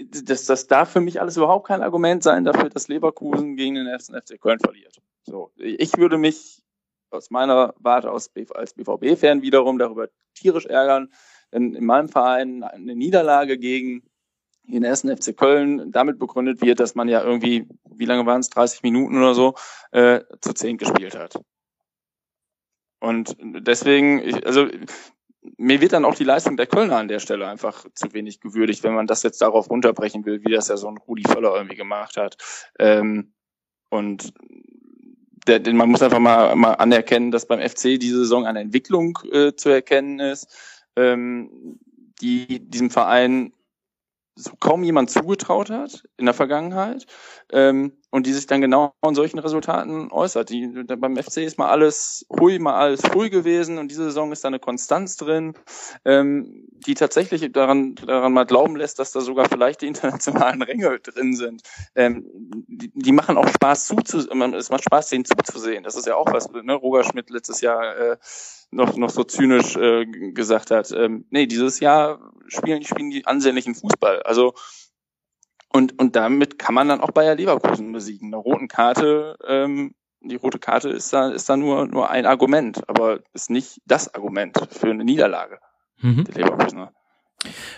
[0.05, 3.87] das, das darf für mich alles überhaupt kein Argument sein dafür, dass Leverkusen gegen den
[3.87, 5.01] ersten FC Köln verliert.
[5.25, 6.63] So, ich würde mich
[7.11, 11.11] aus meiner Warte aus als BVB-Fan wiederum darüber tierisch ärgern,
[11.51, 14.03] wenn in meinem Verein eine Niederlage gegen
[14.67, 18.51] den ersten FC Köln damit begründet wird, dass man ja irgendwie, wie lange waren es,
[18.51, 19.55] 30 Minuten oder so,
[19.93, 21.41] äh, zu 10 gespielt hat.
[23.01, 24.67] Und deswegen, ich, also
[25.57, 28.83] mir wird dann auch die Leistung der Kölner an der Stelle einfach zu wenig gewürdigt,
[28.83, 31.77] wenn man das jetzt darauf runterbrechen will, wie das ja so ein Rudi Völler irgendwie
[31.77, 32.37] gemacht hat.
[32.79, 33.33] Ähm,
[33.91, 34.33] und
[35.47, 39.19] der, den, man muss einfach mal, mal anerkennen, dass beim FC diese Saison eine Entwicklung
[39.31, 40.49] äh, zu erkennen ist,
[40.97, 41.79] ähm,
[42.21, 43.53] die diesem Verein
[44.61, 47.07] kaum jemand zugetraut hat in der Vergangenheit.
[47.53, 50.49] Ähm, und die sich dann genau in solchen Resultaten äußert.
[50.49, 54.43] Die, beim FC ist mal alles hui, mal alles früh gewesen und diese Saison ist
[54.43, 55.53] da eine Konstanz drin,
[56.07, 60.99] ähm, die tatsächlich daran, daran mal glauben lässt, dass da sogar vielleicht die internationalen Ränge
[60.99, 61.61] drin sind.
[61.95, 62.25] Ähm,
[62.69, 65.85] die, die machen auch Spaß zuzusehen, es macht Spaß, denen zuzusehen.
[65.85, 68.17] Das ist ja auch was, ne, Roger Schmidt letztes Jahr äh,
[68.71, 70.91] noch, noch so zynisch äh, gesagt hat.
[70.91, 74.23] Ähm, nee, dieses Jahr spielen, spielen die ansehnlichen Fußball.
[74.23, 74.55] Also
[75.77, 78.29] Und, und damit kann man dann auch Bayer Leverkusen besiegen.
[78.29, 82.89] Eine roten Karte, ähm, die rote Karte ist da, ist da nur, nur ein Argument,
[82.89, 85.59] aber ist nicht das Argument für eine Niederlage
[86.01, 86.25] Mhm.
[86.25, 86.93] der Leverkusener.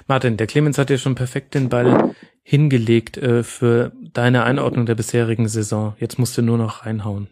[0.07, 4.95] Martin, der Clemens hat dir schon perfekt den Ball hingelegt äh, für deine Einordnung der
[4.95, 5.95] bisherigen Saison.
[5.99, 7.29] Jetzt musst du nur noch reinhauen.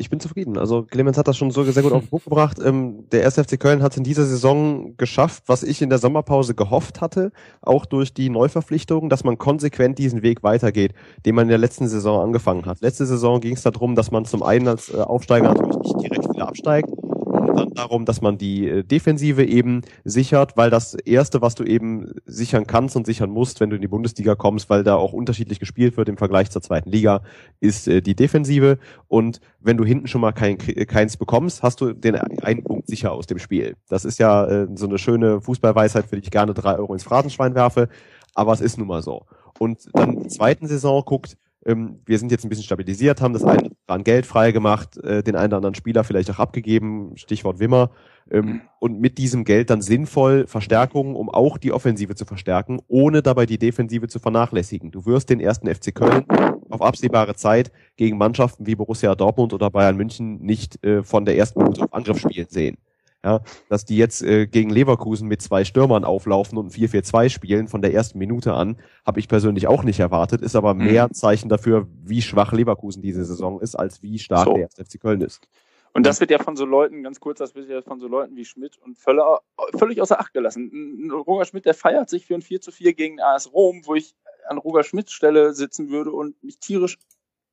[0.00, 0.56] Ich bin zufrieden.
[0.56, 2.56] Also Clemens hat das schon so sehr gut auf den Punkt gebracht.
[2.64, 3.34] Ähm, der 1.
[3.34, 7.32] FC Köln hat es in dieser Saison geschafft, was ich in der Sommerpause gehofft hatte,
[7.60, 10.94] auch durch die Neuverpflichtungen, dass man konsequent diesen Weg weitergeht,
[11.26, 12.80] den man in der letzten Saison angefangen hat.
[12.80, 16.30] Letzte Saison ging es darum, dass man zum einen als äh, Aufsteiger natürlich nicht direkt
[16.30, 16.88] wieder absteigt,
[17.50, 21.64] und dann darum, dass man die äh, Defensive eben sichert, weil das erste, was du
[21.64, 25.12] eben sichern kannst und sichern musst, wenn du in die Bundesliga kommst, weil da auch
[25.12, 27.22] unterschiedlich gespielt wird im Vergleich zur zweiten Liga,
[27.60, 28.78] ist äh, die Defensive.
[29.08, 33.12] Und wenn du hinten schon mal kein, keins bekommst, hast du den einen Punkt sicher
[33.12, 33.76] aus dem Spiel.
[33.88, 37.04] Das ist ja äh, so eine schöne Fußballweisheit, für die ich gerne drei Euro ins
[37.04, 37.88] Phrasenschwein werfe,
[38.34, 39.26] aber es ist nun mal so.
[39.58, 41.36] Und dann in der zweiten Saison guckt,
[41.66, 45.22] ähm, wir sind jetzt ein bisschen stabilisiert, haben das eine an Geld frei gemacht, äh,
[45.22, 47.90] den einen oder anderen Spieler vielleicht auch abgegeben, Stichwort Wimmer,
[48.30, 53.22] ähm, und mit diesem Geld dann sinnvoll Verstärkungen, um auch die Offensive zu verstärken, ohne
[53.22, 54.90] dabei die Defensive zu vernachlässigen.
[54.90, 56.24] Du wirst den ersten FC Köln
[56.70, 61.36] auf absehbare Zeit gegen Mannschaften wie Borussia Dortmund oder Bayern München nicht äh, von der
[61.36, 62.78] ersten Minute auf Angriff spielen sehen.
[63.22, 67.82] Ja, dass die jetzt äh, gegen Leverkusen mit zwei Stürmern auflaufen und 4-4-2 spielen von
[67.82, 71.12] der ersten Minute an, habe ich persönlich auch nicht erwartet, ist aber mehr Mhm.
[71.12, 74.54] Zeichen dafür, wie schwach Leverkusen diese Saison ist, als wie stark So.
[74.54, 74.88] der 1.
[74.88, 75.46] FC Köln ist.
[75.92, 78.36] Und das wird ja von so Leuten, ganz kurz, das wird ja von so Leuten
[78.36, 79.40] wie Schmidt und Völler
[79.76, 81.10] völlig außer Acht gelassen.
[81.12, 84.14] Roger Schmidt, der feiert sich für ein 4 zu 4 gegen AS Rom, wo ich
[84.48, 86.96] an Roger Schmidts Stelle sitzen würde und mich tierisch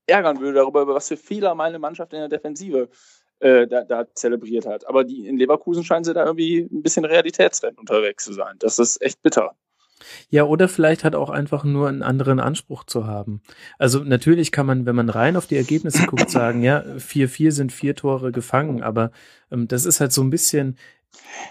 [0.06, 2.90] ärgern würde darüber, über was für Fehler meine Mannschaft in der Defensive
[3.40, 4.88] äh, da, da zelebriert hat.
[4.88, 8.56] Aber die in Leverkusen scheinen sie da irgendwie ein bisschen realitätsrennen unterwegs zu sein.
[8.60, 9.56] Das ist echt bitter.
[10.30, 13.42] Ja, oder vielleicht hat auch einfach nur einen anderen Anspruch zu haben.
[13.80, 17.72] Also natürlich kann man, wenn man rein auf die Ergebnisse guckt, sagen, ja, 4-4 sind
[17.72, 19.12] vier Tore gefangen, aber
[19.52, 20.78] ähm, das ist halt so ein bisschen,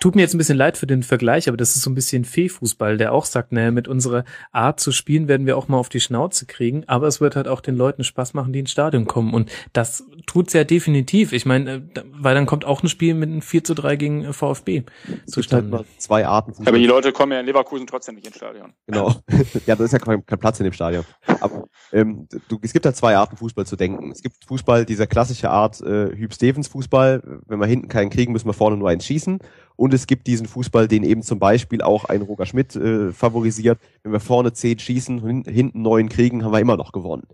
[0.01, 2.25] tut mir jetzt ein bisschen leid für den Vergleich, aber das ist so ein bisschen
[2.25, 5.89] Fee-Fußball, der auch sagt, naja, mit unserer Art zu spielen werden wir auch mal auf
[5.89, 9.07] die Schnauze kriegen, aber es wird halt auch den Leuten Spaß machen, die ins Stadion
[9.07, 9.33] kommen.
[9.35, 11.33] Und das tut's ja definitiv.
[11.33, 13.97] Ich meine, äh, da- weil dann kommt auch ein Spiel mit einem 4 zu 3
[13.97, 15.71] gegen äh, VfB Es gibt halt zustande.
[15.71, 16.69] mal zwei Arten Fußball.
[16.69, 18.73] Aber die Leute kommen ja in Leverkusen trotzdem nicht ins Stadion.
[18.87, 19.15] Genau.
[19.67, 21.05] ja, da ist ja kein, kein Platz in dem Stadion.
[21.41, 24.11] Aber ähm, du, es gibt ja zwei Arten, Fußball zu denken.
[24.11, 27.23] Es gibt Fußball, dieser klassische Art äh, Hüb Stevens Fußball.
[27.47, 29.39] Wenn wir hinten keinen kriegen, müssen wir vorne nur eins schießen.
[29.77, 33.79] Und es gibt diesen Fußball, den eben zum Beispiel auch ein Roger Schmidt äh, favorisiert.
[34.03, 37.25] Wenn wir vorne zehn schießen, hin, hinten neun kriegen, haben wir immer noch gewonnen.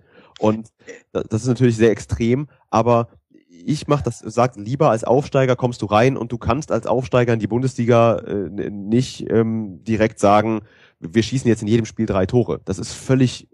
[0.40, 0.68] Und
[1.12, 3.08] da- das ist natürlich sehr extrem, aber
[3.64, 7.32] ich mach das, sag lieber als Aufsteiger kommst du rein und du kannst als Aufsteiger
[7.32, 10.62] in die Bundesliga äh, nicht ähm, direkt sagen,
[10.98, 12.60] wir schießen jetzt in jedem Spiel drei Tore.
[12.64, 13.48] Das ist völlig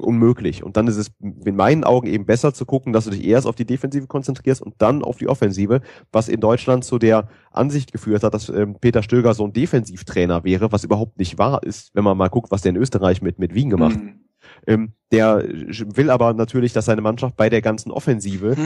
[0.00, 0.62] unmöglich.
[0.62, 3.46] Und dann ist es in meinen Augen eben besser zu gucken, dass du dich erst
[3.46, 5.80] auf die Defensive konzentrierst und dann auf die Offensive,
[6.12, 10.44] was in Deutschland zu der Ansicht geführt hat, dass ähm, Peter Stöger so ein Defensivtrainer
[10.44, 13.38] wäre, was überhaupt nicht wahr ist, wenn man mal guckt, was der in Österreich mit,
[13.38, 14.02] mit Wien gemacht hat.
[14.02, 14.20] Mhm.
[14.66, 18.56] Ähm, der will aber natürlich, dass seine Mannschaft bei der ganzen Offensive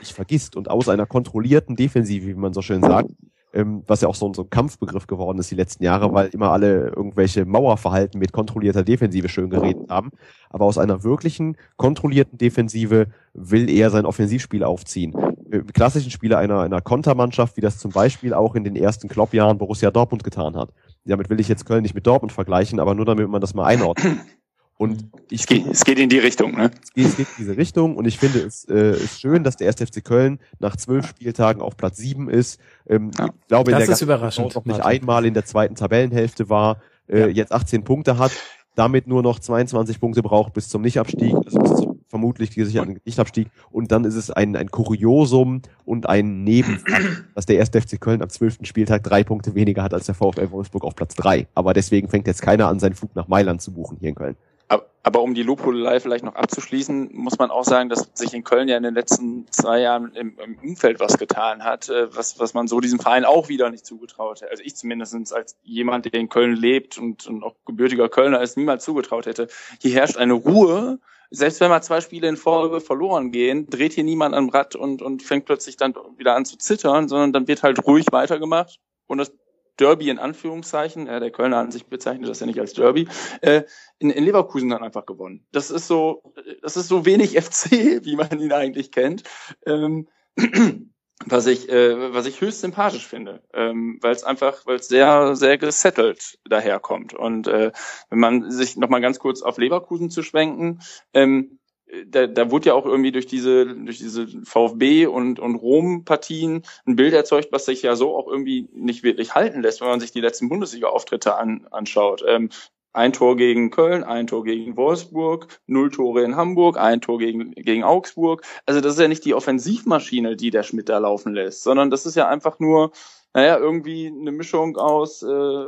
[0.00, 3.10] nicht vergisst und aus einer kontrollierten Defensive, wie man so schön sagt,
[3.54, 6.28] ähm, was ja auch so, ein- so ein Kampfbegriff geworden ist die letzten Jahre, weil
[6.28, 10.10] immer alle irgendwelche Mauerverhalten mit kontrollierter Defensive schön geredet haben.
[10.50, 15.14] Aber aus einer wirklichen kontrollierten Defensive will er sein Offensivspiel aufziehen.
[15.50, 19.58] Äh, Klassischen Spieler einer, einer Kontermannschaft, wie das zum Beispiel auch in den ersten Klopp-Jahren
[19.58, 20.70] Borussia Dortmund getan hat.
[21.04, 23.64] Damit will ich jetzt Köln nicht mit Dortmund vergleichen, aber nur damit man das mal
[23.66, 24.18] einordnet.
[24.76, 26.70] Und ich Es geht, es geht in die Richtung, ne?
[26.82, 29.56] es geht, es geht in diese Richtung und ich finde es äh, ist schön, dass
[29.56, 29.76] der 1.
[29.88, 32.58] FC Köln nach zwölf Spieltagen auf Platz sieben ist.
[32.88, 33.26] Ähm, Ja.
[33.26, 35.00] Ich glaube, in Das der ist überraschend, noch nicht Martin.
[35.00, 36.78] einmal in der zweiten Tabellenhälfte war,
[37.08, 37.26] äh, Ja.
[37.28, 38.32] jetzt 18 Punkte hat,
[38.74, 43.48] damit nur noch 22 Punkte braucht bis zum Nichtabstieg, also bis zum vermutlich gesicherten Nichtabstieg.
[43.70, 47.70] Und dann ist es ein, ein Kuriosum und ein Nebenfakt, dass der 1.
[47.70, 48.58] FC Köln am 12.
[48.62, 51.46] Spieltag drei Punkte weniger hat als der VfL Wolfsburg auf Platz drei.
[51.54, 54.36] Aber deswegen fängt jetzt keiner an, seinen Flug nach Mailand zu buchen hier in Köln.
[54.74, 58.42] Aber, aber um die Lobhudelei vielleicht noch abzuschließen, muss man auch sagen, dass sich in
[58.42, 62.40] Köln ja in den letzten zwei Jahren im, im Umfeld was getan hat, äh, was,
[62.40, 64.50] was man so diesem Verein auch wieder nicht zugetraut hätte.
[64.50, 68.56] Also ich zumindest als jemand, der in Köln lebt und, und auch gebürtiger Kölner ist,
[68.56, 69.46] niemals zugetraut hätte.
[69.80, 70.98] Hier herrscht eine Ruhe.
[71.30, 75.02] Selbst wenn mal zwei Spiele in Folge verloren gehen, dreht hier niemand am Rad und,
[75.02, 79.18] und fängt plötzlich dann wieder an zu zittern, sondern dann wird halt ruhig weitergemacht und
[79.18, 79.32] das
[79.76, 83.08] Derby in Anführungszeichen, ja, der Kölner an sich bezeichnet das ja nicht als Derby,
[83.40, 83.62] äh,
[83.98, 85.46] in, in Leverkusen dann einfach gewonnen.
[85.52, 89.24] Das ist so, das ist so wenig FC, wie man ihn eigentlich kennt.
[89.66, 90.08] Ähm,
[91.26, 95.36] was ich, äh, was ich höchst sympathisch finde, ähm, weil es einfach, weil es sehr,
[95.36, 97.14] sehr gesettelt daherkommt.
[97.14, 97.72] Und äh,
[98.10, 100.80] wenn man sich noch mal ganz kurz auf Leverkusen zu schwenken,
[101.12, 101.58] ähm,
[102.06, 106.96] da, da wurde ja auch irgendwie durch diese durch diese VfB und und Rom-Partien ein
[106.96, 110.12] Bild erzeugt, was sich ja so auch irgendwie nicht wirklich halten lässt, wenn man sich
[110.12, 112.24] die letzten Bundesliga-Auftritte an, anschaut.
[112.26, 112.50] Ähm,
[112.94, 117.50] ein Tor gegen Köln, ein Tor gegen Wolfsburg, null Tore in Hamburg, ein Tor gegen,
[117.50, 118.42] gegen Augsburg.
[118.66, 122.06] Also das ist ja nicht die Offensivmaschine, die der Schmidt da laufen lässt, sondern das
[122.06, 122.92] ist ja einfach nur,
[123.34, 125.64] naja, irgendwie eine Mischung aus äh,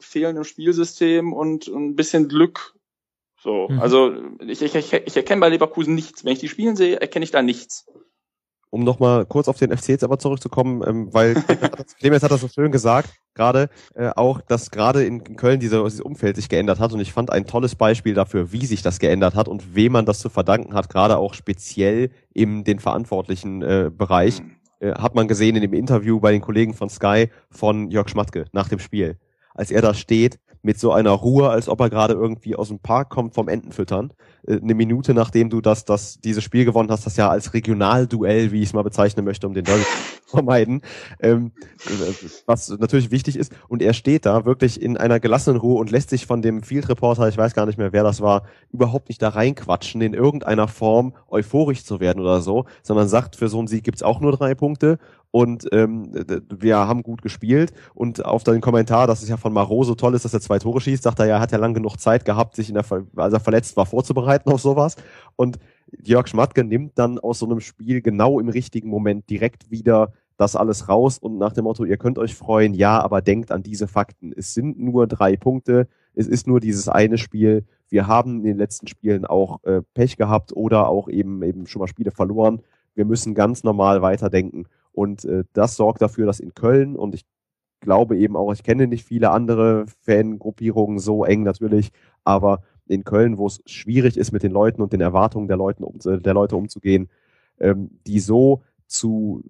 [0.00, 2.74] fehlendem Spielsystem und, und ein bisschen Glück.
[3.44, 3.78] So, mhm.
[3.78, 6.24] also ich, ich, ich, erkenne bei Leverkusen nichts.
[6.24, 7.84] Wenn ich die spielen sehe, erkenne ich da nichts
[8.70, 11.34] um nochmal kurz auf den FC jetzt aber zurückzukommen, ähm, weil
[12.00, 16.00] Clemens hat das so schön gesagt, gerade äh, auch, dass gerade in Köln diese, dieses
[16.00, 19.36] Umfeld sich geändert hat und ich fand ein tolles Beispiel dafür, wie sich das geändert
[19.36, 23.92] hat und wem man das zu verdanken hat, gerade auch speziell in den verantwortlichen äh,
[23.96, 24.56] Bereich, mhm.
[24.80, 28.46] äh, hat man gesehen in dem Interview bei den Kollegen von Sky von Jörg Schmatke
[28.50, 29.18] nach dem Spiel.
[29.54, 32.78] Als er da steht mit so einer Ruhe, als ob er gerade irgendwie aus dem
[32.78, 34.12] Park kommt vom Entenfüttern.
[34.46, 38.50] Äh, eine Minute nachdem du das, das, dieses Spiel gewonnen hast, das ja als Regionalduell,
[38.50, 39.84] wie ich es mal bezeichnen möchte, um den Derby
[40.34, 40.82] vermeiden,
[41.20, 41.52] ähm,
[42.46, 43.52] was natürlich wichtig ist.
[43.68, 46.88] Und er steht da wirklich in einer gelassenen Ruhe und lässt sich von dem Field
[46.88, 50.68] Reporter, ich weiß gar nicht mehr, wer das war, überhaupt nicht da reinquatschen, in irgendeiner
[50.68, 54.32] Form euphorisch zu werden oder so, sondern sagt, für so einen Sieg gibt's auch nur
[54.32, 54.98] drei Punkte
[55.34, 56.12] und ähm,
[56.48, 57.72] wir haben gut gespielt.
[57.92, 60.60] Und auf den Kommentar, dass es ja von Maro so toll ist, dass er zwei
[60.60, 62.84] Tore schießt, sagt er ja, er hat ja lang genug Zeit gehabt, sich in der,
[63.16, 64.94] als er verletzt war, vorzubereiten auf sowas.
[65.34, 65.58] Und
[66.04, 70.56] Jörg Schmatke nimmt dann aus so einem Spiel genau im richtigen Moment direkt wieder das
[70.56, 73.86] alles raus und nach dem Motto, ihr könnt euch freuen, ja, aber denkt an diese
[73.86, 74.32] Fakten.
[74.36, 77.64] Es sind nur drei Punkte, es ist nur dieses eine Spiel.
[77.88, 81.80] Wir haben in den letzten Spielen auch äh, Pech gehabt oder auch eben eben schon
[81.80, 82.62] mal Spiele verloren.
[82.94, 84.66] Wir müssen ganz normal weiterdenken.
[84.92, 87.24] Und äh, das sorgt dafür, dass in Köln und ich
[87.80, 91.90] glaube eben auch, ich kenne nicht viele andere Fangruppierungen so eng natürlich,
[92.24, 95.84] aber in Köln, wo es schwierig ist, mit den Leuten und den Erwartungen der, Leuten
[95.84, 97.08] um, der Leute umzugehen,
[97.58, 99.42] ähm, die so zu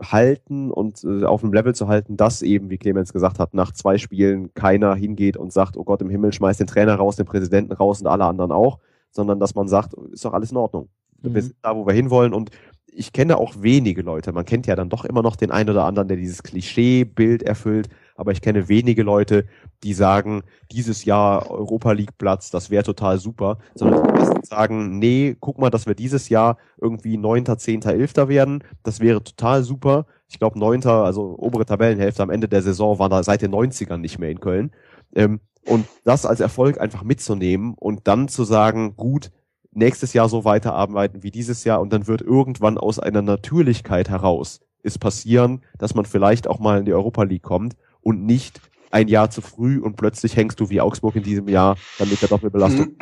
[0.00, 3.72] halten und äh, auf dem Level zu halten, dass eben, wie Clemens gesagt hat, nach
[3.72, 7.26] zwei Spielen keiner hingeht und sagt, oh Gott im Himmel, schmeißt den Trainer raus, den
[7.26, 8.78] Präsidenten raus und alle anderen auch,
[9.10, 10.88] sondern dass man sagt, ist doch alles in Ordnung.
[11.22, 11.34] Mhm.
[11.34, 12.50] Wir sind da, wo wir hinwollen und
[12.94, 14.32] ich kenne auch wenige Leute.
[14.32, 17.88] Man kennt ja dann doch immer noch den einen oder anderen, der dieses Klischeebild erfüllt.
[18.22, 19.46] Aber ich kenne wenige Leute,
[19.82, 23.58] die sagen, dieses Jahr Europa League Platz, das wäre total super.
[23.74, 28.28] Sondern die meisten sagen, nee, guck mal, dass wir dieses Jahr irgendwie neunter, zehnter, elfter
[28.28, 28.62] werden.
[28.84, 30.06] Das wäre total super.
[30.28, 33.96] Ich glaube, neunter, also obere Tabellenhälfte am Ende der Saison war da seit den 90ern
[33.96, 34.70] nicht mehr in Köln.
[35.16, 39.32] Ähm, und das als Erfolg einfach mitzunehmen und dann zu sagen, gut,
[39.72, 44.60] nächstes Jahr so weiterarbeiten wie dieses Jahr und dann wird irgendwann aus einer Natürlichkeit heraus
[44.82, 48.60] es passieren, dass man vielleicht auch mal in die Europa League kommt und nicht
[48.90, 52.20] ein Jahr zu früh und plötzlich hängst du wie Augsburg in diesem Jahr dann mit
[52.20, 52.96] der Doppelbelastung.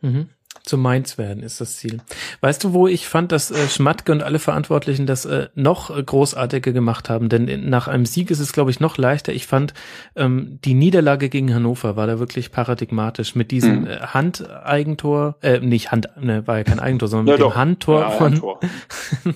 [0.00, 0.30] Mhm
[0.66, 2.00] zu Mainz werden, ist das Ziel.
[2.40, 6.02] Weißt du, wo ich fand, dass äh, Schmatke und alle Verantwortlichen das äh, noch äh,
[6.02, 7.28] großartiger gemacht haben?
[7.28, 9.32] Denn in, nach einem Sieg ist es, glaube ich, noch leichter.
[9.32, 9.74] Ich fand,
[10.16, 13.86] ähm, die Niederlage gegen Hannover war da wirklich paradigmatisch mit diesem mhm.
[13.86, 17.52] äh, Handeigentor, äh, nicht Hand, ne, war ja kein Eigentor, sondern ja, mit doch.
[17.52, 18.42] dem Handtor ja, von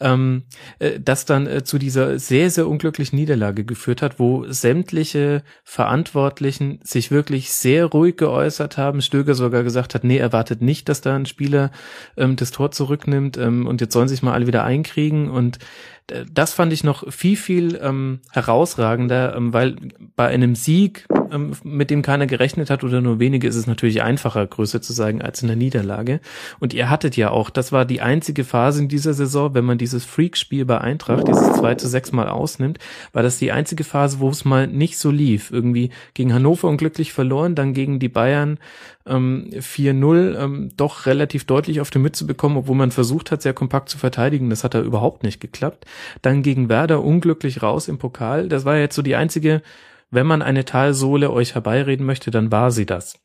[0.00, 0.44] ähm,
[0.78, 6.80] äh, das dann äh, zu dieser sehr, sehr unglücklichen Niederlage geführt hat, wo sämtliche Verantwortlichen
[6.82, 9.02] sich wirklich sehr ruhig geäußert haben.
[9.02, 11.70] Stöger sogar gesagt hat, nee, erwartet nicht, dass da ein Spieler
[12.16, 15.58] ähm, das Tor zurücknimmt ähm, und jetzt sollen sich mal alle wieder einkriegen und
[16.06, 19.76] das fand ich noch viel, viel ähm, herausragender, ähm, weil
[20.16, 24.02] bei einem Sieg, ähm, mit dem keiner gerechnet hat oder nur wenige, ist es natürlich
[24.02, 26.20] einfacher, Größe zu sagen als in der Niederlage.
[26.60, 29.78] Und ihr hattet ja auch, das war die einzige Phase in dieser Saison, wenn man
[29.78, 32.78] dieses Freak-Spiel bei Eintracht, dieses 2 zu 6 mal ausnimmt,
[33.14, 35.50] war das die einzige Phase, wo es mal nicht so lief.
[35.50, 38.58] Irgendwie gegen Hannover unglücklich verloren, dann gegen die Bayern
[39.06, 43.52] ähm, 4-0 ähm, doch relativ deutlich auf die Mütze bekommen, obwohl man versucht hat, sehr
[43.52, 44.50] kompakt zu verteidigen.
[44.50, 45.84] Das hat da überhaupt nicht geklappt.
[46.22, 48.48] Dann gegen Werder unglücklich raus im Pokal.
[48.48, 49.62] Das war jetzt so die einzige,
[50.10, 53.20] wenn man eine Talsohle euch herbeireden möchte, dann war sie das.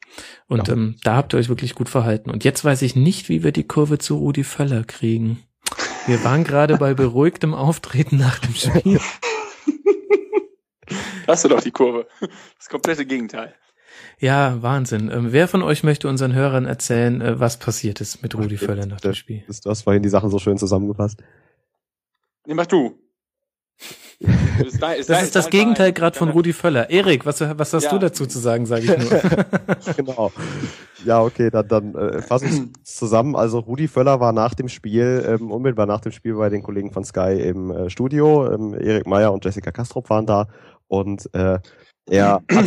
[0.48, 0.74] Und ja.
[0.74, 2.30] ähm, da habt ihr euch wirklich gut verhalten.
[2.30, 5.44] Und jetzt weiß ich nicht, wie wir die Kurve zu Rudi Völler kriegen.
[6.08, 9.00] Wir waren gerade bei beruhigtem Auftreten nach dem Spiel.
[11.28, 12.08] Hast du doch die Kurve.
[12.58, 13.54] Das komplette Gegenteil.
[14.20, 15.10] Ja, Wahnsinn.
[15.12, 18.86] Ähm, wer von euch möchte unseren Hörern erzählen, äh, was passiert ist mit Rudi Völler
[18.86, 19.44] nach dem Spiel?
[19.64, 21.22] Du hast vorhin die Sachen so schön zusammengefasst.
[22.46, 22.98] Nee, mach du.
[24.60, 26.90] Ist da, ist das da, ist das Gegenteil gerade von Rudi Völler.
[26.90, 27.92] Erik, was, was hast ja.
[27.92, 29.22] du dazu zu sagen, sage ich nur.
[29.96, 30.34] genau.
[31.06, 33.38] Ja, okay, dann, dann äh, fasse ich zusammen.
[33.38, 36.92] Also Rudi Völler war nach dem Spiel, ähm, unmittelbar nach dem Spiel bei den Kollegen
[36.92, 38.52] von Sky im äh, Studio.
[38.52, 40.48] Ähm, Erik Meyer und Jessica Kastrop waren da
[40.90, 41.60] und äh,
[42.10, 42.66] er hat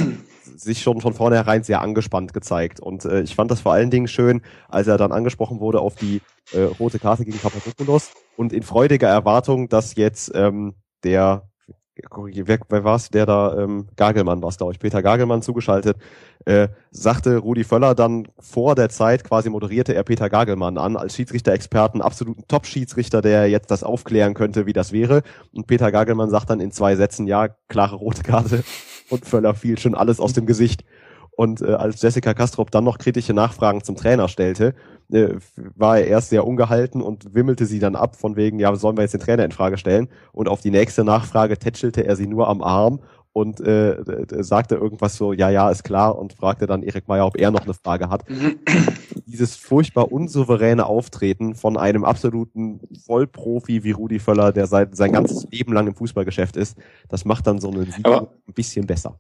[0.63, 2.81] sich schon von vornherein sehr angespannt gezeigt.
[2.81, 5.97] Und äh, ich fand das vor allen Dingen schön, als er dann angesprochen wurde auf
[5.97, 6.21] die
[6.53, 10.75] äh, rote Karte gegen Papadopoulos und in freudiger Erwartung, dass jetzt ähm,
[11.05, 11.49] der
[11.95, 15.97] wer, wer war's, der da, ähm, Gagelmann war's, glaube ich, Peter Gagelmann zugeschaltet,
[16.45, 21.15] äh, sagte Rudi Völler dann vor der Zeit, quasi moderierte er Peter Gagelmann an, als
[21.15, 25.23] Schiedsrichter-Experten, absoluten Top-Schiedsrichter, der jetzt das aufklären könnte, wie das wäre.
[25.53, 28.65] Und Peter Gagelmann sagt dann in zwei Sätzen, ja, klare rote Karte.
[29.13, 30.85] Und Völler fiel schon alles aus dem Gesicht.
[31.35, 34.75] Und äh, als Jessica Kastrop dann noch kritische Nachfragen zum Trainer stellte,
[35.11, 38.97] äh, war er erst sehr ungehalten und wimmelte sie dann ab von wegen, ja, sollen
[38.97, 40.09] wir jetzt den Trainer in Frage stellen?
[40.33, 43.01] Und auf die nächste Nachfrage tätschelte er sie nur am Arm
[43.33, 43.97] und äh,
[44.43, 47.65] sagte irgendwas so, ja, ja, ist klar und fragte dann Erik Meyer, ob er noch
[47.65, 48.25] eine Frage hat.
[49.27, 55.47] Dieses furchtbar unsouveräne Auftreten von einem absoluten Vollprofi wie Rudi Völler, der seit sein ganzes
[55.51, 56.77] Leben lang im Fußballgeschäft ist,
[57.09, 59.19] das macht dann so einen Sieg ein bisschen besser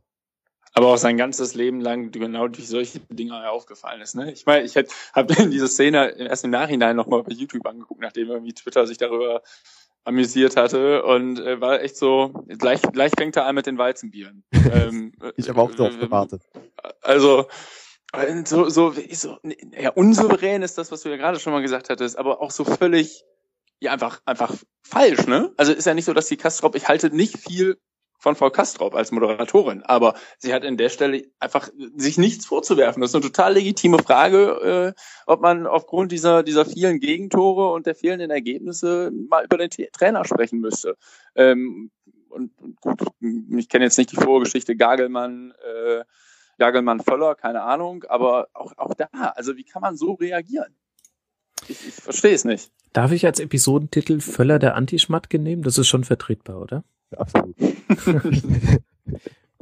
[0.74, 4.14] aber auch sein ganzes Leben lang genau durch solche Dinge aufgefallen ist.
[4.14, 4.32] Ne?
[4.32, 8.54] Ich meine, ich habe diese Szene erst im Nachhinein nochmal bei YouTube angeguckt, nachdem irgendwie
[8.54, 9.42] Twitter sich darüber
[10.04, 14.44] amüsiert hatte und äh, war echt so, gleich, gleich fängt er an mit den Weizenbieren.
[14.52, 16.42] ähm, ich habe auch darauf gewartet.
[17.00, 17.46] Also
[18.44, 19.38] so, so, so
[19.78, 22.64] ja, unsouverän ist das, was du ja gerade schon mal gesagt hattest, aber auch so
[22.64, 23.24] völlig
[23.80, 25.52] ja einfach einfach falsch, ne?
[25.56, 27.78] Also ist ja nicht so, dass die Kastrop, ich halte nicht viel
[28.22, 29.82] von Frau Kastrop als Moderatorin.
[29.82, 33.00] Aber sie hat in der Stelle einfach sich nichts vorzuwerfen.
[33.00, 37.84] Das ist eine total legitime Frage, äh, ob man aufgrund dieser, dieser vielen Gegentore und
[37.84, 40.96] der fehlenden Ergebnisse mal über den Trainer sprechen müsste.
[41.34, 41.90] Ähm,
[42.28, 46.04] und, und gut, ich kenne jetzt nicht die Vorgeschichte Gagelmann, äh,
[46.58, 50.76] Gagelmann Völler, keine Ahnung, aber auch, auch da, also wie kann man so reagieren?
[51.66, 52.70] Ich, ich verstehe es nicht.
[52.92, 55.62] Darf ich als Episodentitel Völler der Antischmatke nehmen?
[55.62, 56.84] Das ist schon vertretbar, oder?
[57.18, 57.56] Absolut.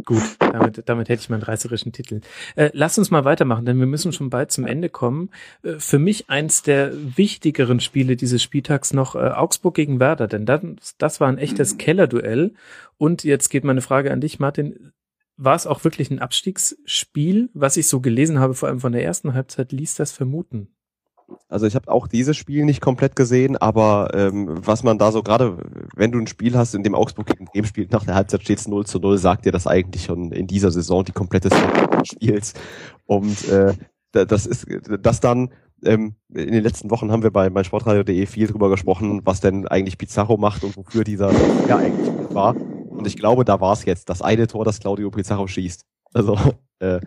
[0.04, 2.20] Gut, damit, damit hätte ich meinen reißerischen Titel.
[2.56, 5.30] Äh, lass uns mal weitermachen, denn wir müssen schon bald zum Ende kommen.
[5.62, 10.46] Äh, für mich eins der wichtigeren Spiele dieses Spieltags noch äh, Augsburg gegen Werder, denn
[10.46, 10.62] das,
[10.98, 12.54] das war ein echtes Kellerduell.
[12.98, 14.92] Und jetzt geht meine Frage an dich, Martin.
[15.36, 17.48] War es auch wirklich ein Abstiegsspiel?
[17.54, 20.68] Was ich so gelesen habe, vor allem von der ersten Halbzeit, ließ das vermuten.
[21.48, 25.22] Also ich habe auch dieses Spiel nicht komplett gesehen, aber ähm, was man da so
[25.22, 25.58] gerade,
[25.94, 28.58] wenn du ein Spiel hast, in dem Augsburg gegen Bremen spielt, nach der Halbzeit steht
[28.58, 31.90] es 0 zu 0, sagt dir das eigentlich schon in dieser Saison die komplette Saison
[31.98, 32.54] des Spiels.
[33.06, 33.74] Und äh,
[34.12, 34.66] das ist
[35.00, 35.50] das dann
[35.84, 39.66] ähm, in den letzten Wochen haben wir bei, bei sportradio.de viel drüber gesprochen, was denn
[39.66, 41.32] eigentlich Pizarro macht und wofür dieser
[41.68, 42.54] ja eigentlich war.
[42.56, 45.86] Und ich glaube, da war es jetzt das eine Tor, das Claudio Pizarro schießt.
[46.12, 46.36] Also
[46.80, 47.00] äh,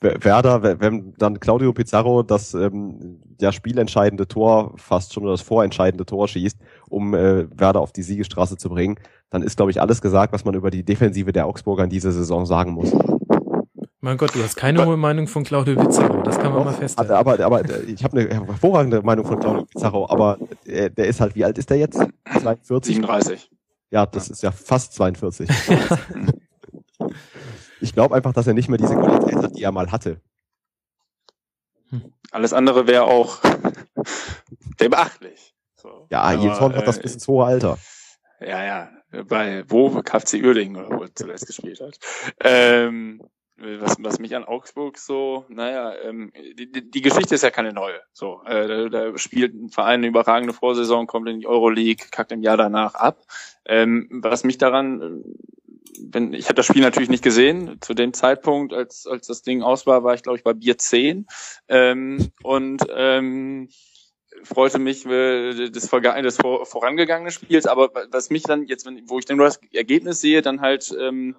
[0.00, 6.04] Werder, wenn dann Claudio Pizarro das ähm, ja spielentscheidende Tor fast schon oder das vorentscheidende
[6.04, 6.58] Tor schießt,
[6.88, 8.96] um äh, Werder auf die Siegestraße zu bringen,
[9.30, 12.12] dann ist glaube ich alles gesagt, was man über die Defensive der Augsburger in dieser
[12.12, 12.92] Saison sagen muss.
[14.00, 16.74] Mein Gott, du hast keine hohe Meinung von Claudio Pizarro, das kann man Doch, mal
[16.74, 17.12] festhalten.
[17.12, 21.22] Aber, aber, aber ich habe eine hervorragende Meinung von Claudio Pizarro, aber der, der ist
[21.22, 21.96] halt, wie alt ist der jetzt?
[22.42, 22.96] 42?
[22.96, 23.50] 37.
[23.90, 25.48] Ja, das ist ja fast 42.
[27.84, 30.20] ich glaube einfach, dass er nicht mehr diese Qualität hat, die er mal hatte.
[31.90, 32.12] Hm.
[32.30, 33.38] Alles andere wäre auch
[34.78, 35.54] beachtlich.
[35.76, 36.06] So.
[36.10, 37.78] Ja, Aber, Horn hat das bis ins hohe Alter.
[38.40, 38.90] Ja, ja,
[39.28, 41.98] bei wo KFC Uerdingen oder wo er zuletzt gespielt hat.
[42.40, 43.20] Ähm,
[43.56, 48.00] was, was mich an Augsburg so, naja, ähm, die, die Geschichte ist ja keine neue.
[48.12, 52.32] So, äh, da, da spielt ein Verein eine überragende Vorsaison, kommt in die Euroleague, kackt
[52.32, 53.22] im Jahr danach ab.
[53.66, 55.22] Ähm, was mich daran
[56.00, 57.78] wenn, ich habe das Spiel natürlich nicht gesehen.
[57.80, 60.78] Zu dem Zeitpunkt, als, als das Ding aus war, war ich, glaube ich, bei Bier
[60.78, 61.26] 10.
[61.68, 63.68] Ähm, und ähm,
[64.42, 67.66] freute mich äh, des, des vorangegangenen Spiels.
[67.66, 70.94] Aber was mich dann jetzt, wenn, wo ich dann nur das Ergebnis sehe, dann halt
[70.98, 71.36] ähm,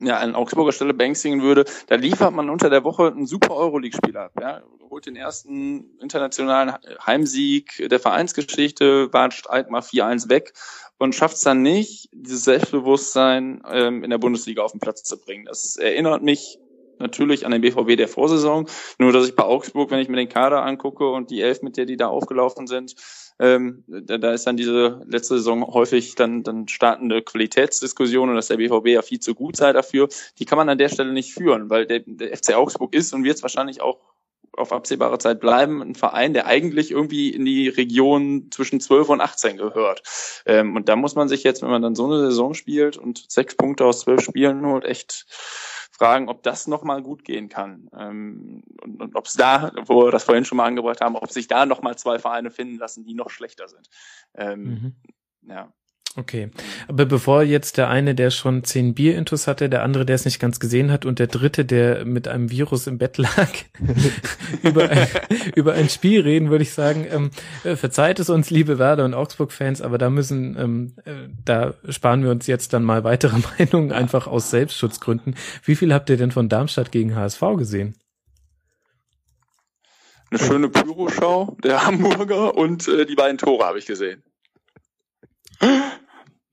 [0.00, 4.16] ja, an Augsburger Stelle banksingen würde, da liefert man unter der Woche einen super Euroleague-Spiel
[4.16, 4.32] ab.
[4.40, 4.62] Ja?
[4.90, 6.74] Holt den ersten internationalen
[7.04, 10.52] Heimsieg der Vereinsgeschichte, watscht mal 4-1 weg
[10.98, 15.18] und schafft es dann nicht, dieses Selbstbewusstsein ähm, in der Bundesliga auf den Platz zu
[15.18, 15.46] bringen.
[15.46, 16.58] Das erinnert mich
[16.98, 18.68] natürlich an den BVB der Vorsaison,
[18.98, 21.76] nur dass ich bei Augsburg, wenn ich mir den Kader angucke und die Elf, mit
[21.76, 22.94] der die da aufgelaufen sind,
[23.40, 28.46] ähm, da, da ist dann diese letzte Saison häufig dann, dann startende Qualitätsdiskussion und dass
[28.46, 30.08] der BVB ja viel zu gut sei dafür.
[30.38, 33.24] Die kann man an der Stelle nicht führen, weil der, der FC Augsburg ist und
[33.24, 33.98] wird es wahrscheinlich auch
[34.56, 39.20] auf absehbare Zeit bleiben, ein Verein, der eigentlich irgendwie in die Region zwischen 12 und
[39.20, 40.02] 18 gehört.
[40.46, 43.30] Ähm, und da muss man sich jetzt, wenn man dann so eine Saison spielt und
[43.30, 45.26] sechs Punkte aus zwölf Spielen holt, echt
[45.90, 47.88] fragen, ob das nochmal gut gehen kann.
[47.96, 51.30] Ähm, und, und ob es da, wo wir das vorhin schon mal angebracht haben, ob
[51.30, 53.88] sich da nochmal zwei Vereine finden lassen, die noch schlechter sind.
[54.34, 54.94] Ähm, mhm.
[55.48, 55.72] Ja.
[56.16, 56.50] Okay.
[56.86, 60.38] Aber bevor jetzt der eine, der schon zehn Bier-Intus hatte, der andere, der es nicht
[60.38, 63.48] ganz gesehen hat und der dritte, der mit einem Virus im Bett lag,
[64.62, 65.08] über, ein,
[65.56, 67.30] über ein Spiel reden, würde ich sagen, ähm,
[67.64, 72.22] äh, verzeiht es uns, liebe Werder und Augsburg-Fans, aber da müssen, ähm, äh, da sparen
[72.22, 75.34] wir uns jetzt dann mal weitere Meinungen, einfach aus Selbstschutzgründen.
[75.64, 77.96] Wie viel habt ihr denn von Darmstadt gegen HSV gesehen?
[80.30, 84.22] Eine schöne Pyroschau der Hamburger und äh, die beiden Tore habe ich gesehen.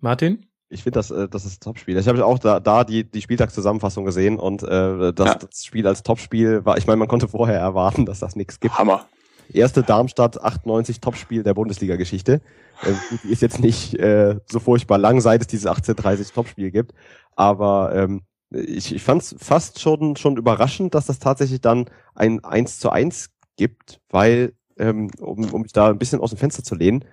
[0.01, 0.45] Martin?
[0.69, 1.97] Ich finde, das, äh, das ist ein Topspiel.
[1.97, 5.35] Ich habe auch da, da die, die Spieltagszusammenfassung gesehen und äh, das, ja.
[5.35, 8.77] das Spiel als Topspiel war, ich meine, man konnte vorher erwarten, dass das nichts gibt.
[8.77, 9.05] Hammer.
[9.53, 12.41] Erste Darmstadt 98 Topspiel der Bundesliga-Geschichte.
[12.83, 16.93] Äh, die ist jetzt nicht äh, so furchtbar lang, seit es dieses 1830 Topspiel gibt.
[17.35, 22.43] Aber ähm, ich, ich fand es fast schon, schon überraschend, dass das tatsächlich dann ein
[22.43, 26.63] 1 zu 1 gibt, weil, ähm, um, um mich da ein bisschen aus dem Fenster
[26.63, 27.03] zu lehnen,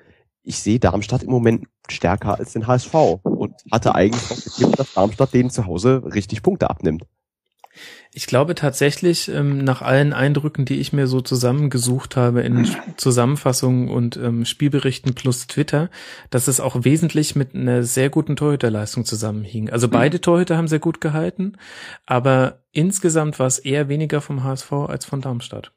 [0.43, 4.94] ich sehe Darmstadt im Moment stärker als den HSV und hatte eigentlich auch getippt, dass
[4.94, 7.05] Darmstadt denen zu Hause richtig Punkte abnimmt.
[8.12, 13.89] Ich glaube tatsächlich, ähm, nach allen Eindrücken, die ich mir so zusammengesucht habe in Zusammenfassungen
[13.89, 15.90] und ähm, Spielberichten plus Twitter,
[16.31, 19.70] dass es auch wesentlich mit einer sehr guten Torhüterleistung zusammenhing.
[19.70, 20.23] Also beide mhm.
[20.23, 21.59] Torhüter haben sehr gut gehalten,
[22.06, 25.73] aber insgesamt war es eher weniger vom HSV als von Darmstadt.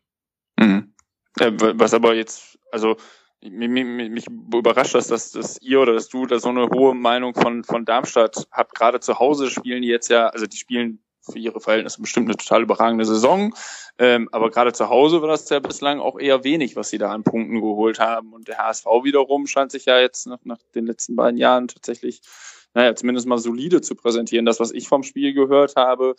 [0.57, 0.93] Mhm.
[1.39, 2.97] Äh, was aber jetzt, also
[3.41, 6.93] mich, mich, mich überrascht das, dass, dass ihr oder dass du da so eine hohe
[6.93, 8.75] Meinung von, von Darmstadt habt.
[8.75, 12.37] Gerade zu Hause spielen die jetzt ja, also die spielen für ihre Verhältnisse bestimmt eine
[12.37, 13.53] total überragende Saison.
[13.97, 17.11] Ähm, aber gerade zu Hause war das ja bislang auch eher wenig, was sie da
[17.11, 18.33] an Punkten geholt haben.
[18.33, 22.21] Und der HSV wiederum scheint sich ja jetzt nach, nach den letzten beiden Jahren tatsächlich,
[22.73, 24.45] naja, zumindest mal solide zu präsentieren.
[24.45, 26.15] Das, was ich vom Spiel gehört habe,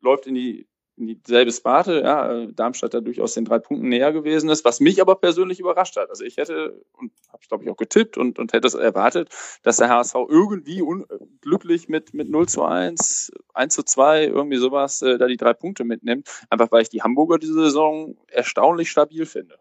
[0.00, 4.48] läuft in die in dieselbe Sparte, ja, Darmstadt da durchaus den drei Punkten näher gewesen
[4.48, 6.08] ist, was mich aber persönlich überrascht hat.
[6.08, 9.28] Also ich hätte, und habe ich glaube ich auch getippt und, und hätte es erwartet,
[9.62, 15.02] dass der HSV irgendwie unglücklich mit, mit 0 zu 1, 1 zu 2, irgendwie sowas,
[15.02, 19.26] äh, da die drei Punkte mitnimmt, einfach weil ich die Hamburger diese Saison erstaunlich stabil
[19.26, 19.58] finde.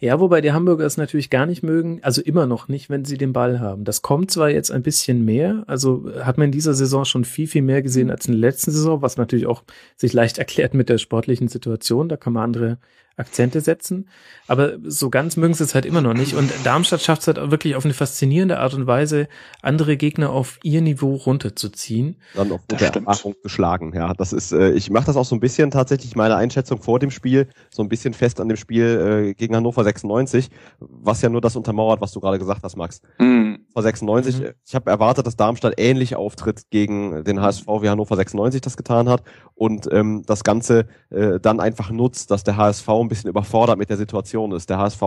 [0.00, 3.16] Ja, wobei die Hamburger es natürlich gar nicht mögen, also immer noch nicht, wenn sie
[3.16, 3.84] den Ball haben.
[3.84, 7.46] Das kommt zwar jetzt ein bisschen mehr, also hat man in dieser Saison schon viel,
[7.46, 9.62] viel mehr gesehen als in der letzten Saison, was natürlich auch
[9.96, 12.08] sich leicht erklärt mit der sportlichen Situation.
[12.08, 12.78] Da kann man andere
[13.16, 14.08] Akzente setzen.
[14.48, 16.34] Aber so ganz mögen sie es halt immer noch nicht.
[16.34, 19.28] Und Darmstadt schafft es halt auch wirklich auf eine faszinierende Art und Weise,
[19.62, 22.16] andere Gegner auf ihr Niveau runterzuziehen.
[22.34, 23.92] Dann auf der Erfahrung geschlagen.
[23.94, 26.98] Ja, das ist, äh, ich mache das auch so ein bisschen tatsächlich meine Einschätzung vor
[26.98, 31.28] dem Spiel, so ein bisschen fest an dem Spiel äh, gegen Hannover 96, was ja
[31.28, 33.00] nur das untermauert, was du gerade gesagt hast, Max.
[33.18, 33.66] Mhm.
[33.74, 34.46] Hannover 96, mhm.
[34.66, 39.08] ich habe erwartet, dass Darmstadt ähnlich auftritt gegen den HSV, wie Hannover 96 das getan
[39.08, 39.22] hat
[39.54, 43.90] und ähm, das Ganze äh, dann einfach nutzt, dass der HSV ein bisschen überfordert mit
[43.90, 44.68] der Situation ist.
[44.68, 45.02] Der HSV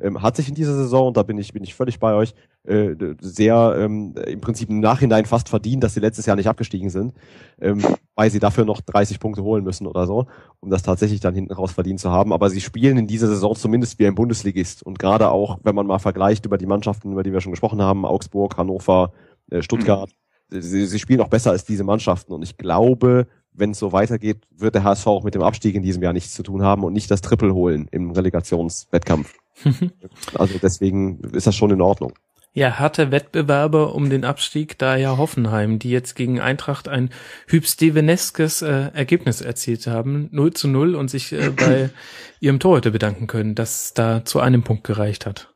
[0.00, 2.34] ähm, hat sich in dieser Saison, und da bin ich, bin ich völlig bei euch,
[2.68, 6.90] äh, sehr ähm, im Prinzip im Nachhinein fast verdient, dass sie letztes Jahr nicht abgestiegen
[6.90, 7.14] sind,
[7.60, 7.82] ähm,
[8.14, 10.26] weil sie dafür noch 30 Punkte holen müssen oder so,
[10.60, 12.32] um das tatsächlich dann hinten raus verdient zu haben.
[12.32, 14.82] Aber sie spielen in dieser Saison zumindest wie ein Bundesligist.
[14.82, 17.80] Und gerade auch, wenn man mal vergleicht über die Mannschaften, über die wir schon gesprochen
[17.80, 19.12] haben, Augsburg, Hannover,
[19.50, 20.10] äh, Stuttgart,
[20.50, 20.60] mhm.
[20.60, 22.34] sie, sie spielen auch besser als diese Mannschaften.
[22.34, 25.82] Und ich glaube, wenn es so weitergeht, wird der HSV auch mit dem Abstieg in
[25.82, 29.34] diesem Jahr nichts zu tun haben und nicht das Triple holen im Relegationswettkampf.
[30.34, 32.12] also deswegen ist das schon in Ordnung.
[32.54, 37.10] Ja, harte Wettbewerber um den Abstieg, da ja Hoffenheim, die jetzt gegen Eintracht ein
[37.46, 41.90] hübsteveneskes äh, Ergebnis erzielt haben, 0 zu 0 und sich äh, bei
[42.40, 45.54] ihrem Torhüter bedanken können, dass da zu einem Punkt gereicht hat.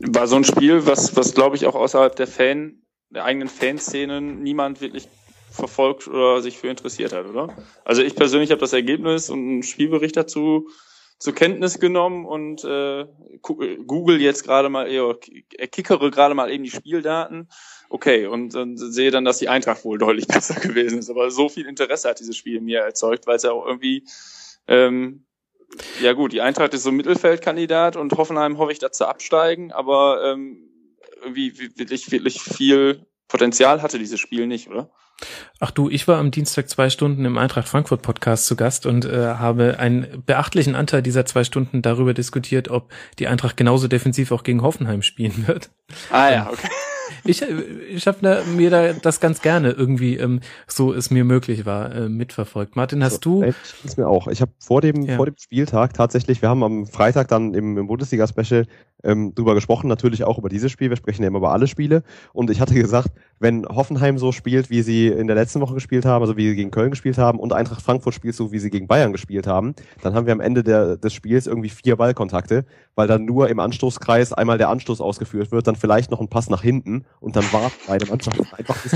[0.00, 4.42] War so ein Spiel, was, was glaube ich auch außerhalb der Fan, der eigenen Fanszenen
[4.42, 5.08] niemand wirklich
[5.50, 7.54] verfolgt oder sich für interessiert hat, oder?
[7.84, 10.68] Also ich persönlich habe das Ergebnis und einen Spielbericht dazu
[11.20, 13.06] zur Kenntnis genommen und äh,
[13.42, 15.14] google jetzt gerade mal, eher,
[15.70, 17.50] kickere gerade mal eben die Spieldaten.
[17.90, 21.10] Okay, und, und sehe dann, dass die Eintracht wohl deutlich besser gewesen ist.
[21.10, 24.04] Aber so viel Interesse hat dieses Spiel mir erzeugt, weil es ja auch irgendwie,
[24.66, 25.26] ähm,
[26.00, 30.24] ja gut, die Eintracht ist so ein Mittelfeldkandidat und Hoffenheim hoffe ich dazu absteigen, aber
[30.24, 30.70] ähm,
[31.20, 34.90] irgendwie wirklich, wirklich viel Potenzial hatte dieses Spiel nicht, oder?
[35.58, 39.04] Ach du, ich war am Dienstag zwei Stunden im Eintracht Frankfurt Podcast zu Gast und
[39.04, 44.32] äh, habe einen beachtlichen Anteil dieser zwei Stunden darüber diskutiert, ob die Eintracht genauso defensiv
[44.32, 45.70] auch gegen Hoffenheim spielen wird.
[46.10, 46.68] Ah ja, okay.
[47.24, 51.94] Ich ich habe mir da das ganz gerne irgendwie, ähm, so es mir möglich war,
[51.94, 52.76] äh, mitverfolgt.
[52.76, 53.52] Martin, hast so, du?
[53.84, 54.28] Ist mir auch.
[54.28, 55.16] Ich habe vor dem Ja.
[55.16, 58.66] vor dem Spieltag tatsächlich, wir haben am Freitag dann im, im Bundesliga-Special
[59.02, 60.90] ähm, drüber gesprochen, natürlich auch über dieses Spiel.
[60.90, 62.02] Wir sprechen ja immer über alle Spiele.
[62.32, 66.04] Und ich hatte gesagt, wenn Hoffenheim so spielt, wie sie in der letzten Woche gespielt
[66.04, 68.70] haben, also wie sie gegen Köln gespielt haben, und Eintracht Frankfurt spielt so, wie sie
[68.70, 72.66] gegen Bayern gespielt haben, dann haben wir am Ende der, des Spiels irgendwie vier Ballkontakte,
[72.94, 76.50] weil dann nur im Anstoßkreis einmal der Anstoß ausgeführt wird, dann vielleicht noch ein Pass
[76.50, 78.92] nach hinten und dann warten beide Mannschaften einfach bis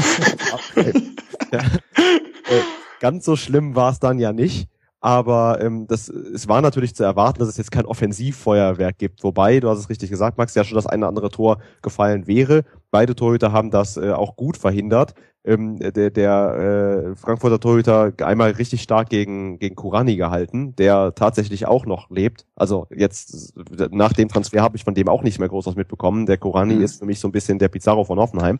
[1.52, 1.60] ja.
[1.60, 2.62] äh,
[3.00, 4.68] Ganz so schlimm war es dann ja nicht.
[5.00, 9.22] Aber ähm, das, es war natürlich zu erwarten, dass es jetzt kein Offensivfeuerwerk gibt.
[9.22, 12.26] Wobei, du hast es richtig gesagt, Max, ja schon das eine oder andere Tor gefallen
[12.26, 12.64] wäre.
[12.90, 15.12] Beide Torhüter haben das äh, auch gut verhindert.
[15.46, 21.66] Ähm, der der äh, Frankfurter Torhüter einmal richtig stark gegen, gegen Kurani gehalten, der tatsächlich
[21.66, 22.46] auch noch lebt.
[22.56, 23.52] Also jetzt
[23.90, 26.24] nach dem Transfer habe ich von dem auch nicht mehr groß was mitbekommen.
[26.24, 26.82] Der Kurani Mhm.
[26.82, 28.58] ist für mich so ein bisschen der Pizarro von Hoffenheim.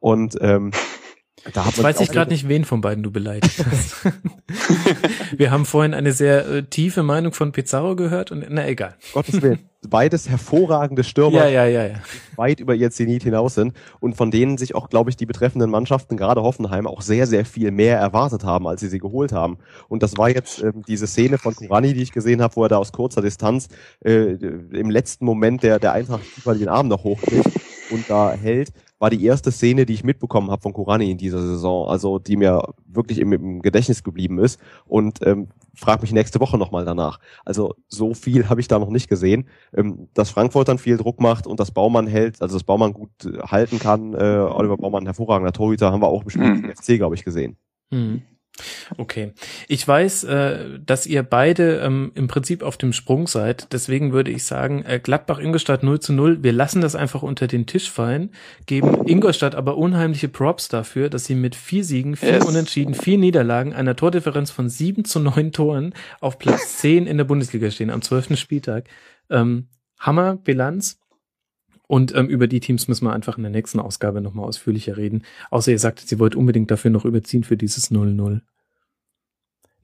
[0.00, 0.70] Und ähm,
[1.46, 3.96] Jetzt weiß ich gerade nicht, wen von beiden du beleidigt hast.
[5.38, 8.94] Wir haben vorhin eine sehr äh, tiefe Meinung von Pizarro gehört und na egal.
[9.12, 9.58] Gottes Willen.
[9.86, 11.94] Beides hervorragende Stürmer, Ja, ja, ja, ja.
[12.32, 15.26] die weit über ihr Zenit hinaus sind und von denen sich auch, glaube ich, die
[15.26, 19.32] betreffenden Mannschaften, gerade Hoffenheim, auch sehr, sehr viel mehr erwartet haben, als sie sie geholt
[19.32, 19.58] haben.
[19.88, 22.70] Und das war jetzt ähm, diese Szene von Kurani, die ich gesehen habe, wo er
[22.70, 23.68] da aus kurzer Distanz
[24.02, 27.50] äh, im letzten Moment der, der Eintracht den Arm noch hochkriegt
[27.90, 31.40] und da hält, war die erste Szene, die ich mitbekommen habe von Kurani in dieser
[31.40, 36.40] Saison, also die mir wirklich im, im Gedächtnis geblieben ist und ähm, frag mich nächste
[36.40, 37.18] Woche nochmal danach.
[37.44, 39.48] Also so viel habe ich da noch nicht gesehen.
[39.76, 43.10] Ähm, dass Frankfurt dann viel Druck macht und dass Baumann hält, also dass Baumann gut
[43.24, 46.72] äh, halten kann, äh, Oliver Baumann, hervorragender Torhüter, haben wir auch im Spiel Mhm.
[46.74, 47.56] FC, glaube ich, gesehen.
[47.90, 48.22] Hm.
[48.98, 49.32] Okay.
[49.68, 53.72] Ich weiß, äh, dass ihr beide ähm, im Prinzip auf dem Sprung seid.
[53.72, 56.42] Deswegen würde ich sagen, äh, Gladbach-Ingolstadt 0 zu 0.
[56.42, 58.30] Wir lassen das einfach unter den Tisch fallen,
[58.66, 62.44] geben Ingolstadt aber unheimliche Props dafür, dass sie mit vier Siegen, vier Yes.
[62.44, 67.24] Unentschieden, vier Niederlagen, einer Tordifferenz von sieben zu neun Toren auf Platz 10 in der
[67.24, 68.88] Bundesliga stehen am zwölften Spieltag.
[69.30, 70.98] Ähm, Hammer Bilanz.
[71.86, 75.22] Und ähm, über die Teams müssen wir einfach in der nächsten Ausgabe nochmal ausführlicher reden.
[75.50, 78.40] Außer ihr sagt, sie wollt unbedingt dafür noch überziehen für dieses 0-0.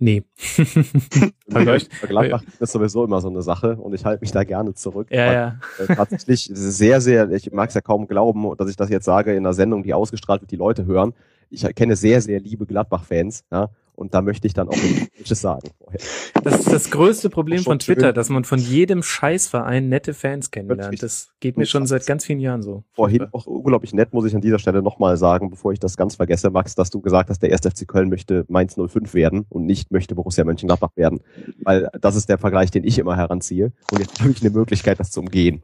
[0.01, 0.25] Nee.
[1.49, 1.91] Vergleicht.
[2.01, 5.09] Gladbach ist sowieso immer so eine Sache und ich halte mich da gerne zurück.
[5.11, 5.61] Ja, ja.
[5.79, 9.33] äh, tatsächlich sehr, sehr, ich mag es ja kaum glauben, dass ich das jetzt sage
[9.33, 11.13] in einer Sendung, die ausgestrahlt wird, die Leute hören.
[11.51, 15.69] Ich kenne sehr, sehr liebe Gladbach-Fans, ja, und da möchte ich dann auch nichts sagen
[15.79, 16.01] vorher.
[16.43, 18.15] Das ist das größte Problem von Twitter, schön.
[18.15, 21.03] dass man von jedem Scheißverein nette Fans kennenlernt.
[21.03, 22.85] Das geht mir schon seit ganz vielen Jahren so.
[22.93, 26.17] Vorhin auch unglaublich nett, muss ich an dieser Stelle nochmal sagen, bevor ich das ganz
[26.17, 27.61] vergesse, Max, dass du gesagt hast, der 1.
[27.61, 31.21] FC Köln möchte Mainz 05 werden und nicht möchte Borussia Mönchengladbach werden.
[31.63, 33.73] Weil das ist der Vergleich, den ich immer heranziehe.
[33.91, 35.63] Und jetzt habe ich eine Möglichkeit, das zu umgehen.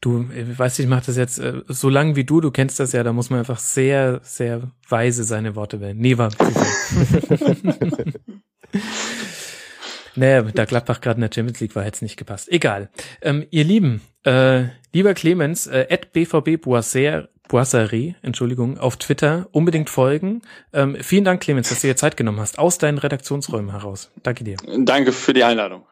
[0.00, 2.80] Du, äh, weißt du, ich mache das jetzt äh, so lang wie du, du kennst
[2.80, 5.98] das ja, da muss man einfach sehr, sehr weise seine Worte wählen.
[5.98, 6.30] Nee, war.
[10.16, 12.50] Naja, da Gladbach gerade in der Champions League war, hätte es nicht gepasst.
[12.50, 12.90] Egal.
[13.22, 19.90] Ähm, ihr Lieben, äh, lieber Clemens, äh, at BVB Boisser, Boisserie, Entschuldigung, auf Twitter unbedingt
[19.90, 20.42] folgen.
[20.72, 24.12] Ähm, vielen Dank, Clemens, dass du dir Zeit genommen hast, aus deinen Redaktionsräumen heraus.
[24.22, 24.56] Danke dir.
[24.78, 25.84] Danke für die Einladung.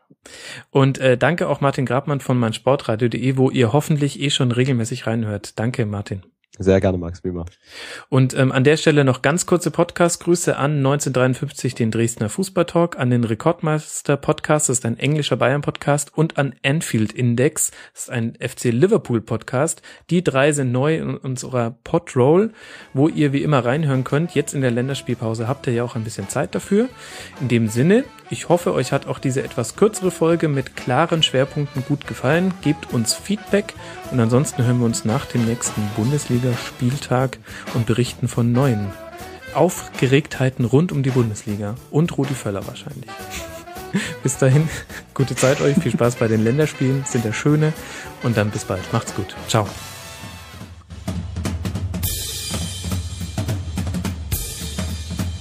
[0.70, 5.58] Und äh, danke auch Martin Grabmann von meinsportradio.de, wo ihr hoffentlich eh schon regelmäßig reinhört.
[5.58, 6.22] Danke, Martin.
[6.60, 7.44] Sehr gerne, Max, wie immer.
[8.08, 13.10] Und ähm, an der Stelle noch ganz kurze Podcast-Grüße an 1953, den Dresdner Fußballtalk, an
[13.10, 18.34] den Rekordmeister Podcast, das ist ein englischer Bayern-Podcast, und an Anfield Index, das ist ein
[18.40, 19.82] FC Liverpool Podcast.
[20.10, 22.52] Die drei sind neu in unserer Podroll,
[22.92, 24.34] wo ihr wie immer reinhören könnt.
[24.34, 26.88] Jetzt in der Länderspielpause habt ihr ja auch ein bisschen Zeit dafür.
[27.40, 31.84] In dem Sinne, ich hoffe, euch hat auch diese etwas kürzere Folge mit klaren Schwerpunkten
[31.84, 32.52] gut gefallen.
[32.62, 33.74] Gebt uns Feedback
[34.10, 35.82] und ansonsten hören wir uns nach dem nächsten
[36.48, 37.38] Bundesliga-Spieltag
[37.74, 38.88] und berichten von neuen
[39.54, 43.10] Aufgeregtheiten rund um die Bundesliga und Rudi Völler wahrscheinlich.
[44.22, 44.68] bis dahin,
[45.14, 47.72] gute Zeit euch, viel Spaß bei den Länderspielen, sind ja schöne
[48.22, 48.92] und dann bis bald.
[48.92, 49.34] Macht's gut.
[49.48, 49.66] Ciao.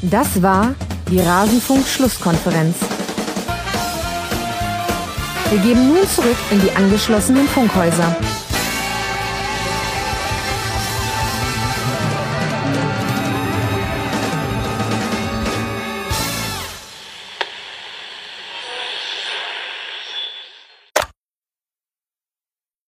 [0.01, 0.73] Das war
[1.09, 2.77] die Rasenfunk-Schlusskonferenz.
[5.49, 8.15] Wir geben nun zurück in die angeschlossenen Funkhäuser.